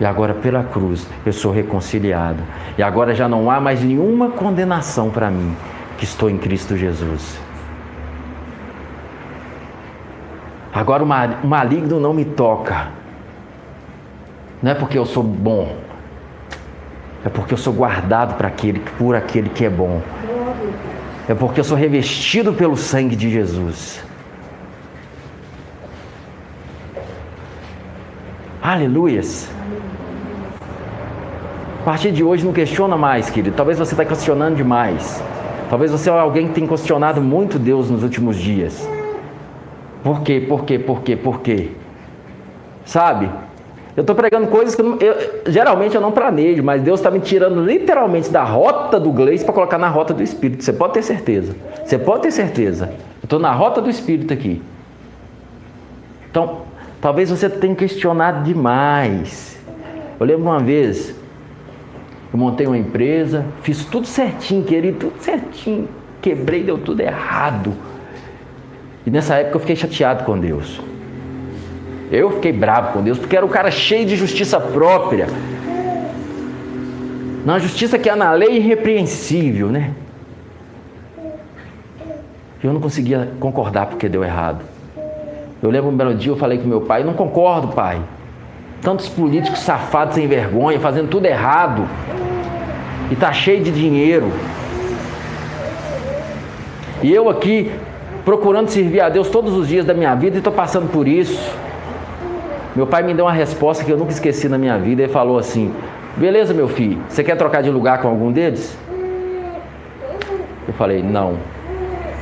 E 0.00 0.04
agora, 0.04 0.32
pela 0.34 0.62
cruz, 0.62 1.04
eu 1.26 1.32
sou 1.32 1.50
reconciliado. 1.50 2.40
E 2.78 2.82
agora 2.82 3.12
já 3.12 3.28
não 3.28 3.50
há 3.50 3.60
mais 3.60 3.82
nenhuma 3.82 4.30
condenação 4.30 5.10
para 5.10 5.28
mim, 5.32 5.56
que 5.98 6.04
estou 6.04 6.30
em 6.30 6.38
Cristo 6.38 6.76
Jesus. 6.76 7.40
Agora 10.72 11.02
o 11.02 11.46
maligno 11.46 11.98
não 11.98 12.14
me 12.14 12.24
toca. 12.24 12.86
Não 14.62 14.70
é 14.70 14.74
porque 14.74 14.96
eu 14.96 15.04
sou 15.04 15.24
bom, 15.24 15.76
é 17.24 17.28
porque 17.28 17.52
eu 17.52 17.58
sou 17.58 17.72
guardado 17.72 18.36
para 18.36 18.46
aquele, 18.46 18.78
por 18.96 19.16
aquele 19.16 19.48
que 19.48 19.64
é 19.64 19.70
bom. 19.70 20.00
É 21.30 21.34
porque 21.34 21.60
eu 21.60 21.64
sou 21.64 21.76
revestido 21.76 22.52
pelo 22.52 22.76
sangue 22.76 23.14
de 23.14 23.30
Jesus. 23.30 24.02
Aleluias. 28.60 29.48
A 31.82 31.84
partir 31.84 32.10
de 32.10 32.24
hoje 32.24 32.44
não 32.44 32.52
questiona 32.52 32.96
mais, 32.96 33.30
querido. 33.30 33.54
Talvez 33.54 33.78
você 33.78 33.94
está 33.94 34.04
questionando 34.04 34.56
demais. 34.56 35.22
Talvez 35.68 35.92
você 35.92 36.10
é 36.10 36.12
alguém 36.12 36.48
que 36.48 36.54
tem 36.54 36.66
questionado 36.66 37.20
muito 37.20 37.60
Deus 37.60 37.88
nos 37.88 38.02
últimos 38.02 38.36
dias. 38.36 38.84
Por 40.02 40.22
quê? 40.22 40.44
Por 40.48 40.64
quê? 40.64 40.80
Por 40.80 41.02
quê? 41.02 41.14
Por 41.14 41.40
quê? 41.42 41.70
Sabe? 42.84 43.30
Eu 43.96 44.02
estou 44.02 44.14
pregando 44.14 44.46
coisas 44.46 44.74
que 44.74 44.80
eu, 44.80 44.98
eu, 45.00 45.42
geralmente 45.46 45.94
eu 45.94 46.00
não 46.00 46.12
planejo, 46.12 46.62
mas 46.62 46.82
Deus 46.82 47.00
está 47.00 47.10
me 47.10 47.20
tirando 47.20 47.64
literalmente 47.64 48.30
da 48.30 48.44
rota 48.44 49.00
do 49.00 49.10
Gleice 49.10 49.44
para 49.44 49.52
colocar 49.52 49.78
na 49.78 49.88
rota 49.88 50.14
do 50.14 50.22
Espírito. 50.22 50.62
Você 50.62 50.72
pode 50.72 50.94
ter 50.94 51.02
certeza. 51.02 51.56
Você 51.84 51.98
pode 51.98 52.22
ter 52.22 52.30
certeza. 52.30 52.86
Eu 53.20 53.24
estou 53.24 53.38
na 53.38 53.52
rota 53.52 53.80
do 53.80 53.90
Espírito 53.90 54.32
aqui. 54.32 54.62
Então, 56.30 56.62
talvez 57.00 57.30
você 57.30 57.50
tenha 57.50 57.74
questionado 57.74 58.44
demais. 58.44 59.58
Eu 60.18 60.26
lembro 60.26 60.44
uma 60.44 60.60
vez, 60.60 61.14
eu 62.32 62.38
montei 62.38 62.66
uma 62.66 62.78
empresa, 62.78 63.44
fiz 63.62 63.84
tudo 63.84 64.06
certinho, 64.06 64.62
querido, 64.62 64.98
tudo 64.98 65.20
certinho. 65.20 65.88
Quebrei, 66.22 66.62
deu 66.62 66.78
tudo 66.78 67.00
errado. 67.00 67.72
E 69.04 69.10
nessa 69.10 69.34
época 69.36 69.56
eu 69.56 69.60
fiquei 69.60 69.76
chateado 69.76 70.24
com 70.24 70.38
Deus. 70.38 70.80
Eu 72.10 72.32
fiquei 72.32 72.52
bravo 72.52 72.92
com 72.92 73.02
Deus 73.02 73.18
porque 73.18 73.36
era 73.36 73.46
um 73.46 73.48
cara 73.48 73.70
cheio 73.70 74.04
de 74.04 74.16
justiça 74.16 74.58
própria. 74.58 75.28
Na 77.44 77.58
justiça 77.58 77.98
que 77.98 78.10
é 78.10 78.16
na 78.16 78.32
lei 78.32 78.56
irrepreensível, 78.56 79.68
né? 79.68 79.92
Eu 82.62 82.72
não 82.72 82.80
conseguia 82.80 83.30
concordar 83.38 83.86
porque 83.86 84.08
deu 84.08 84.24
errado. 84.24 84.60
Eu 85.62 85.70
lembro 85.70 85.90
um 85.90 85.96
belo 85.96 86.14
dia 86.14 86.32
eu 86.32 86.36
falei 86.36 86.58
com 86.58 86.66
meu 86.66 86.80
pai, 86.80 87.04
não 87.04 87.14
concordo, 87.14 87.68
pai. 87.68 88.00
Tantos 88.82 89.08
políticos 89.08 89.60
safados 89.60 90.14
sem 90.14 90.26
vergonha, 90.26 90.80
fazendo 90.80 91.08
tudo 91.08 91.26
errado. 91.26 91.86
E 93.10 93.16
tá 93.16 93.32
cheio 93.32 93.62
de 93.62 93.70
dinheiro. 93.70 94.30
E 97.02 97.12
eu 97.12 97.30
aqui 97.30 97.70
procurando 98.24 98.68
servir 98.68 99.00
a 99.00 99.08
Deus 99.08 99.28
todos 99.30 99.54
os 99.54 99.68
dias 99.68 99.84
da 99.86 99.94
minha 99.94 100.14
vida 100.14 100.36
e 100.36 100.38
estou 100.38 100.52
passando 100.52 100.90
por 100.90 101.06
isso. 101.06 101.69
Meu 102.74 102.86
pai 102.86 103.02
me 103.02 103.12
deu 103.14 103.24
uma 103.24 103.32
resposta 103.32 103.84
que 103.84 103.90
eu 103.90 103.96
nunca 103.96 104.12
esqueci 104.12 104.48
na 104.48 104.56
minha 104.56 104.78
vida. 104.78 105.02
Ele 105.02 105.12
falou 105.12 105.38
assim: 105.38 105.74
Beleza, 106.16 106.54
meu 106.54 106.68
filho, 106.68 107.02
você 107.08 107.24
quer 107.24 107.36
trocar 107.36 107.62
de 107.62 107.70
lugar 107.70 108.00
com 108.00 108.08
algum 108.08 108.30
deles? 108.30 108.76
Eu 110.68 110.74
falei: 110.74 111.02
Não. 111.02 111.36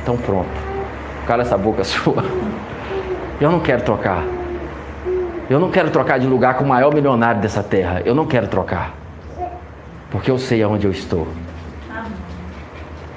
Então 0.01 0.17
pronto. 0.17 0.49
Cala 1.27 1.43
essa 1.43 1.57
boca 1.57 1.83
sua. 1.85 2.23
Eu 3.39 3.51
não 3.51 3.59
quero 3.59 3.83
trocar. 3.83 4.23
Eu 5.49 5.59
não 5.59 5.71
quero 5.71 5.89
trocar 5.89 6.19
de 6.19 6.27
lugar 6.27 6.55
com 6.55 6.63
o 6.63 6.67
maior 6.67 6.93
milionário 6.93 7.41
dessa 7.41 7.63
terra. 7.63 8.01
Eu 8.03 8.15
não 8.15 8.25
quero 8.25 8.47
trocar. 8.47 8.93
Porque 10.11 10.29
eu 10.29 10.37
sei 10.37 10.61
aonde 10.63 10.85
eu 10.85 10.91
estou. 10.91 11.27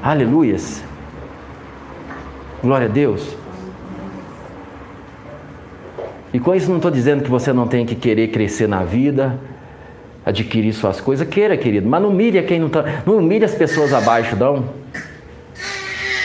Aleluias. 0.02 0.82
Glória 2.62 2.86
a 2.86 2.90
Deus. 2.90 3.41
E 6.32 6.40
com 6.40 6.54
isso 6.54 6.68
não 6.68 6.76
estou 6.76 6.90
dizendo 6.90 7.22
que 7.22 7.30
você 7.30 7.52
não 7.52 7.66
tem 7.66 7.84
que 7.84 7.94
querer 7.94 8.28
crescer 8.28 8.66
na 8.66 8.82
vida, 8.82 9.38
adquirir 10.24 10.72
suas 10.72 11.00
coisas, 11.00 11.28
queira, 11.28 11.56
querido, 11.56 11.88
mas 11.88 12.00
não 12.00 12.08
humilha 12.08 12.42
quem 12.42 12.58
não 12.58 12.68
está, 12.68 12.84
não 13.04 13.18
humilha 13.18 13.44
as 13.44 13.54
pessoas 13.54 13.92
abaixo, 13.92 14.34
não. 14.36 14.64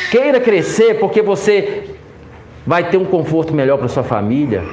Queira 0.10 0.40
crescer 0.40 1.00
porque 1.00 1.22
você 1.22 1.96
vai 2.66 2.90
ter 2.90 2.98
um 2.98 3.06
conforto 3.06 3.54
melhor 3.54 3.78
para 3.78 3.88
sua 3.90 4.04
família, 4.04 4.64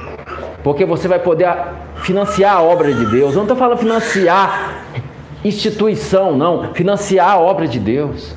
porque 0.63 0.85
você 0.85 1.07
vai 1.07 1.19
poder 1.19 1.53
financiar 1.97 2.55
a 2.55 2.61
obra 2.61 2.93
de 2.93 3.05
Deus. 3.05 3.31
Eu 3.31 3.37
não 3.37 3.43
estou 3.43 3.57
falando 3.57 3.77
financiar 3.77 4.85
instituição, 5.43 6.35
não, 6.35 6.73
financiar 6.73 7.31
a 7.31 7.39
obra 7.39 7.67
de 7.67 7.79
Deus. 7.79 8.35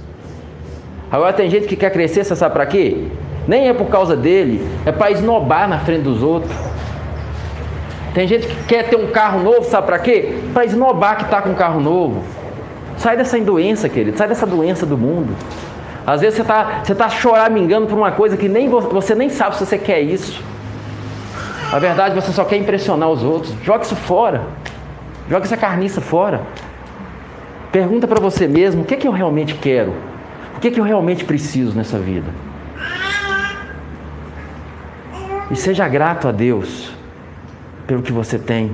Agora 1.11 1.33
tem 1.33 1.49
gente 1.49 1.67
que 1.67 1.77
quer 1.77 1.91
crescer, 1.91 2.25
você 2.25 2.37
sabe 2.37 2.53
para 2.53 2.67
quê? 2.67 3.05
Nem 3.47 3.69
é 3.69 3.73
por 3.73 3.87
causa 3.87 4.15
dele, 4.15 4.67
é 4.85 4.93
para 4.93 5.11
esnobar 5.11 5.69
na 5.69 5.79
frente 5.79 6.03
dos 6.03 6.23
outros. 6.23 6.68
Tem 8.19 8.27
gente 8.27 8.49
que 8.49 8.65
quer 8.65 8.91
ter 8.91 8.97
um 8.97 9.13
carro 9.13 9.45
novo, 9.45 9.63
sabe 9.63 9.87
para 9.87 9.99
quê? 10.01 10.41
Para 10.53 10.65
esnobar 10.65 11.19
que 11.19 11.23
está 11.23 11.41
com 11.41 11.51
um 11.51 11.55
carro 11.55 11.79
novo. 11.79 12.25
Sai 12.97 13.17
dessa 13.17 13.39
doença, 13.39 13.89
querido, 13.89 14.19
sai 14.19 14.27
dessa 14.27 14.45
doença 14.45 14.85
do 14.85 14.99
mundo. 14.99 15.37
Às 16.05 16.23
vezes 16.23 16.35
você 16.35 16.43
está 16.43 16.81
você 16.83 16.97
tá 16.97 17.09
choramingando 17.09 17.87
por 17.87 17.97
uma 17.97 18.11
coisa 18.11 18.37
que 18.37 18.49
nem 18.49 18.69
você 18.69 19.15
nem 19.15 19.29
sabe 19.31 19.55
se 19.55 19.65
você 19.65 19.79
quer 19.79 20.01
isso. 20.01 20.43
Na 21.71 21.79
verdade, 21.79 22.13
você 22.13 22.33
só 22.33 22.45
quer 22.45 22.57
impressionar 22.57 23.09
os 23.09 23.23
outros. 23.23 23.55
Joga 23.63 23.85
isso 23.85 23.95
fora. 23.95 24.43
Joga 25.31 25.45
essa 25.45 25.57
carniça 25.57 26.01
fora. 26.01 26.41
Pergunta 27.71 28.09
para 28.09 28.19
você 28.19 28.49
mesmo: 28.49 28.83
o 28.83 28.85
que, 28.85 28.95
é 28.95 28.97
que 28.97 29.07
eu 29.07 29.13
realmente 29.13 29.55
quero? 29.55 29.95
O 30.57 30.61
que, 30.61 30.67
é 30.67 30.71
que 30.73 30.81
eu 30.81 30.85
realmente 30.85 31.25
preciso 31.25 31.73
nessa 31.77 32.01
vida? 32.01 32.33
E 35.53 35.55
seja 35.55 35.87
grato 35.87 36.27
a 36.27 36.33
Deus 36.33 36.98
pelo 37.89 38.03
que 38.03 38.13
você 38.13 38.39
tem. 38.39 38.71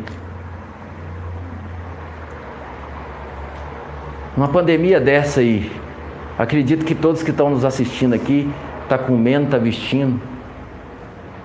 Uma 4.36 4.48
pandemia 4.48 5.00
dessa 5.00 5.38
aí, 5.38 5.70
acredito 6.36 6.84
que 6.84 6.96
todos 6.96 7.22
que 7.22 7.30
estão 7.30 7.48
nos 7.48 7.64
assistindo 7.64 8.12
aqui 8.12 8.50
tá 8.88 8.98
comendo, 8.98 9.50
tá 9.50 9.56
vestindo. 9.56 10.20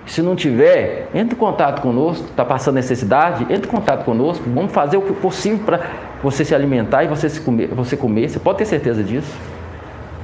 Se 0.08 0.24
não 0.24 0.36
tiver, 0.36 1.08
entre 1.14 1.36
em 1.36 1.38
contato 1.38 1.82
conosco, 1.82 2.26
está 2.26 2.44
passando 2.44 2.76
necessidade, 2.76 3.44
entre 3.44 3.68
em 3.68 3.72
contato 3.72 4.04
conosco, 4.04 4.44
vamos 4.50 4.72
fazer 4.72 4.98
o 4.98 5.02
possível 5.02 5.60
para 5.64 5.82
você 6.24 6.44
se 6.44 6.56
alimentar 6.56 7.04
e 7.04 7.08
você, 7.08 7.30
se 7.30 7.40
comer, 7.40 7.68
você 7.68 7.96
comer, 7.96 8.28
você 8.28 8.40
pode 8.40 8.58
ter 8.58 8.66
certeza 8.66 9.04
disso. 9.04 9.32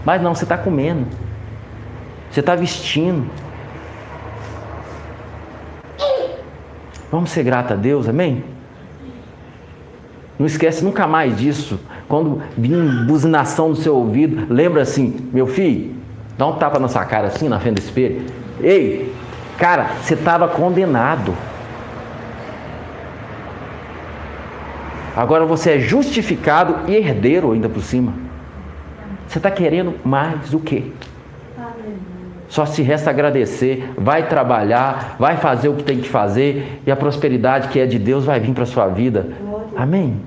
Mas 0.03 0.19
não, 0.19 0.33
você 0.33 0.45
está 0.45 0.57
comendo, 0.57 1.05
você 2.31 2.39
está 2.39 2.55
vestindo. 2.55 3.29
Vamos 7.15 7.29
ser 7.29 7.43
grato 7.43 7.71
a 7.71 7.77
Deus, 7.77 8.09
amém? 8.09 8.43
Não 10.37 10.45
esquece 10.45 10.83
nunca 10.83 11.07
mais 11.07 11.37
disso. 11.37 11.79
Quando 12.09 12.41
vir 12.57 13.05
buzinação 13.05 13.69
no 13.69 13.75
seu 13.77 13.95
ouvido, 13.95 14.53
lembra 14.53 14.81
assim, 14.81 15.29
meu 15.31 15.47
filho, 15.47 15.95
dá 16.37 16.45
um 16.45 16.57
tapa 16.57 16.77
na 16.77 16.89
sua 16.89 17.05
cara 17.05 17.27
assim, 17.27 17.47
na 17.47 17.57
frente 17.57 17.75
do 17.75 17.79
espelho. 17.79 18.25
Ei, 18.61 19.15
cara, 19.57 19.91
você 20.03 20.13
estava 20.13 20.49
condenado. 20.49 21.33
Agora 25.15 25.45
você 25.45 25.75
é 25.75 25.79
justificado 25.79 26.91
e 26.91 26.97
herdeiro 26.97 27.53
ainda 27.53 27.69
por 27.69 27.81
cima. 27.81 28.11
Você 29.25 29.39
está 29.39 29.49
querendo 29.49 29.95
mais 30.03 30.53
o 30.53 30.59
quê? 30.59 30.91
Só 32.55 32.65
se 32.65 32.81
resta 32.81 33.09
agradecer, 33.09 33.91
vai 33.97 34.29
trabalhar, 34.29 35.17
vai 35.19 35.35
fazer 35.35 35.67
o 35.67 35.73
que 35.73 35.83
tem 35.83 35.99
que 35.99 36.07
fazer 36.07 36.79
e 36.87 36.89
a 36.89 36.95
prosperidade 36.95 37.67
que 37.67 37.77
é 37.77 37.85
de 37.85 37.99
Deus 37.99 38.23
vai 38.23 38.39
vir 38.39 38.53
para 38.53 38.63
a 38.63 38.65
sua 38.65 38.87
vida. 38.87 39.27
Amém? 39.75 40.21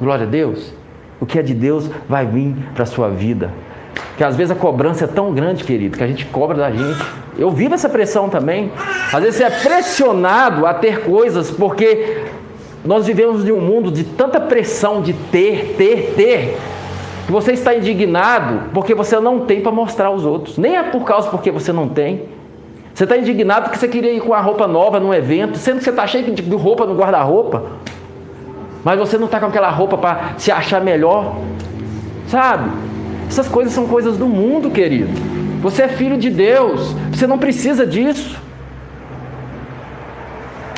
Glória 0.00 0.24
a 0.24 0.26
Deus. 0.26 0.72
O 1.20 1.26
que 1.26 1.38
é 1.38 1.42
de 1.42 1.52
Deus 1.52 1.90
vai 2.08 2.24
vir 2.24 2.56
para 2.72 2.84
a 2.84 2.86
sua 2.86 3.10
vida. 3.10 3.50
Que 4.16 4.24
às 4.24 4.34
vezes 4.36 4.52
a 4.52 4.54
cobrança 4.54 5.04
é 5.04 5.06
tão 5.06 5.34
grande, 5.34 5.64
querido, 5.64 5.98
que 5.98 6.02
a 6.02 6.06
gente 6.06 6.24
cobra 6.24 6.56
da 6.56 6.70
gente. 6.70 6.98
Eu 7.36 7.50
vivo 7.50 7.74
essa 7.74 7.90
pressão 7.90 8.30
também. 8.30 8.72
Às 9.12 9.22
vezes 9.22 9.34
você 9.34 9.44
é 9.44 9.50
pressionado 9.50 10.64
a 10.64 10.72
ter 10.72 11.02
coisas 11.02 11.50
porque 11.50 12.24
nós 12.86 13.06
vivemos 13.06 13.46
em 13.46 13.52
um 13.52 13.60
mundo 13.60 13.90
de 13.90 14.02
tanta 14.02 14.40
pressão 14.40 15.02
de 15.02 15.12
ter, 15.12 15.74
ter, 15.76 16.14
ter, 16.16 16.58
que 17.26 17.32
você 17.32 17.52
está 17.52 17.74
indignado 17.74 18.70
porque 18.72 18.94
você 18.94 19.18
não 19.18 19.40
tem 19.40 19.60
para 19.60 19.72
mostrar 19.72 20.06
aos 20.06 20.24
outros. 20.24 20.56
Nem 20.56 20.76
é 20.76 20.82
por 20.84 21.04
causa 21.04 21.28
porque 21.28 21.50
você 21.50 21.72
não 21.72 21.88
tem. 21.88 22.22
Você 22.94 23.04
está 23.04 23.16
indignado 23.18 23.64
porque 23.64 23.78
você 23.78 23.88
queria 23.88 24.12
ir 24.12 24.20
com 24.20 24.32
a 24.32 24.40
roupa 24.40 24.66
nova 24.66 25.00
num 25.00 25.12
evento, 25.12 25.58
sendo 25.58 25.78
que 25.78 25.84
você 25.84 25.90
está 25.90 26.06
cheio 26.06 26.32
de 26.32 26.42
roupa 26.54 26.86
no 26.86 26.94
guarda-roupa. 26.94 27.64
Mas 28.84 28.98
você 28.98 29.18
não 29.18 29.26
está 29.26 29.40
com 29.40 29.46
aquela 29.46 29.68
roupa 29.68 29.98
para 29.98 30.34
se 30.38 30.52
achar 30.52 30.80
melhor. 30.80 31.36
Sabe? 32.28 32.70
Essas 33.28 33.48
coisas 33.48 33.72
são 33.72 33.86
coisas 33.88 34.16
do 34.16 34.26
mundo, 34.26 34.70
querido. 34.70 35.10
Você 35.60 35.82
é 35.82 35.88
filho 35.88 36.16
de 36.16 36.30
Deus. 36.30 36.94
Você 37.12 37.26
não 37.26 37.38
precisa 37.38 37.84
disso. 37.84 38.40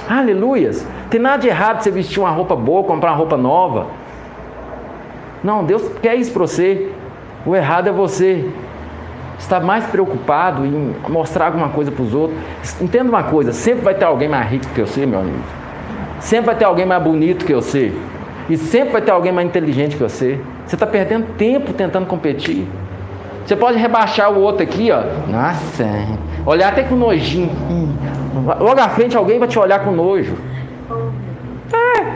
Aleluias. 0.09 0.87
Tem 1.11 1.21
nada 1.21 1.43
de 1.43 1.49
errado 1.49 1.83
você 1.83 1.91
vestir 1.91 2.19
uma 2.19 2.31
roupa 2.31 2.57
boa, 2.57 2.83
comprar 2.85 3.11
uma 3.11 3.17
roupa 3.19 3.37
nova. 3.37 3.87
Não, 5.43 5.65
Deus 5.65 5.83
quer 6.03 6.17
isso 6.17 6.33
para 6.33 6.41
você. 6.41 6.91
O 7.47 7.55
errado 7.55 7.89
é 7.89 7.93
você 7.93 8.49
estar 9.39 9.61
mais 9.61 9.85
preocupado 9.87 10.67
em 10.67 10.95
mostrar 11.09 11.47
alguma 11.47 11.69
coisa 11.69 11.91
para 11.91 12.03
os 12.03 12.15
outros. 12.15 12.39
Entenda 12.81 13.09
uma 13.09 13.23
coisa: 13.23 13.53
sempre 13.53 13.83
vai 13.83 13.95
ter 13.95 14.05
alguém 14.05 14.29
mais 14.29 14.51
rico 14.51 14.67
que 14.75 14.81
você, 14.81 15.07
meu 15.07 15.21
amigo. 15.21 15.39
Sempre 16.21 16.47
vai 16.47 16.57
ter 16.57 16.65
alguém 16.65 16.85
mais 16.85 17.03
bonito 17.03 17.45
que 17.45 17.55
você. 17.55 17.93
E 18.51 18.57
sempre 18.57 18.93
vai 18.93 19.03
ter 19.03 19.11
alguém 19.11 19.33
mais 19.33 19.47
inteligente 19.47 19.97
que 19.97 20.03
você. 20.03 20.41
Você 20.67 20.75
está 20.75 20.87
perdendo 20.87 21.27
tempo 21.37 21.73
tentando 21.73 22.07
competir. 22.07 22.67
Você 23.47 23.57
pode 23.57 23.79
rebaixar 23.79 24.31
o 24.31 24.41
outro 24.41 24.63
aqui, 24.63 24.91
ó. 24.91 25.03
Nossa, 25.31 25.87
olhar 26.45 26.69
até 26.69 26.83
com 26.83 26.97
nojinho. 26.97 27.51
Logo 28.61 28.81
à 28.81 28.89
frente 28.91 29.17
alguém 29.17 29.39
vai 29.39 29.49
te 29.49 29.59
olhar 29.59 29.79
com 29.81 29.91
nojo. 29.91 30.37
É. 31.73 32.13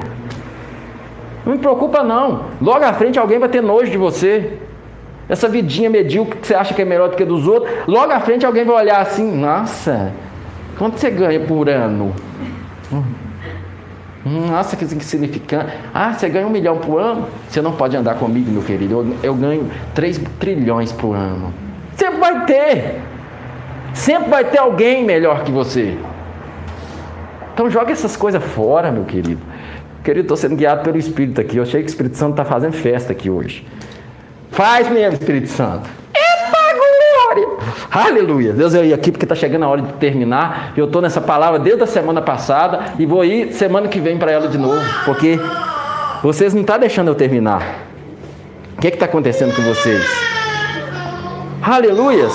Não 1.44 1.52
me 1.52 1.58
preocupa 1.58 2.02
não. 2.02 2.46
Logo 2.60 2.84
à 2.84 2.92
frente 2.92 3.18
alguém 3.18 3.38
vai 3.38 3.48
ter 3.48 3.62
nojo 3.62 3.90
de 3.90 3.98
você. 3.98 4.58
Essa 5.28 5.48
vidinha 5.48 5.88
medíocre 5.88 6.38
que 6.38 6.46
você 6.46 6.54
acha 6.54 6.74
que 6.74 6.82
é 6.82 6.84
melhor 6.84 7.08
do 7.08 7.16
que 7.16 7.24
dos 7.24 7.46
outros, 7.46 7.72
logo 7.86 8.12
à 8.12 8.20
frente 8.20 8.44
alguém 8.44 8.64
vai 8.64 8.76
olhar 8.76 9.00
assim, 9.00 9.30
nossa, 9.36 10.12
quanto 10.76 10.98
você 10.98 11.10
ganha 11.10 11.40
por 11.40 11.68
ano? 11.68 12.14
Nossa, 14.24 14.76
que 14.76 14.84
insignificante. 14.84 15.72
Ah, 15.92 16.12
você 16.12 16.28
ganha 16.28 16.46
um 16.46 16.50
milhão 16.50 16.78
por 16.78 16.98
ano? 16.98 17.26
Você 17.48 17.60
não 17.60 17.72
pode 17.72 17.96
andar 17.96 18.14
comigo, 18.14 18.50
meu 18.50 18.62
querido. 18.62 18.94
Eu, 18.94 19.16
eu 19.30 19.34
ganho 19.34 19.68
3 19.94 20.18
trilhões 20.38 20.92
por 20.92 21.14
ano. 21.14 21.52
Sempre 21.96 22.20
vai 22.20 22.44
ter. 22.44 23.00
Sempre 23.94 24.30
vai 24.30 24.44
ter 24.44 24.58
alguém 24.58 25.04
melhor 25.04 25.42
que 25.42 25.50
você. 25.50 25.96
Então 27.52 27.68
joga 27.68 27.92
essas 27.92 28.16
coisas 28.16 28.42
fora, 28.42 28.92
meu 28.92 29.04
querido. 29.04 29.40
Querido, 30.02 30.22
estou 30.22 30.36
sendo 30.36 30.56
guiado 30.56 30.82
pelo 30.82 30.98
Espírito 30.98 31.40
aqui. 31.40 31.58
Eu 31.58 31.62
achei 31.62 31.80
que 31.80 31.86
o 31.86 31.90
Espírito 31.90 32.16
Santo 32.16 32.32
está 32.32 32.44
fazendo 32.44 32.72
festa 32.72 33.12
aqui 33.12 33.30
hoje. 33.30 33.66
Faz 34.50 34.90
mesmo, 34.90 35.14
Espírito 35.14 35.48
Santo. 35.48 35.88
Eita 36.12 36.58
glória! 36.74 37.48
Aleluia! 37.90 38.52
Deus 38.52 38.74
eu 38.74 38.84
ir 38.84 38.92
aqui 38.92 39.12
porque 39.12 39.24
está 39.24 39.36
chegando 39.36 39.64
a 39.64 39.68
hora 39.68 39.82
de 39.82 39.92
terminar. 39.94 40.72
Eu 40.76 40.86
estou 40.86 41.00
nessa 41.00 41.20
palavra 41.20 41.60
desde 41.60 41.84
a 41.84 41.86
semana 41.86 42.20
passada 42.20 42.94
e 42.98 43.06
vou 43.06 43.24
ir 43.24 43.52
semana 43.52 43.86
que 43.86 44.00
vem 44.00 44.18
para 44.18 44.32
ela 44.32 44.48
de 44.48 44.58
novo, 44.58 44.82
porque 45.04 45.38
vocês 46.20 46.52
não 46.52 46.62
estão 46.62 46.74
tá 46.74 46.80
deixando 46.80 47.08
eu 47.08 47.14
terminar. 47.14 47.86
O 48.76 48.80
que 48.80 48.88
está 48.88 49.04
acontecendo 49.04 49.54
com 49.54 49.62
vocês? 49.62 50.04
Aleluias! 51.62 52.34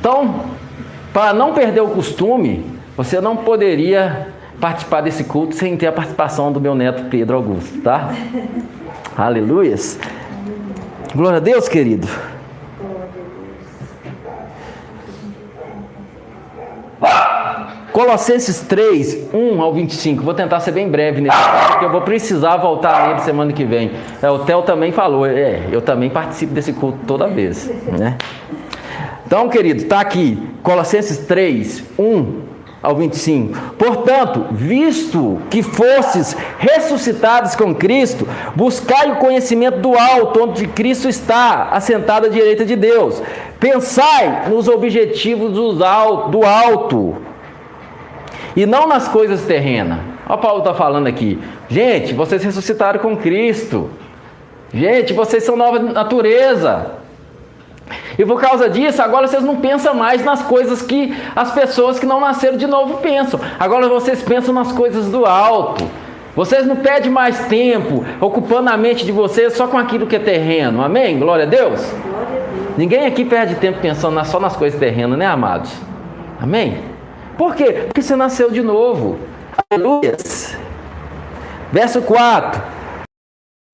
Então, 0.00 0.53
para 1.14 1.32
não 1.32 1.54
perder 1.54 1.80
o 1.80 1.86
costume, 1.86 2.66
você 2.96 3.20
não 3.20 3.36
poderia 3.36 4.26
participar 4.60 5.00
desse 5.00 5.22
culto 5.22 5.54
sem 5.54 5.76
ter 5.76 5.86
a 5.86 5.92
participação 5.92 6.50
do 6.50 6.60
meu 6.60 6.74
neto 6.74 7.04
Pedro 7.04 7.36
Augusto, 7.36 7.80
tá? 7.82 8.12
Aleluias. 9.16 9.96
Glória 11.14 11.36
a 11.36 11.40
Deus, 11.40 11.68
querido. 11.68 12.08
Colossenses 17.92 18.62
3, 18.62 19.28
1 19.32 19.62
ao 19.62 19.72
25. 19.72 20.24
Vou 20.24 20.34
tentar 20.34 20.58
ser 20.58 20.72
bem 20.72 20.88
breve 20.90 21.20
nesse 21.20 21.36
porque 21.68 21.84
eu 21.84 21.92
vou 21.92 22.00
precisar 22.00 22.56
voltar 22.56 23.06
nele 23.06 23.20
semana 23.20 23.52
que 23.52 23.64
vem. 23.64 23.92
É, 24.20 24.28
o 24.28 24.40
Theo 24.40 24.62
também 24.62 24.90
falou, 24.90 25.24
é, 25.24 25.68
eu 25.70 25.80
também 25.80 26.10
participo 26.10 26.52
desse 26.52 26.72
culto 26.72 26.98
toda 27.06 27.28
vez, 27.28 27.70
né? 27.96 28.18
Então, 29.34 29.48
querido, 29.48 29.82
está 29.82 29.98
aqui, 29.98 30.38
Colossenses 30.62 31.18
3, 31.26 31.82
1 31.98 32.42
ao 32.80 32.94
25. 32.94 33.74
Portanto, 33.76 34.46
visto 34.52 35.42
que 35.50 35.60
fostes 35.60 36.36
ressuscitados 36.56 37.56
com 37.56 37.74
Cristo, 37.74 38.28
buscai 38.54 39.10
o 39.10 39.16
conhecimento 39.16 39.80
do 39.80 39.98
alto, 39.98 40.40
onde 40.40 40.68
Cristo 40.68 41.08
está, 41.08 41.70
assentado 41.72 42.26
à 42.26 42.28
direita 42.28 42.64
de 42.64 42.76
Deus. 42.76 43.20
Pensai 43.58 44.48
nos 44.48 44.68
objetivos 44.68 45.52
do 45.52 46.44
alto. 46.44 47.16
e 48.54 48.64
não 48.64 48.86
nas 48.86 49.08
coisas 49.08 49.42
terrenas. 49.42 49.98
Olha 50.28 50.38
Paulo 50.38 50.58
está 50.60 50.74
falando 50.74 51.08
aqui. 51.08 51.40
Gente, 51.68 52.14
vocês 52.14 52.44
ressuscitaram 52.44 53.00
com 53.00 53.16
Cristo. 53.16 53.90
Gente, 54.72 55.12
vocês 55.12 55.42
são 55.42 55.56
nova 55.56 55.80
natureza. 55.80 57.02
E 58.18 58.24
por 58.24 58.40
causa 58.40 58.68
disso, 58.68 59.02
agora 59.02 59.26
vocês 59.26 59.42
não 59.42 59.56
pensam 59.56 59.94
mais 59.94 60.24
nas 60.24 60.42
coisas 60.42 60.82
que 60.82 61.14
as 61.34 61.52
pessoas 61.52 61.98
que 61.98 62.06
não 62.06 62.20
nasceram 62.20 62.56
de 62.56 62.66
novo 62.66 62.98
pensam. 62.98 63.40
Agora 63.58 63.88
vocês 63.88 64.22
pensam 64.22 64.54
nas 64.54 64.72
coisas 64.72 65.10
do 65.10 65.26
alto. 65.26 65.84
Vocês 66.36 66.66
não 66.66 66.76
perdem 66.76 67.10
mais 67.10 67.46
tempo 67.46 68.04
ocupando 68.20 68.68
a 68.70 68.76
mente 68.76 69.04
de 69.04 69.12
vocês 69.12 69.52
só 69.54 69.68
com 69.68 69.78
aquilo 69.78 70.06
que 70.06 70.16
é 70.16 70.18
terreno. 70.18 70.82
Amém? 70.82 71.18
Glória 71.18 71.44
a 71.44 71.48
Deus. 71.48 71.80
Glória 71.80 72.26
a 72.26 72.40
Deus. 72.40 72.76
Ninguém 72.76 73.06
aqui 73.06 73.24
perde 73.24 73.54
tempo 73.56 73.78
pensando 73.80 74.24
só 74.24 74.40
nas 74.40 74.56
coisas 74.56 74.78
terrenas, 74.78 75.16
né, 75.16 75.26
amados? 75.26 75.70
Amém? 76.40 76.82
Por 77.38 77.54
quê? 77.54 77.84
Porque 77.86 78.02
você 78.02 78.16
nasceu 78.16 78.50
de 78.50 78.62
novo. 78.62 79.18
Aleluia. 79.70 80.16
Verso 81.72 82.02
4. 82.02 82.62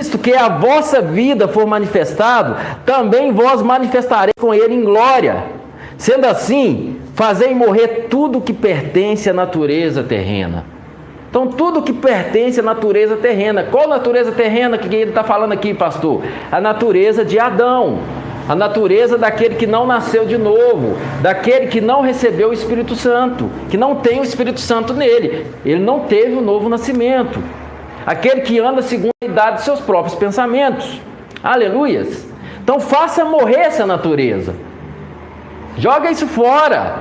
Visto 0.00 0.16
que 0.16 0.32
a 0.32 0.48
vossa 0.48 1.02
vida 1.02 1.46
for 1.46 1.66
manifestado, 1.66 2.56
também 2.86 3.32
vós 3.32 3.60
manifestarei 3.60 4.32
com 4.40 4.54
ele 4.54 4.72
em 4.72 4.82
glória. 4.82 5.44
Sendo 5.98 6.24
assim, 6.24 6.96
fazei 7.14 7.54
morrer 7.54 8.06
tudo 8.08 8.40
que 8.40 8.54
pertence 8.54 9.28
à 9.28 9.34
natureza 9.34 10.02
terrena. 10.02 10.64
Então, 11.28 11.48
tudo 11.48 11.82
que 11.82 11.92
pertence 11.92 12.58
à 12.58 12.62
natureza 12.62 13.14
terrena. 13.14 13.62
Qual 13.70 13.86
natureza 13.86 14.32
terrena 14.32 14.78
que 14.78 14.86
ele 14.86 15.10
está 15.10 15.22
falando 15.22 15.52
aqui, 15.52 15.74
pastor? 15.74 16.22
A 16.50 16.62
natureza 16.62 17.22
de 17.22 17.38
Adão 17.38 17.98
a 18.48 18.54
natureza 18.56 19.16
daquele 19.16 19.54
que 19.54 19.66
não 19.66 19.86
nasceu 19.86 20.24
de 20.24 20.36
novo, 20.36 20.96
daquele 21.22 21.68
que 21.68 21.80
não 21.80 22.00
recebeu 22.00 22.48
o 22.48 22.52
Espírito 22.52 22.96
Santo, 22.96 23.48
que 23.70 23.76
não 23.76 23.94
tem 23.94 24.18
o 24.18 24.24
Espírito 24.24 24.58
Santo 24.58 24.92
nele. 24.92 25.46
Ele 25.64 25.78
não 25.78 26.00
teve 26.00 26.34
o 26.34 26.40
novo 26.40 26.68
nascimento. 26.68 27.40
Aquele 28.10 28.40
que 28.40 28.58
anda 28.58 28.82
segundo 28.82 29.12
a 29.22 29.24
idade 29.24 29.58
de 29.58 29.62
seus 29.62 29.78
próprios 29.78 30.16
pensamentos. 30.16 31.00
Aleluias. 31.44 32.26
Então 32.60 32.80
faça 32.80 33.24
morrer 33.24 33.60
essa 33.60 33.86
natureza. 33.86 34.56
Joga 35.78 36.10
isso 36.10 36.26
fora. 36.26 36.96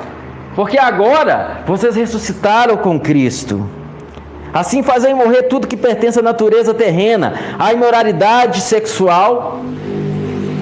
Porque 0.55 0.77
agora 0.77 1.61
vocês 1.65 1.95
ressuscitaram 1.95 2.77
com 2.77 2.99
Cristo. 2.99 3.67
Assim 4.53 4.83
fazem 4.83 5.15
morrer 5.15 5.43
tudo 5.43 5.65
que 5.65 5.75
pertence 5.75 6.19
à 6.19 6.21
natureza 6.21 6.75
terrena, 6.75 7.33
a 7.57 7.73
imoralidade 7.73 8.61
sexual, 8.61 9.61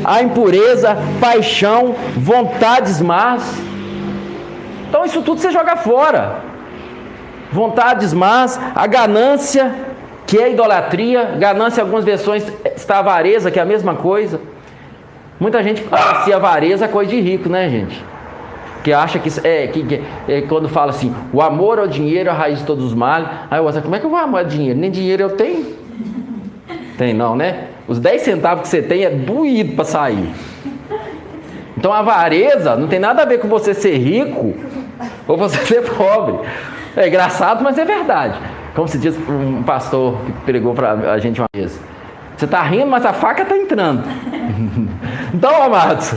a 0.01 0.21
impureza, 0.21 0.97
paixão, 1.19 1.93
vontades 2.15 3.01
más. 3.01 3.43
Então 4.87 5.03
isso 5.03 5.21
tudo 5.21 5.41
você 5.41 5.51
joga 5.51 5.75
fora. 5.75 6.39
Vontades 7.51 8.13
más, 8.13 8.57
a 8.73 8.87
ganância, 8.87 9.96
que 10.27 10.37
é 10.37 10.51
idolatria, 10.51 11.35
ganância 11.39 11.81
algumas 11.81 12.03
versões 12.03 12.45
está 12.75 12.99
avareza, 12.99 13.49
que 13.49 13.57
é 13.57 13.61
a 13.61 13.65
mesma 13.65 13.95
coisa. 13.95 14.41
Muita 15.39 15.63
gente 15.63 15.83
associa 15.89 16.35
avareza 16.35 16.85
a 16.85 16.87
coisa 16.89 17.09
de 17.09 17.21
rico, 17.21 17.47
né, 17.47 17.69
gente? 17.69 18.03
Que 18.83 18.91
acha 18.91 19.19
que, 19.19 19.29
é, 19.47 19.67
que, 19.67 19.83
que 19.83 20.03
é, 20.27 20.41
quando 20.41 20.67
fala 20.67 20.89
assim, 20.89 21.15
o 21.31 21.41
amor 21.41 21.79
ao 21.79 21.87
dinheiro 21.87 22.27
é 22.27 22.31
a 22.31 22.35
raiz 22.35 22.59
de 22.59 22.65
todos 22.65 22.83
os 22.83 22.93
males. 22.93 23.29
Aí 23.49 23.61
você, 23.61 23.79
como 23.79 23.95
é 23.95 23.99
que 23.99 24.05
eu 24.05 24.09
vou 24.09 24.19
amar 24.19 24.43
dinheiro? 24.43 24.77
Nem 24.77 24.91
dinheiro 24.91 25.23
eu 25.23 25.29
tenho. 25.29 25.65
Tem 26.97 27.13
não, 27.13 27.35
né? 27.35 27.67
Os 27.87 27.99
10 27.99 28.21
centavos 28.21 28.63
que 28.63 28.67
você 28.67 28.81
tem 28.81 29.05
é 29.05 29.09
doído 29.09 29.75
para 29.75 29.85
sair. 29.85 30.29
Então 31.77 31.93
a 31.93 31.99
avareza 31.99 32.75
não 32.75 32.87
tem 32.87 32.99
nada 32.99 33.21
a 33.21 33.25
ver 33.25 33.37
com 33.37 33.47
você 33.47 33.73
ser 33.73 33.95
rico 33.97 34.55
ou 35.27 35.37
você 35.37 35.57
ser 35.63 35.83
pobre. 35.83 36.39
É 36.97 37.07
engraçado, 37.07 37.63
mas 37.63 37.77
é 37.77 37.85
verdade. 37.85 38.37
Como 38.77 38.87
se 38.87 38.99
diz 38.99 39.17
um 39.27 39.63
pastor 39.63 40.19
que 40.23 40.31
pregou 40.45 40.75
para 40.75 40.91
a 40.91 41.17
gente 41.17 41.41
uma 41.41 41.47
vez. 41.51 41.81
Você 42.37 42.45
está 42.45 42.61
rindo, 42.61 42.85
mas 42.85 43.03
a 43.07 43.11
faca 43.11 43.41
está 43.41 43.57
entrando. 43.57 44.03
então, 45.33 45.63
amados, 45.63 46.13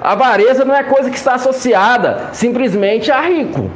a 0.00 0.12
avareza 0.12 0.64
não 0.64 0.72
é 0.72 0.84
coisa 0.84 1.10
que 1.10 1.16
está 1.16 1.34
associada 1.34 2.28
simplesmente 2.32 3.10
a 3.10 3.20
rico. 3.20 3.68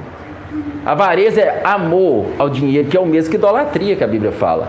A 0.86 0.92
avareza 0.92 1.40
é 1.40 1.62
amor 1.64 2.26
ao 2.38 2.48
dinheiro, 2.48 2.88
que 2.88 2.96
é 2.96 3.00
o 3.00 3.06
mesmo 3.06 3.28
que 3.28 3.38
idolatria 3.38 3.96
que 3.96 4.04
a 4.04 4.06
Bíblia 4.06 4.30
fala. 4.30 4.68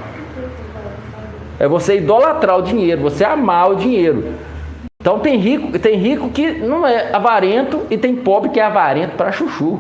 É 1.59 1.67
você 1.67 1.97
idolatrar 1.97 2.57
o 2.57 2.63
dinheiro, 2.63 3.03
você 3.03 3.23
amar 3.23 3.69
o 3.69 3.75
dinheiro. 3.75 4.33
Então 4.99 5.19
tem 5.19 5.37
rico, 5.37 5.77
tem 5.77 5.95
rico 5.95 6.29
que 6.29 6.53
não 6.53 6.87
é 6.87 7.13
avarento 7.13 7.83
e 7.91 7.99
tem 7.99 8.15
pobre 8.15 8.49
que 8.49 8.59
é 8.59 8.63
avarento 8.63 9.15
para 9.15 9.31
chuchu. 9.31 9.79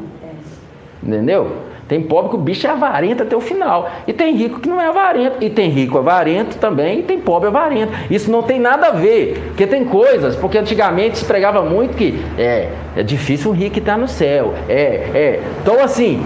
Entendeu? 1.01 1.73
Tem 1.87 2.01
pobre 2.01 2.31
que 2.31 2.35
o 2.35 2.39
bicho 2.39 2.65
é 2.65 2.69
avarento 2.71 3.21
até 3.21 3.35
o 3.35 3.41
final. 3.41 3.89
E 4.07 4.13
tem 4.13 4.35
rico 4.35 4.59
que 4.59 4.67
não 4.67 4.81
é 4.81 4.87
avarento. 4.87 5.37
E 5.39 5.49
tem 5.49 5.69
rico 5.69 5.97
avarento 5.97 6.57
também, 6.57 6.99
e 6.99 7.03
tem 7.03 7.19
pobre 7.19 7.47
avarento. 7.47 7.91
Isso 8.09 8.31
não 8.31 8.41
tem 8.41 8.59
nada 8.59 8.87
a 8.87 8.91
ver. 8.91 9.43
Porque 9.49 9.67
tem 9.67 9.85
coisas, 9.85 10.35
porque 10.35 10.57
antigamente 10.57 11.19
se 11.19 11.25
pregava 11.25 11.61
muito 11.61 11.95
que 11.95 12.19
é, 12.37 12.69
é 12.95 13.03
difícil 13.03 13.51
um 13.51 13.53
rico 13.53 13.77
estar 13.77 13.97
no 13.97 14.07
céu. 14.07 14.53
É, 14.67 14.73
é. 15.13 15.43
Então 15.61 15.83
assim, 15.83 16.25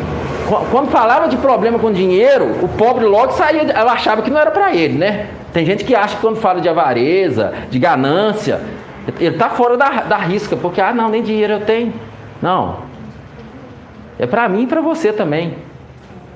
quando 0.72 0.89
falava 0.89 1.28
de 1.28 1.36
problema 1.38 1.78
com 1.78 1.91
dinheiro, 1.91 2.45
o 2.62 2.68
pobre 2.70 3.05
logo 3.05 3.34
saía, 3.34 3.64
ela 3.64 3.91
achava 3.91 4.22
que 4.22 4.32
não 4.32 4.39
era 4.39 4.51
para 4.51 4.74
ele, 4.74 4.97
né? 4.97 5.28
Tem 5.51 5.66
gente 5.66 5.84
que 5.84 5.93
acha 5.93 6.16
que 6.16 6.22
quando 6.22 6.38
fala 6.38 6.62
de 6.62 6.70
avareza, 6.70 7.53
de 7.70 7.80
ganância, 7.80 8.62
ele 9.20 9.36
está 9.36 9.49
fora 9.49 9.76
da, 9.76 9.89
da 10.01 10.18
risca, 10.18 10.55
porque, 10.55 10.80
ah, 10.80 10.93
não, 10.93 11.10
nem 11.10 11.22
dinheiro 11.22 11.53
eu 11.53 11.62
tenho. 11.62 11.93
Não. 12.41 12.88
É 14.20 14.28
para 14.28 14.47
mim 14.49 14.63
e 14.63 14.67
para 14.67 14.82
você 14.82 15.13
também. 15.13 15.55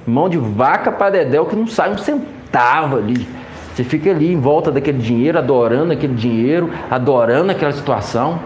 Mão 0.07 0.29
de 0.29 0.37
vaca 0.37 0.91
para 0.91 1.11
dedéu 1.11 1.45
que 1.45 1.55
não 1.55 1.67
sai 1.67 1.91
um 1.91 1.97
centavo 1.97 2.97
ali. 2.97 3.27
Você 3.73 3.83
fica 3.83 4.09
ali 4.09 4.31
em 4.31 4.39
volta 4.39 4.71
daquele 4.71 4.99
dinheiro, 4.99 5.37
adorando 5.37 5.91
aquele 5.91 6.13
dinheiro, 6.13 6.69
adorando 6.89 7.51
aquela 7.51 7.71
situação. 7.71 8.39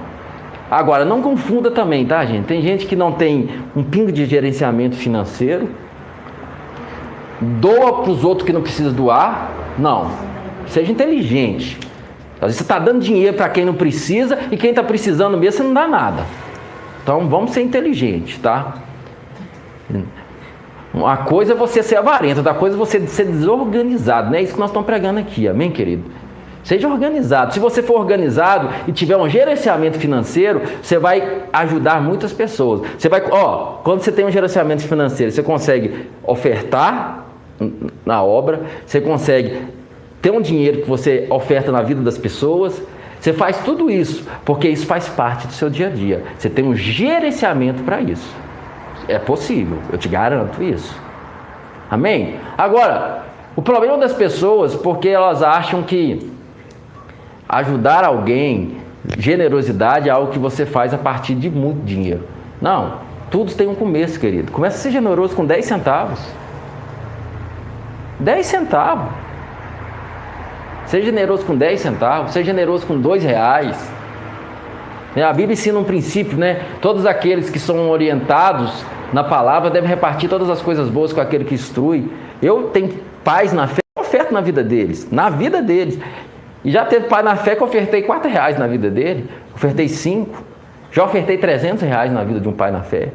Agora, 0.72 1.06
não 1.06 1.22
confunda 1.22 1.70
também, 1.70 2.06
tá, 2.06 2.26
gente? 2.26 2.46
Tem 2.46 2.62
gente 2.62 2.86
que 2.86 2.96
não 2.96 3.12
tem 3.12 3.50
um 3.76 3.84
pingo 3.84 4.12
de 4.12 4.26
gerenciamento 4.26 4.96
financeiro, 4.96 5.70
doa 7.40 8.02
para 8.02 8.12
os 8.12 8.24
outros 8.24 8.46
que 8.46 8.54
não 8.54 8.62
precisa 8.62 8.92
doar. 8.92 9.52
Não. 9.78 10.10
Seja 10.68 10.92
inteligente. 10.92 11.78
Às 12.36 12.48
vezes 12.48 12.58
você 12.58 12.64
está 12.64 12.80
dando 12.80 13.00
dinheiro 13.00 13.36
para 13.36 13.50
quem 13.50 13.66
não 13.66 13.74
precisa 13.74 14.38
e 14.52 14.58
quem 14.58 14.72
está 14.72 14.84
precisando 14.84 15.38
mesmo 15.38 15.58
você 15.58 15.64
não 15.64 15.74
dá 15.74 15.88
nada. 15.88 16.24
Então 17.04 17.28
vamos 17.28 17.52
ser 17.52 17.62
inteligentes, 17.62 18.38
tá? 18.40 18.87
Uma 20.94 21.18
coisa 21.18 21.54
é 21.54 21.56
você 21.56 21.84
ser 21.84 21.98
avarento, 21.98 22.38
outra 22.38 22.54
coisa 22.54 22.76
é 22.76 22.80
você 22.80 23.06
ser 23.08 23.26
desorganizado. 23.26 24.30
Não 24.30 24.38
é 24.38 24.42
isso 24.42 24.54
que 24.54 24.60
nós 24.60 24.70
estamos 24.70 24.86
pregando 24.86 25.20
aqui, 25.20 25.48
amém, 25.48 25.72
querido? 25.72 26.04
Seja 26.64 26.88
organizado. 26.88 27.54
Se 27.54 27.60
você 27.60 27.82
for 27.82 27.98
organizado 27.98 28.70
e 28.88 28.92
tiver 28.92 29.16
um 29.16 29.30
gerenciamento 29.30 29.98
financeiro, 29.98 30.62
você 30.82 30.98
vai 30.98 31.44
ajudar 31.54 32.02
muitas 32.02 32.34
pessoas. 32.34 32.82
Você 32.98 33.08
vai, 33.08 33.24
ó, 33.32 33.78
quando 33.84 34.02
você 34.02 34.12
tem 34.12 34.26
um 34.26 34.32
gerenciamento 34.32 34.84
financeiro, 34.84 35.32
você 35.32 35.42
consegue 35.42 36.10
ofertar 36.24 37.26
na 38.06 38.22
obra, 38.22 38.64
você 38.86 39.00
consegue 39.00 39.62
ter 40.22 40.32
um 40.32 40.42
dinheiro 40.42 40.82
que 40.82 40.90
você 40.90 41.26
oferta 41.30 41.72
na 41.72 41.82
vida 41.82 42.02
das 42.02 42.18
pessoas. 42.18 42.82
Você 43.20 43.32
faz 43.32 43.60
tudo 43.60 43.90
isso, 43.90 44.28
porque 44.44 44.68
isso 44.68 44.86
faz 44.86 45.08
parte 45.08 45.48
do 45.48 45.54
seu 45.54 45.70
dia 45.70 45.88
a 45.88 45.90
dia. 45.90 46.24
Você 46.38 46.50
tem 46.50 46.66
um 46.66 46.76
gerenciamento 46.76 47.82
para 47.84 48.02
isso. 48.02 48.47
É 49.08 49.18
possível, 49.18 49.80
eu 49.92 49.98
te 49.98 50.10
garanto 50.10 50.62
isso. 50.62 50.96
Amém? 51.90 52.40
Agora, 52.58 53.24
o 53.56 53.62
problema 53.62 53.98
das 53.98 54.14
pessoas, 54.14 54.76
porque 54.76 55.08
elas 55.08 55.42
acham 55.42 55.82
que 55.82 56.32
ajudar 57.48 58.04
alguém, 58.04 58.78
generosidade 59.18 60.10
é 60.10 60.12
algo 60.12 60.32
que 60.32 60.40
você 60.40 60.66
faz 60.66 60.94
a 60.94 60.98
partir 60.98 61.34
de 61.36 61.50
muito 61.50 61.86
dinheiro. 61.86 62.28
Não, 62.62 63.00
tudo 63.32 63.54
tem 63.54 63.68
um 63.68 63.76
começo, 63.76 64.20
querido. 64.20 64.52
Começa 64.52 64.78
a 64.78 64.80
ser 64.80 64.92
generoso 64.92 65.36
com 65.36 65.46
10 65.46 65.66
centavos. 65.66 66.20
10 68.20 68.46
centavos. 68.46 69.14
Seja 70.86 71.06
generoso 71.06 71.46
com 71.46 71.56
10 71.56 71.80
centavos, 71.80 72.32
seja 72.32 72.46
generoso 72.46 72.86
com 72.86 73.00
2 73.00 73.24
reais. 73.24 73.78
É, 75.16 75.24
a 75.24 75.34
Bíblia 75.34 75.54
ensina 75.54 75.80
um 75.80 75.84
princípio, 75.84 76.38
né? 76.38 76.64
Todos 76.82 77.06
aqueles 77.06 77.50
que 77.50 77.60
são 77.60 77.90
orientados 77.90 78.86
na 79.14 79.24
palavra 79.24 79.70
devem 79.70 79.90
repartir 79.90 80.30
todas 80.30 80.50
as 80.50 80.62
coisas 80.62 80.90
boas 80.90 81.14
com 81.14 81.22
aquele 81.22 81.46
que 81.46 81.56
instrui. 81.56 82.12
Eu 82.42 82.70
tenho 82.70 82.94
paz 83.24 83.54
na 83.54 83.68
fé, 83.68 83.82
eu 83.96 84.02
oferto 84.02 84.34
na 84.34 84.42
vida 84.42 84.64
deles, 84.64 85.08
na 85.12 85.30
vida 85.30 85.62
deles. 85.62 86.00
E 86.64 86.72
já 86.72 86.86
teve 86.86 87.08
pai 87.08 87.24
na 87.24 87.36
fé 87.36 87.56
que 87.56 87.64
eu 87.64 87.68
ofertei 87.68 88.02
4 88.02 88.30
reais 88.30 88.58
na 88.58 88.68
vida 88.68 88.90
dele, 88.90 89.30
ofertei 89.56 89.88
5, 89.88 90.44
já 90.92 91.04
ofertei 91.04 91.38
300 91.38 91.84
reais 91.84 92.12
na 92.12 92.24
vida 92.24 92.40
de 92.40 92.50
um 92.50 92.54
pai 92.54 92.72
na 92.72 92.82
fé. 92.82 93.10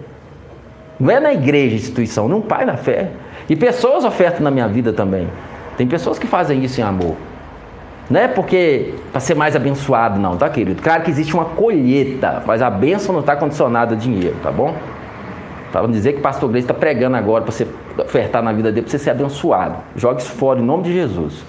Não 0.98 1.10
é 1.10 1.18
na 1.18 1.32
igreja, 1.32 1.74
instituição, 1.74 2.28
num 2.28 2.40
pai 2.40 2.64
na 2.64 2.76
fé. 2.76 3.10
E 3.48 3.56
pessoas 3.56 4.04
ofertam 4.04 4.42
na 4.42 4.50
minha 4.50 4.68
vida 4.68 4.92
também. 4.92 5.28
Tem 5.76 5.86
pessoas 5.86 6.18
que 6.18 6.26
fazem 6.26 6.62
isso 6.64 6.80
em 6.80 6.84
amor. 6.84 7.16
Não 8.08 8.20
é 8.20 8.28
porque 8.28 8.94
para 9.10 9.20
ser 9.20 9.34
mais 9.34 9.56
abençoado, 9.56 10.18
não, 10.20 10.36
tá, 10.36 10.48
querido? 10.48 10.82
Claro 10.82 11.02
que 11.02 11.10
existe 11.10 11.34
uma 11.34 11.46
colheita, 11.46 12.42
mas 12.46 12.62
a 12.62 12.70
bênção 12.70 13.12
não 13.12 13.20
está 13.20 13.34
condicionada 13.34 13.94
a 13.94 13.98
dinheiro, 13.98 14.36
tá 14.42 14.50
bom? 14.50 14.74
Não 15.80 15.90
dizer 15.90 16.12
que 16.12 16.18
o 16.18 16.22
pastor 16.22 16.48
Gleice 16.50 16.64
está 16.64 16.74
pregando 16.74 17.16
agora 17.16 17.44
para 17.44 17.52
você 17.52 17.66
ofertar 17.98 18.42
na 18.42 18.52
vida 18.52 18.70
dele, 18.70 18.82
para 18.82 18.90
você 18.90 18.98
ser 18.98 19.10
abençoado. 19.10 19.76
Jogue 19.96 20.20
isso 20.20 20.32
fora 20.32 20.60
em 20.60 20.62
nome 20.64 20.82
de 20.84 20.92
Jesus. 20.92 21.42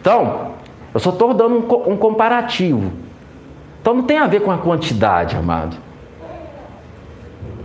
Então, 0.00 0.52
eu 0.92 1.00
só 1.00 1.10
estou 1.10 1.34
dando 1.34 1.56
um, 1.56 1.92
um 1.92 1.96
comparativo. 1.96 2.92
Então 3.80 3.94
não 3.94 4.02
tem 4.04 4.18
a 4.18 4.26
ver 4.26 4.40
com 4.40 4.50
a 4.50 4.58
quantidade, 4.58 5.36
amado. 5.36 5.76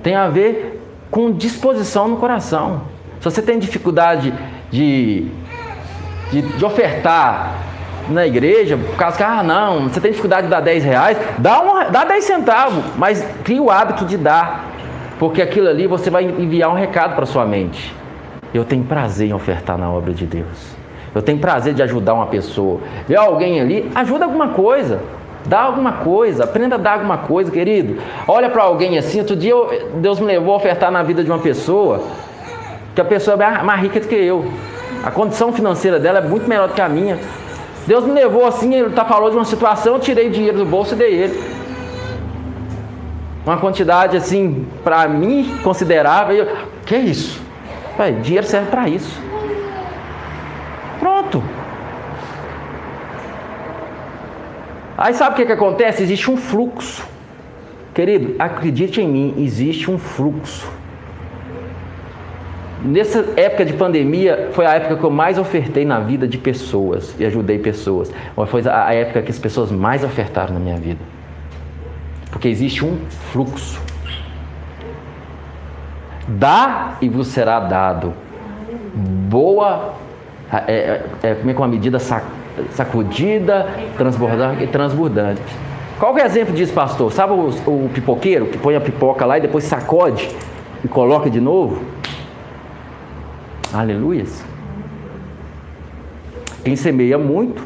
Tem 0.02 0.16
a 0.16 0.28
ver 0.28 0.82
com 1.12 1.32
disposição 1.32 2.08
no 2.08 2.18
coração. 2.18 2.82
Se 3.20 3.26
você 3.26 3.42
tem 3.42 3.60
dificuldade 3.60 4.34
de, 4.72 5.28
de, 6.32 6.42
de 6.42 6.66
ofertar 6.66 7.56
na 8.10 8.26
igreja, 8.26 8.78
por 8.78 8.96
causa 8.96 9.18
que, 9.18 9.24
ah, 9.24 9.44
não, 9.44 9.88
você 9.88 10.02
tem 10.02 10.12
dificuldade 10.12 10.44
de 10.44 10.50
dar 10.50 10.62
10 10.62 10.84
reais, 10.84 11.18
dá, 11.38 11.62
uma, 11.62 11.86
dá 11.86 12.04
10 12.06 12.24
centavos, 12.24 12.84
mas 12.98 13.24
cria 13.44 13.62
o 13.62 13.70
hábito 13.70 14.06
de 14.06 14.18
dar, 14.18 14.66
porque 15.20 15.42
aquilo 15.42 15.68
ali 15.68 15.86
você 15.86 16.10
vai 16.10 16.24
enviar 16.24 16.72
um 16.72 16.76
recado 16.76 17.14
para 17.14 17.26
sua 17.26 17.46
mente. 17.46 17.94
Eu 18.54 18.64
tenho 18.64 18.84
prazer 18.86 19.30
em 19.30 19.34
ofertar 19.34 19.78
na 19.78 19.92
obra 19.92 20.14
de 20.14 20.26
Deus. 20.26 20.80
Eu 21.14 21.22
tenho 21.22 21.38
prazer 21.38 21.74
de 21.74 21.84
ajudar 21.84 22.14
uma 22.14 22.28
pessoa. 22.28 22.80
Vê 23.08 23.16
alguém 23.16 23.60
ali, 23.60 23.92
ajuda 23.94 24.26
alguma 24.26 24.50
coisa. 24.50 25.02
Dá 25.46 25.62
alguma 25.62 25.94
coisa, 25.94 26.44
aprenda 26.44 26.76
a 26.76 26.78
dar 26.78 26.94
alguma 26.94 27.18
coisa, 27.18 27.52
querido. 27.52 27.98
Olha 28.28 28.50
para 28.50 28.64
alguém 28.64 28.98
assim. 28.98 29.20
Outro 29.20 29.36
dia 29.36 29.52
eu, 29.52 29.90
Deus 29.96 30.20
me 30.20 30.26
levou 30.26 30.54
a 30.54 30.58
ofertar 30.58 30.92
na 30.92 31.04
vida 31.04 31.24
de 31.24 31.30
uma 31.30 31.40
pessoa, 31.40 32.04
que 32.94 33.02
a 33.02 33.06
pessoa 33.06 33.42
é 33.44 33.64
mais 33.64 33.82
rica 33.82 34.00
do 34.00 34.08
que 34.08 34.16
eu. 34.16 34.46
A 35.04 35.12
condição 35.12 35.52
financeira 35.52 36.00
dela 36.00 36.20
é 36.20 36.22
muito 36.22 36.48
melhor 36.48 36.68
do 36.68 36.74
que 36.74 36.82
a 36.82 36.90
minha. 36.90 37.18
Deus 37.88 38.04
me 38.04 38.12
levou 38.12 38.46
assim, 38.46 38.74
ele 38.76 38.90
tá 38.92 39.06
falou 39.06 39.30
de 39.30 39.36
uma 39.36 39.46
situação, 39.46 39.96
eu 39.96 40.00
tirei 40.00 40.30
dinheiro 40.30 40.58
do 40.58 40.66
bolso 40.66 40.94
e 40.94 40.98
dei 40.98 41.14
ele. 41.14 41.44
Uma 43.50 43.58
quantidade 43.58 44.16
assim, 44.16 44.68
para 44.84 45.08
mim, 45.08 45.58
considerável. 45.64 46.36
Eu, 46.36 46.58
que 46.86 46.94
é 46.94 47.00
isso? 47.00 47.42
Pai, 47.98 48.14
dinheiro 48.14 48.46
serve 48.46 48.70
para 48.70 48.88
isso. 48.88 49.20
Pronto. 51.00 51.44
Aí 54.96 55.16
sabe 55.16 55.32
o 55.32 55.36
que, 55.36 55.48
que 55.48 55.52
acontece? 55.52 56.04
Existe 56.04 56.30
um 56.30 56.38
fluxo. 56.38 57.04
Querido, 57.92 58.36
acredite 58.38 59.02
em 59.02 59.08
mim, 59.08 59.34
existe 59.40 59.90
um 59.90 59.98
fluxo. 59.98 60.72
Nessa 62.84 63.34
época 63.36 63.66
de 63.66 63.74
pandemia, 63.74 64.50
foi 64.54 64.68
a 64.68 64.76
época 64.76 64.98
que 64.98 65.04
eu 65.04 65.10
mais 65.10 65.40
ofertei 65.40 65.86
na 65.86 66.00
vida 66.00 66.28
de 66.28 66.38
pessoas 66.38 67.16
e 67.20 67.26
ajudei 67.26 67.58
pessoas. 67.58 68.12
Foi 68.46 68.62
a 68.70 68.94
época 68.94 69.24
que 69.24 69.32
as 69.32 69.40
pessoas 69.40 69.72
mais 69.72 70.04
ofertaram 70.04 70.54
na 70.54 70.60
minha 70.60 70.78
vida. 70.78 71.19
Porque 72.32 72.48
existe 72.48 72.86
um 72.86 72.98
fluxo. 73.32 73.82
Dá 76.28 76.98
e 77.02 77.10
vos 77.10 77.28
será 77.28 77.60
dado. 77.60 78.14
Boa, 78.94 79.94
é, 80.52 80.74
é, 80.74 81.06
é 81.24 81.36
como 81.36 81.50
é 81.50 81.54
que 81.54 81.60
é 81.60 81.62
uma 81.62 81.68
medida 81.68 82.00
sacudida, 82.00 83.68
transbordante 83.98 84.64
e 84.64 84.68
transbordante. 84.68 85.42
Qual 86.00 86.18
é 86.18 86.24
o 86.24 86.26
exemplo 86.26 86.54
disso, 86.54 86.74
pastor? 86.74 87.12
Sabe 87.12 87.34
o, 87.34 87.50
o 87.68 87.90
pipoqueiro 87.94 88.46
que 88.48 88.58
põe 88.58 88.76
a 88.76 88.82
pipoca 88.82 89.26
lá 89.26 89.38
e 89.38 89.42
depois 89.42 89.66
sacode 89.66 90.30
e 90.84 90.88
coloca 90.88 91.30
de 91.30 91.42
novo? 91.42 91.84
Aleluias. 93.74 94.44
Quem 96.64 96.76
semeia 96.76 97.18
muito, 97.18 97.62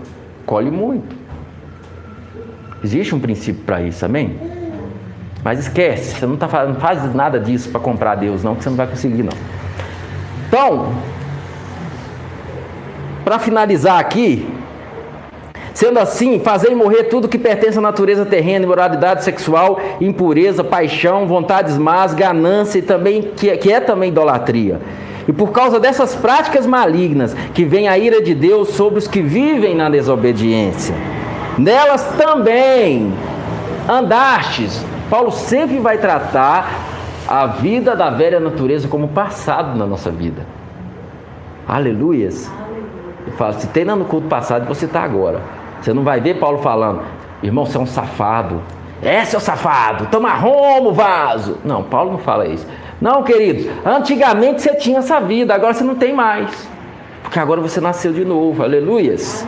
colhe 0.45 0.71
muito. 0.71 1.15
Existe 2.83 3.15
um 3.15 3.19
princípio 3.19 3.63
para 3.63 3.81
isso, 3.81 4.05
amém? 4.05 4.37
Mas 5.43 5.59
esquece, 5.59 6.15
você 6.15 6.25
não, 6.25 6.37
tá, 6.37 6.65
não 6.65 6.75
faz 6.75 7.13
nada 7.13 7.39
disso 7.39 7.69
para 7.69 7.79
comprar 7.79 8.15
Deus, 8.15 8.43
não, 8.43 8.55
que 8.55 8.63
você 8.63 8.69
não 8.69 8.77
vai 8.77 8.87
conseguir, 8.87 9.23
não. 9.23 9.33
Então, 10.47 10.93
para 13.23 13.39
finalizar 13.39 13.99
aqui, 13.99 14.47
Sendo 15.73 15.97
assim, 15.97 16.39
fazei 16.39 16.75
morrer 16.75 17.05
tudo 17.05 17.27
que 17.27 17.37
pertence 17.37 17.79
à 17.79 17.81
natureza 17.81 18.25
terrena, 18.25 18.63
imoralidade 18.63 19.23
sexual, 19.23 19.81
impureza, 19.99 20.63
paixão, 20.63 21.27
vontades 21.27 21.79
más, 21.79 22.13
ganância 22.13 22.77
e 22.77 22.83
também 22.83 23.23
que, 23.35 23.57
que 23.57 23.71
é 23.71 23.79
também 23.79 24.09
idolatria. 24.09 24.79
E 25.27 25.33
por 25.33 25.51
causa 25.51 25.79
dessas 25.79 26.15
práticas 26.15 26.67
malignas 26.67 27.35
que 27.55 27.65
vem 27.65 27.87
a 27.87 27.97
ira 27.97 28.21
de 28.21 28.35
Deus 28.35 28.69
sobre 28.69 28.99
os 28.99 29.07
que 29.07 29.21
vivem 29.21 29.73
na 29.73 29.89
desobediência. 29.89 30.93
Nelas 31.57 32.03
também 32.17 33.11
andastes. 33.89 34.92
Paulo 35.13 35.29
sempre 35.29 35.77
vai 35.77 35.99
tratar 35.99 36.67
a 37.27 37.45
vida 37.45 37.95
da 37.95 38.09
velha 38.09 38.39
natureza 38.39 38.87
como 38.87 39.09
passado 39.09 39.77
na 39.77 39.85
nossa 39.85 40.09
vida. 40.09 40.43
Aleluias. 41.67 42.51
Ele 43.21 43.35
fala, 43.37 43.53
se 43.53 43.67
tem 43.67 43.85
no 43.85 44.05
culto 44.05 44.27
passado, 44.27 44.67
você 44.67 44.85
está 44.85 45.03
agora. 45.03 45.39
Você 45.79 45.93
não 45.93 46.01
vai 46.01 46.19
ver 46.19 46.39
Paulo 46.39 46.63
falando, 46.63 47.03
irmão, 47.43 47.63
você 47.63 47.77
é 47.77 47.79
um 47.79 47.85
safado. 47.85 48.59
É, 49.03 49.23
seu 49.23 49.39
safado, 49.39 50.07
toma 50.07 50.33
romo, 50.33 50.91
vaso. 50.91 51.59
Não, 51.63 51.83
Paulo 51.83 52.13
não 52.13 52.17
fala 52.17 52.47
isso. 52.47 52.65
Não, 52.99 53.21
queridos, 53.21 53.67
antigamente 53.85 54.63
você 54.63 54.73
tinha 54.73 54.97
essa 54.97 55.19
vida, 55.19 55.53
agora 55.53 55.75
você 55.75 55.83
não 55.83 55.93
tem 55.93 56.11
mais. 56.11 56.67
Porque 57.21 57.37
agora 57.37 57.61
você 57.61 57.79
nasceu 57.79 58.13
de 58.13 58.25
novo, 58.25 58.63
aleluias. 58.63 59.45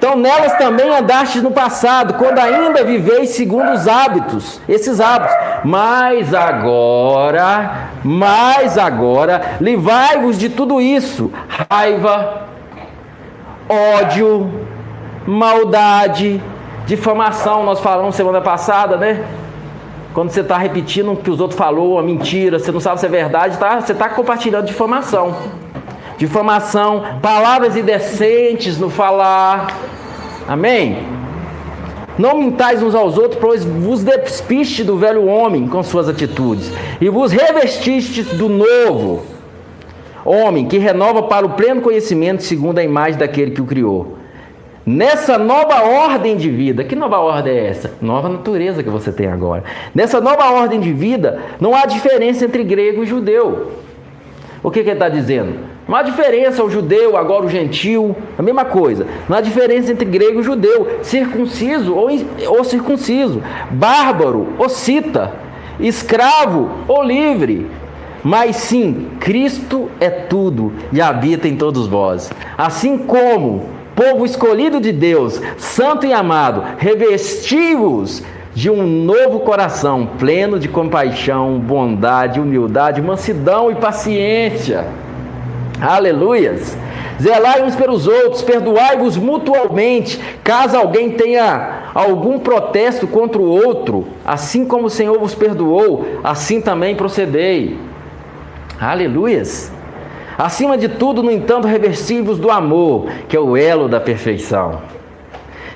Então 0.00 0.16
nelas 0.16 0.54
também 0.54 0.88
andastes 0.88 1.42
no 1.42 1.50
passado, 1.50 2.14
quando 2.14 2.38
ainda 2.38 2.82
viveis 2.82 3.28
segundo 3.30 3.70
os 3.72 3.86
hábitos, 3.86 4.58
esses 4.66 4.98
hábitos. 4.98 5.36
Mas 5.62 6.32
agora, 6.32 7.90
mas 8.02 8.78
agora, 8.78 9.58
livrai-vos 9.60 10.38
de 10.38 10.48
tudo 10.48 10.80
isso: 10.80 11.30
raiva, 11.70 12.46
ódio, 13.68 14.50
maldade, 15.26 16.42
difamação, 16.86 17.62
nós 17.62 17.80
falamos 17.80 18.14
semana 18.14 18.40
passada, 18.40 18.96
né? 18.96 19.22
Quando 20.14 20.30
você 20.30 20.40
está 20.40 20.56
repetindo 20.56 21.12
o 21.12 21.16
que 21.16 21.28
os 21.28 21.40
outros 21.40 21.58
falou, 21.58 21.98
a 21.98 22.02
mentira, 22.02 22.58
você 22.58 22.72
não 22.72 22.80
sabe 22.80 23.00
se 23.00 23.04
é 23.04 23.08
verdade, 23.10 23.58
tá? 23.58 23.78
você 23.78 23.92
está 23.92 24.08
compartilhando 24.08 24.64
difamação. 24.64 25.59
Difamação, 26.20 27.02
palavras 27.22 27.78
indecentes 27.78 28.78
no 28.78 28.90
falar. 28.90 29.74
Amém? 30.46 30.98
Não 32.18 32.36
mintais 32.36 32.82
uns 32.82 32.94
aos 32.94 33.16
outros, 33.16 33.40
pois 33.40 33.64
vos 33.64 34.04
despiste 34.04 34.84
do 34.84 34.98
velho 34.98 35.24
homem 35.26 35.66
com 35.66 35.82
suas 35.82 36.10
atitudes, 36.10 36.70
e 37.00 37.08
vos 37.08 37.32
revestiste 37.32 38.22
do 38.22 38.50
novo 38.50 39.24
homem, 40.22 40.66
que 40.66 40.76
renova 40.76 41.22
para 41.22 41.46
o 41.46 41.54
pleno 41.54 41.80
conhecimento 41.80 42.42
segundo 42.42 42.78
a 42.78 42.84
imagem 42.84 43.18
daquele 43.18 43.52
que 43.52 43.62
o 43.62 43.64
criou 43.64 44.18
Nessa 44.84 45.38
nova 45.38 45.82
ordem 45.84 46.36
de 46.36 46.50
vida, 46.50 46.84
que 46.84 46.94
nova 46.94 47.16
ordem 47.18 47.54
é 47.54 47.68
essa? 47.68 47.92
Nova 47.98 48.28
natureza 48.28 48.82
que 48.82 48.90
você 48.90 49.10
tem 49.10 49.28
agora. 49.28 49.64
Nessa 49.94 50.20
nova 50.20 50.50
ordem 50.50 50.80
de 50.80 50.92
vida, 50.92 51.40
não 51.58 51.74
há 51.74 51.86
diferença 51.86 52.44
entre 52.44 52.62
grego 52.62 53.04
e 53.04 53.06
judeu. 53.06 53.70
O 54.62 54.70
que, 54.70 54.82
que 54.82 54.90
ele 54.90 54.96
está 54.96 55.08
dizendo? 55.08 55.69
Não 55.90 55.96
há 55.96 56.02
diferença 56.02 56.62
o 56.62 56.70
judeu, 56.70 57.16
agora 57.16 57.46
o 57.46 57.48
gentil, 57.48 58.14
a 58.38 58.42
mesma 58.42 58.64
coisa. 58.64 59.08
Não 59.28 59.36
há 59.36 59.40
diferença 59.40 59.90
entre 59.90 60.04
grego 60.04 60.38
e 60.38 60.44
judeu, 60.44 61.00
circunciso 61.02 61.96
ou, 61.96 62.08
ou 62.46 62.62
circunciso, 62.62 63.42
bárbaro 63.72 64.50
ou 64.56 64.68
cita, 64.68 65.32
escravo 65.80 66.70
ou 66.86 67.02
livre. 67.02 67.66
Mas 68.22 68.54
sim, 68.54 69.08
Cristo 69.18 69.90
é 69.98 70.08
tudo 70.08 70.72
e 70.92 71.00
habita 71.00 71.48
em 71.48 71.56
todos 71.56 71.88
vós. 71.88 72.30
Assim 72.56 72.96
como 72.96 73.64
povo 73.96 74.24
escolhido 74.24 74.80
de 74.80 74.92
Deus, 74.92 75.42
santo 75.58 76.06
e 76.06 76.12
amado, 76.12 76.62
revesti-vos 76.78 78.22
de 78.54 78.70
um 78.70 78.86
novo 78.86 79.40
coração, 79.40 80.08
pleno 80.20 80.56
de 80.56 80.68
compaixão, 80.68 81.58
bondade, 81.58 82.38
humildade, 82.38 83.02
mansidão 83.02 83.72
e 83.72 83.74
paciência. 83.74 84.86
Aleluias! 85.80 86.76
Zelai 87.20 87.62
uns 87.62 87.76
pelos 87.76 88.06
outros, 88.06 88.42
perdoai-vos 88.42 89.16
mutualmente, 89.16 90.18
caso 90.42 90.76
alguém 90.76 91.10
tenha 91.10 91.90
algum 91.94 92.38
protesto 92.38 93.06
contra 93.06 93.40
o 93.40 93.44
outro, 93.44 94.06
assim 94.24 94.64
como 94.64 94.86
o 94.86 94.90
Senhor 94.90 95.18
vos 95.18 95.34
perdoou, 95.34 96.06
assim 96.24 96.60
também 96.60 96.94
procedei. 96.94 97.78
Aleluias! 98.80 99.72
Acima 100.38 100.78
de 100.78 100.88
tudo, 100.88 101.22
no 101.22 101.30
entanto, 101.30 101.68
revestivos 101.68 102.38
do 102.38 102.50
amor, 102.50 103.10
que 103.28 103.36
é 103.36 103.40
o 103.40 103.54
elo 103.54 103.88
da 103.88 104.00
perfeição. 104.00 104.80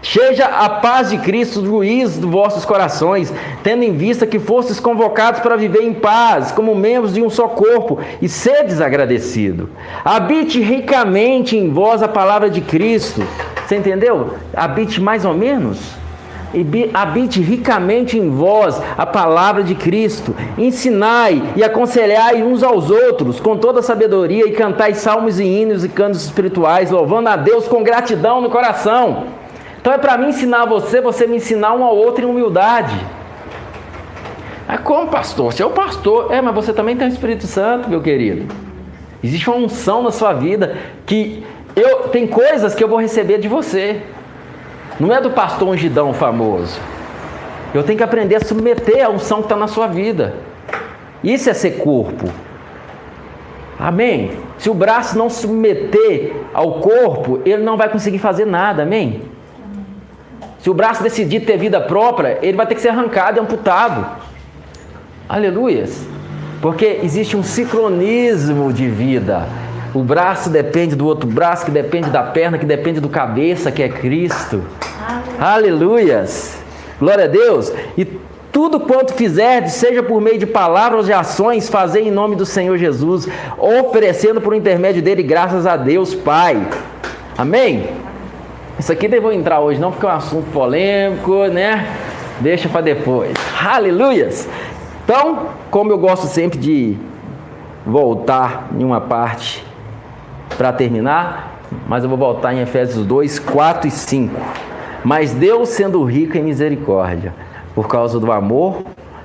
Seja 0.04 0.44
a 0.44 0.68
paz 0.68 1.08
de 1.08 1.16
Cristo 1.16 1.64
juiz 1.64 2.18
dos 2.18 2.30
vossos 2.30 2.66
corações, 2.66 3.32
tendo 3.62 3.84
em 3.84 3.96
vista 3.96 4.26
que 4.26 4.38
fostes 4.38 4.78
convocados 4.78 5.40
para 5.40 5.56
viver 5.56 5.82
em 5.82 5.94
paz, 5.94 6.52
como 6.52 6.74
membros 6.74 7.14
de 7.14 7.22
um 7.22 7.30
só 7.30 7.48
corpo, 7.48 7.98
e 8.20 8.28
sedes 8.28 8.82
agradecido. 8.82 9.70
Habite 10.04 10.60
ricamente 10.60 11.56
em 11.56 11.70
vós 11.70 12.02
a 12.02 12.08
palavra 12.08 12.50
de 12.50 12.60
Cristo. 12.60 13.22
Você 13.66 13.76
entendeu? 13.76 14.34
Habite 14.54 15.00
mais 15.00 15.24
ou 15.24 15.32
menos. 15.32 15.80
habite 16.92 17.40
ricamente 17.40 18.18
em 18.18 18.28
vós 18.28 18.78
a 18.98 19.06
palavra 19.06 19.62
de 19.62 19.74
Cristo. 19.74 20.36
Ensinai 20.58 21.42
e 21.56 21.64
aconselhai 21.64 22.42
uns 22.42 22.62
aos 22.62 22.90
outros 22.90 23.40
com 23.40 23.56
toda 23.56 23.80
sabedoria 23.80 24.46
e 24.46 24.52
cantai 24.52 24.92
salmos 24.92 25.40
e 25.40 25.44
hinos 25.44 25.82
e 25.82 25.88
cantos 25.88 26.22
espirituais, 26.22 26.90
louvando 26.90 27.30
a 27.30 27.36
Deus 27.36 27.66
com 27.66 27.82
gratidão 27.82 28.42
no 28.42 28.50
coração. 28.50 29.43
Então 29.84 29.92
é 29.92 29.98
para 29.98 30.16
mim 30.16 30.28
ensinar 30.28 30.64
você, 30.64 30.98
você 31.02 31.26
me 31.26 31.36
ensinar 31.36 31.74
um 31.74 31.84
ao 31.84 31.94
outro 31.94 32.24
em 32.24 32.26
humildade. 32.26 32.98
É 34.66 34.78
como 34.78 35.10
pastor? 35.10 35.52
Você 35.52 35.62
é 35.62 35.66
o 35.66 35.72
pastor. 35.72 36.32
É, 36.32 36.40
mas 36.40 36.54
você 36.54 36.72
também 36.72 36.96
tem 36.96 37.06
o 37.06 37.10
Espírito 37.10 37.46
Santo, 37.46 37.90
meu 37.90 38.00
querido. 38.00 38.46
Existe 39.22 39.50
uma 39.50 39.58
unção 39.58 40.02
na 40.02 40.10
sua 40.10 40.32
vida 40.32 40.78
que 41.04 41.44
eu 41.76 42.08
tem 42.08 42.26
coisas 42.26 42.74
que 42.74 42.82
eu 42.82 42.88
vou 42.88 42.98
receber 42.98 43.36
de 43.36 43.46
você. 43.46 44.00
Não 44.98 45.14
é 45.14 45.20
do 45.20 45.32
pastor 45.32 45.68
ungidão 45.68 46.14
famoso. 46.14 46.80
Eu 47.74 47.82
tenho 47.82 47.98
que 47.98 48.04
aprender 48.04 48.36
a 48.36 48.40
submeter 48.40 49.04
a 49.04 49.10
unção 49.10 49.40
que 49.40 49.44
está 49.44 49.56
na 49.56 49.68
sua 49.68 49.86
vida. 49.86 50.32
Isso 51.22 51.50
é 51.50 51.52
ser 51.52 51.72
corpo. 51.72 52.32
Amém? 53.78 54.30
Se 54.56 54.70
o 54.70 54.74
braço 54.74 55.18
não 55.18 55.28
submeter 55.28 56.32
ao 56.54 56.80
corpo, 56.80 57.42
ele 57.44 57.62
não 57.62 57.76
vai 57.76 57.90
conseguir 57.90 58.18
fazer 58.18 58.46
nada. 58.46 58.84
Amém? 58.84 59.33
Se 60.64 60.70
o 60.70 60.72
braço 60.72 61.02
decidir 61.02 61.40
ter 61.40 61.58
vida 61.58 61.78
própria, 61.78 62.38
ele 62.40 62.56
vai 62.56 62.66
ter 62.66 62.74
que 62.74 62.80
ser 62.80 62.88
arrancado 62.88 63.38
e 63.38 63.40
amputado. 63.42 64.06
Aleluias. 65.28 66.06
Porque 66.62 67.00
existe 67.02 67.36
um 67.36 67.42
sincronismo 67.42 68.72
de 68.72 68.88
vida. 68.88 69.46
O 69.92 70.02
braço 70.02 70.48
depende 70.48 70.96
do 70.96 71.04
outro 71.04 71.28
braço, 71.28 71.66
que 71.66 71.70
depende 71.70 72.08
da 72.08 72.22
perna, 72.22 72.56
que 72.56 72.64
depende 72.64 72.98
do 72.98 73.10
cabeça, 73.10 73.70
que 73.70 73.82
é 73.82 73.90
Cristo. 73.90 74.64
Aleluias. 75.38 76.56
Glória 76.98 77.24
a 77.24 77.28
Deus. 77.28 77.70
E 77.94 78.06
tudo 78.50 78.80
quanto 78.80 79.12
fizerdes, 79.12 79.74
seja 79.74 80.02
por 80.02 80.18
meio 80.18 80.38
de 80.38 80.46
palavras 80.46 81.00
ou 81.00 81.04
de 81.04 81.12
ações, 81.12 81.68
fazer 81.68 82.00
em 82.00 82.10
nome 82.10 82.36
do 82.36 82.46
Senhor 82.46 82.78
Jesus, 82.78 83.28
oferecendo 83.58 84.40
por 84.40 84.54
intermédio 84.54 85.02
dele 85.02 85.22
graças 85.22 85.66
a 85.66 85.76
Deus 85.76 86.14
Pai. 86.14 86.66
Amém? 87.36 87.86
Isso 88.78 88.90
aqui 88.90 89.06
devo 89.06 89.30
entrar 89.30 89.60
hoje 89.60 89.80
não 89.80 89.92
porque 89.92 90.04
é 90.04 90.08
um 90.08 90.12
assunto 90.12 90.50
polêmico, 90.50 91.46
né? 91.46 91.86
Deixa 92.40 92.68
para 92.68 92.80
depois. 92.80 93.32
Aleluias. 93.64 94.48
Então, 95.04 95.48
como 95.70 95.92
eu 95.92 95.98
gosto 95.98 96.26
sempre 96.26 96.58
de 96.58 96.96
voltar 97.86 98.68
em 98.76 98.82
uma 98.82 99.00
parte 99.00 99.64
para 100.56 100.72
terminar, 100.72 101.60
mas 101.86 102.02
eu 102.02 102.08
vou 102.08 102.18
voltar 102.18 102.52
em 102.54 102.60
Efésios 102.60 103.06
2, 103.06 103.38
4 103.38 103.88
e 103.88 103.90
5. 103.90 104.40
Mas 105.04 105.32
Deus, 105.32 105.68
sendo 105.68 106.02
rico 106.02 106.36
em 106.36 106.42
misericórdia, 106.42 107.32
por 107.74 107.86
causa 107.86 108.18
do 108.18 108.32
amor 108.32 108.82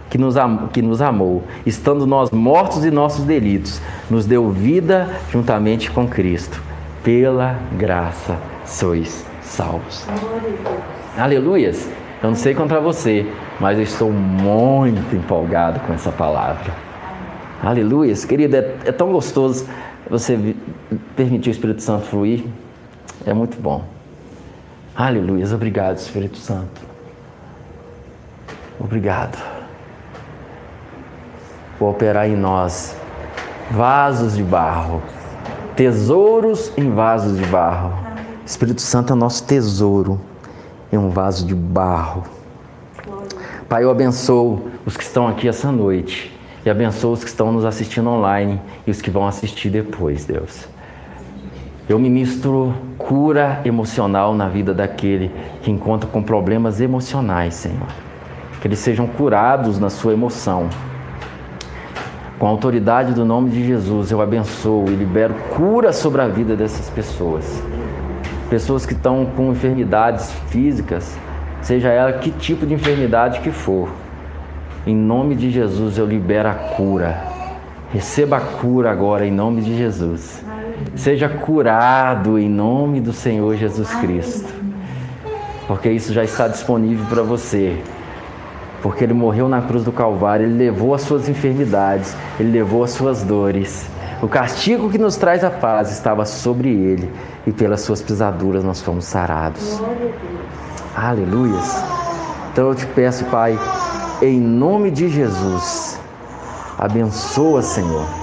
que 0.10 0.18
nos, 0.18 0.38
am 0.38 0.68
que 0.72 0.82
nos 0.82 1.02
amou, 1.02 1.43
estando 1.66 2.06
nós 2.06 2.30
mortos 2.30 2.84
em 2.84 2.91
nossos 2.91 3.24
delitos, 3.26 3.82
nos 4.10 4.26
deu 4.26 4.50
vida 4.50 5.08
juntamente 5.32 5.89
com 5.89 6.08
Cristo. 6.08 6.62
Pela 7.04 7.58
graça 7.78 8.38
sois 8.66 9.29
salvos. 9.50 10.06
Aleluias. 11.18 11.89
Eu 12.22 12.30
não 12.30 12.36
sei 12.36 12.54
contra 12.54 12.80
você, 12.80 13.26
mas 13.60 13.78
eu 13.78 13.84
estou 13.84 14.12
muito 14.12 15.16
empolgado 15.16 15.80
com 15.82 15.93
essa 15.93 16.12
palavra. 16.12 16.74
Aleluias. 17.64 18.26
Querido, 18.26 18.56
é, 18.56 18.76
é 18.86 18.91
tão 18.91 19.12
gostoso 19.12 19.68
você 20.10 20.56
permitir 21.16 21.50
o 21.50 21.52
Espírito 21.52 21.82
Santo 21.82 22.06
fluir. 22.06 22.43
É 23.26 23.34
muito 23.34 23.60
bom. 23.62 23.84
Aleluia. 24.95 25.45
Obrigado, 25.54 25.97
Espírito 25.97 26.38
Santo. 26.38 26.82
Obrigado. 28.80 29.38
Por 31.78 31.89
operar 31.89 32.28
em 32.28 32.36
nós 32.36 32.97
vasos 33.72 34.36
de 34.36 34.43
barro, 34.43 35.02
tesouros 35.76 36.74
em 36.78 36.89
vasos 36.91 37.38
de 37.38 37.45
barro. 37.45 38.09
Espírito 38.50 38.82
Santo 38.82 39.14
é 39.14 39.16
nosso 39.16 39.43
tesouro 39.43 40.20
em 40.91 40.97
um 40.97 41.12
vaso 41.12 41.45
de 41.45 41.54
barro. 41.54 42.24
Pai, 43.70 43.84
eu 43.84 43.91
abençoo 43.91 44.72
os 44.88 44.97
que 44.97 45.04
estão 45.04 45.28
aqui 45.28 45.47
essa 45.47 45.72
noite 45.72 46.36
e 46.66 46.70
abençoo 46.70 47.14
os 47.14 47.24
que 47.24 47.30
estão 47.30 47.52
nos 47.52 47.64
assistindo 47.64 48.10
online 48.10 48.60
e 48.88 48.91
os 48.91 49.04
que 49.04 49.12
vão 49.12 49.28
assistir 49.28 49.70
depois, 49.70 50.26
Deus. 50.26 50.68
Eu 51.88 52.00
ministro 52.00 52.74
cura 52.97 53.62
emocional 53.64 54.34
na 54.34 54.50
vida 54.50 54.74
daquele 54.74 55.32
que 55.62 55.70
encontra 55.70 56.10
com 56.10 56.24
problemas 56.24 56.82
emocionais, 56.82 57.54
Senhor. 57.54 57.88
Que 58.60 58.68
eles 58.68 58.80
sejam 58.80 59.06
curados 59.06 59.78
na 59.78 59.91
sua 59.91 60.14
emoção. 60.14 60.70
Com 62.39 62.47
a 62.47 62.50
autoridade 62.50 63.14
do 63.14 63.24
nome 63.24 63.52
de 63.52 63.64
Jesus, 63.64 64.10
eu 64.10 64.20
abençoo 64.20 64.86
e 64.88 64.95
libero 64.95 65.36
cura 65.56 65.93
sobre 65.93 66.22
a 66.24 66.28
vida 66.28 66.56
dessas 66.56 66.89
pessoas. 66.89 67.68
Pessoas 68.50 68.84
que 68.84 68.93
estão 68.93 69.28
com 69.28 69.52
enfermidades 69.52 70.32
físicas, 70.47 71.16
seja 71.62 71.89
ela 71.89 72.14
que 72.14 72.32
tipo 72.32 72.66
de 72.66 72.74
enfermidade 72.74 73.41
que 73.41 73.52
for. 73.52 73.89
Em 74.88 74.95
nome 74.95 75.36
de 75.36 75.52
Jesus, 75.52 76.00
eu 76.00 76.06
libero 76.08 76.50
a 76.50 76.54
cura. 76.54 77.22
Receba 77.93 78.38
a 78.38 78.41
cura 78.41 78.89
agora, 78.89 79.24
em 79.24 79.32
nome 79.32 79.62
de 79.62 79.78
Jesus. 79.78 80.43
Seja 80.95 81.30
curado 81.30 82.39
em 82.39 82.50
nome 82.50 83.00
do 83.00 83.14
Senhor 83.14 83.56
Jesus 83.56 83.93
Cristo. 83.95 84.52
Porque 85.68 85.91
isso 85.91 86.12
já 86.12 86.24
está 86.24 86.47
disponível 86.47 87.06
para 87.08 87.22
você. 87.22 87.78
Porque 88.82 89.04
Ele 89.04 89.14
morreu 89.14 89.47
na 89.47 89.62
cruz 89.62 89.84
do 89.84 89.91
Calvário, 89.91 90.47
Ele 90.47 90.58
levou 90.58 90.95
as 90.95 91.02
suas 91.02 91.30
enfermidades, 91.30 92.16
Ele 92.39 92.52
levou 92.52 92.84
as 92.84 92.91
suas 92.91 93.22
dores. 93.22 93.88
O 94.22 94.28
castigo 94.28 94.89
que 94.89 94.97
nos 94.97 95.15
traz 95.15 95.43
a 95.43 95.49
paz 95.49 95.91
estava 95.91 96.26
sobre 96.26 96.70
Ele, 96.70 97.09
e 97.47 97.51
pelas 97.51 97.82
suas 97.82 98.01
pisaduras 98.01 98.63
nós 98.63 98.82
fomos 98.82 99.05
sarados. 99.05 99.82
Aleluias. 100.95 101.84
Então 102.51 102.70
eu 102.70 102.76
te 102.76 102.86
peço, 102.86 103.26
Pai, 103.26 103.57
em 104.22 104.39
nome 104.39 104.91
de 104.91 105.07
Jesus, 105.07 105.99
abençoa, 106.78 107.61
Senhor 107.61 108.20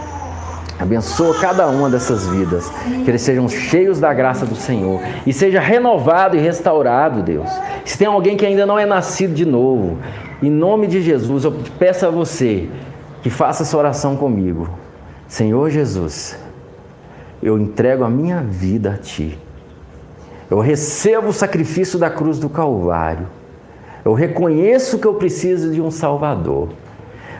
Abençoa 0.78 1.34
cada 1.40 1.66
uma 1.68 1.88
dessas 1.88 2.26
vidas, 2.26 2.70
que 3.02 3.10
eles 3.10 3.22
sejam 3.22 3.48
cheios 3.48 3.98
da 3.98 4.12
graça 4.12 4.44
do 4.44 4.54
Senhor 4.54 5.00
e 5.26 5.32
seja 5.32 5.58
renovado 5.58 6.36
e 6.36 6.40
restaurado, 6.40 7.22
Deus. 7.22 7.48
Se 7.84 7.96
tem 7.96 8.06
alguém 8.06 8.36
que 8.36 8.44
ainda 8.44 8.66
não 8.66 8.78
é 8.78 8.84
nascido 8.84 9.32
de 9.32 9.46
novo, 9.46 9.96
em 10.42 10.50
nome 10.50 10.86
de 10.86 11.00
Jesus, 11.00 11.44
eu 11.44 11.54
peço 11.78 12.04
a 12.04 12.10
você 12.10 12.68
que 13.22 13.30
faça 13.30 13.62
essa 13.62 13.76
oração 13.76 14.16
comigo. 14.16 14.68
Senhor 15.28 15.70
Jesus, 15.70 16.38
eu 17.42 17.58
entrego 17.58 18.04
a 18.04 18.10
minha 18.10 18.40
vida 18.40 18.92
a 18.92 18.96
Ti. 18.96 19.38
Eu 20.50 20.60
recebo 20.60 21.28
o 21.28 21.32
sacrifício 21.32 21.98
da 21.98 22.08
cruz 22.08 22.38
do 22.38 22.48
Calvário. 22.48 23.26
Eu 24.04 24.14
reconheço 24.14 24.98
que 24.98 25.06
eu 25.06 25.14
preciso 25.14 25.72
de 25.72 25.80
um 25.80 25.90
Salvador. 25.90 26.68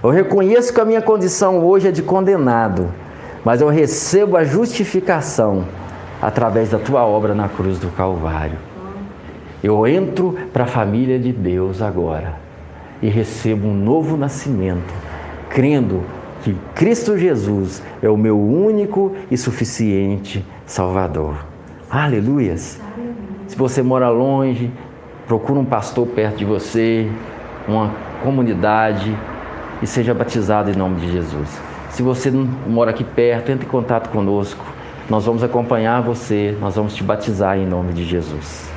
Eu 0.02 0.10
reconheço 0.10 0.74
que 0.74 0.80
a 0.80 0.84
minha 0.84 1.00
condição 1.00 1.64
hoje 1.64 1.88
é 1.88 1.92
de 1.92 2.02
condenado 2.02 2.88
mas 3.46 3.60
eu 3.60 3.68
recebo 3.68 4.36
a 4.36 4.42
justificação 4.42 5.66
através 6.20 6.70
da 6.70 6.80
tua 6.80 7.06
obra 7.06 7.32
na 7.32 7.48
cruz 7.48 7.78
do 7.78 7.86
Calvário. 7.90 8.58
Eu 9.62 9.86
entro 9.86 10.36
para 10.52 10.64
a 10.64 10.66
família 10.66 11.16
de 11.16 11.32
Deus 11.32 11.80
agora 11.80 12.34
e 13.00 13.08
recebo 13.08 13.68
um 13.68 13.72
novo 13.72 14.16
nascimento, 14.16 14.92
crendo 15.48 16.02
que 16.47 16.56
Cristo 16.77 17.18
Jesus 17.18 17.82
é 18.01 18.09
o 18.09 18.16
meu 18.16 18.39
único 18.39 19.16
e 19.28 19.36
suficiente 19.36 20.47
Salvador. 20.64 21.35
Aleluias! 21.90 22.81
Se 23.48 23.56
você 23.56 23.82
mora 23.82 24.09
longe, 24.10 24.70
procura 25.27 25.59
um 25.59 25.64
pastor 25.64 26.06
perto 26.06 26.36
de 26.36 26.44
você, 26.44 27.10
uma 27.66 27.90
comunidade 28.23 29.12
e 29.82 29.89
seja 29.89 30.14
batizado 30.14 30.70
em 30.70 30.77
nome 30.77 31.01
de 31.01 31.10
Jesus. 31.10 31.60
Se 31.90 32.01
você 32.01 32.31
não 32.31 32.44
mora 32.44 32.93
aqui 32.93 33.02
perto, 33.02 33.51
entre 33.51 33.66
em 33.66 33.68
contato 33.68 34.09
conosco. 34.10 34.64
Nós 35.10 35.24
vamos 35.24 35.43
acompanhar 35.43 36.01
você, 36.01 36.56
nós 36.60 36.77
vamos 36.77 36.94
te 36.94 37.02
batizar 37.02 37.59
em 37.59 37.66
nome 37.66 37.93
de 37.93 38.05
Jesus. 38.05 38.70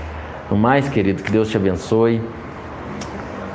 No 0.50 0.58
mais, 0.58 0.90
querido, 0.90 1.22
que 1.22 1.32
Deus 1.32 1.50
te 1.50 1.58
abençoe. 1.58 2.20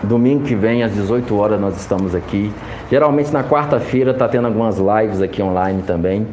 Domingo 0.05 0.44
que 0.44 0.55
vem, 0.55 0.82
às 0.82 0.93
18 0.93 1.36
horas, 1.36 1.60
nós 1.60 1.76
estamos 1.76 2.14
aqui. 2.14 2.52
Geralmente 2.90 3.32
na 3.32 3.43
quarta-feira 3.43 4.10
está 4.10 4.28
tendo 4.28 4.47
algumas 4.47 4.78
lives 4.78 5.20
aqui 5.20 5.43
online 5.43 5.82
também. 5.82 6.26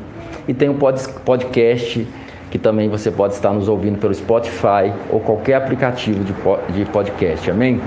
E 0.47 0.53
tem 0.53 0.69
um 0.69 0.77
podcast 0.77 2.07
que 2.49 2.59
também 2.59 2.89
você 2.89 3.09
pode 3.09 3.33
estar 3.33 3.53
nos 3.53 3.69
ouvindo 3.69 3.97
pelo 3.97 4.13
Spotify 4.13 4.91
ou 5.09 5.19
qualquer 5.19 5.55
aplicativo 5.55 6.23
de 6.23 6.85
podcast. 6.85 7.49
Amém? 7.49 7.79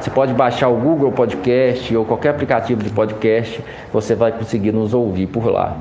Você 0.00 0.10
pode 0.10 0.32
baixar 0.32 0.68
o 0.68 0.76
Google 0.76 1.12
Podcast 1.12 1.94
ou 1.94 2.04
qualquer 2.04 2.30
aplicativo 2.30 2.82
de 2.82 2.88
podcast, 2.90 3.62
você 3.92 4.14
vai 4.14 4.32
conseguir 4.32 4.72
nos 4.72 4.94
ouvir 4.94 5.26
por 5.26 5.46
lá. 5.46 5.76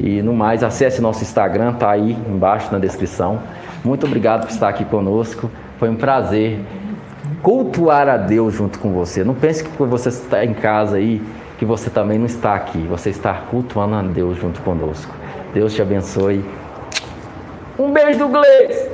E 0.00 0.22
no 0.22 0.32
mais, 0.32 0.64
acesse 0.64 1.02
nosso 1.02 1.22
Instagram, 1.22 1.74
tá 1.74 1.90
aí 1.90 2.16
embaixo 2.28 2.72
na 2.72 2.78
descrição. 2.78 3.40
Muito 3.84 4.06
obrigado 4.06 4.46
por 4.46 4.50
estar 4.50 4.68
aqui 4.68 4.84
conosco. 4.84 5.50
Foi 5.78 5.90
um 5.90 5.96
prazer 5.96 6.58
cultuar 7.42 8.08
a 8.08 8.16
Deus 8.16 8.54
junto 8.54 8.78
com 8.78 8.92
você. 8.92 9.24
Não 9.24 9.34
pense 9.34 9.64
que 9.64 9.82
você 9.82 10.08
estar 10.08 10.44
em 10.44 10.54
casa 10.54 10.96
aí, 10.96 11.20
que 11.58 11.64
você 11.64 11.90
também 11.90 12.18
não 12.18 12.26
está 12.26 12.54
aqui. 12.54 12.78
Você 12.88 13.10
está 13.10 13.34
cultuando 13.34 13.96
a 13.96 14.02
Deus 14.02 14.38
junto 14.38 14.60
conosco. 14.62 15.12
Deus 15.52 15.74
te 15.74 15.82
abençoe. 15.82 16.44
Um 17.78 17.92
beijo 17.92 18.18
do 18.18 18.28
Gleice. 18.28 18.90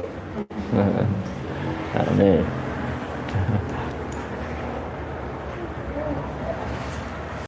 Amém. 1.95 2.58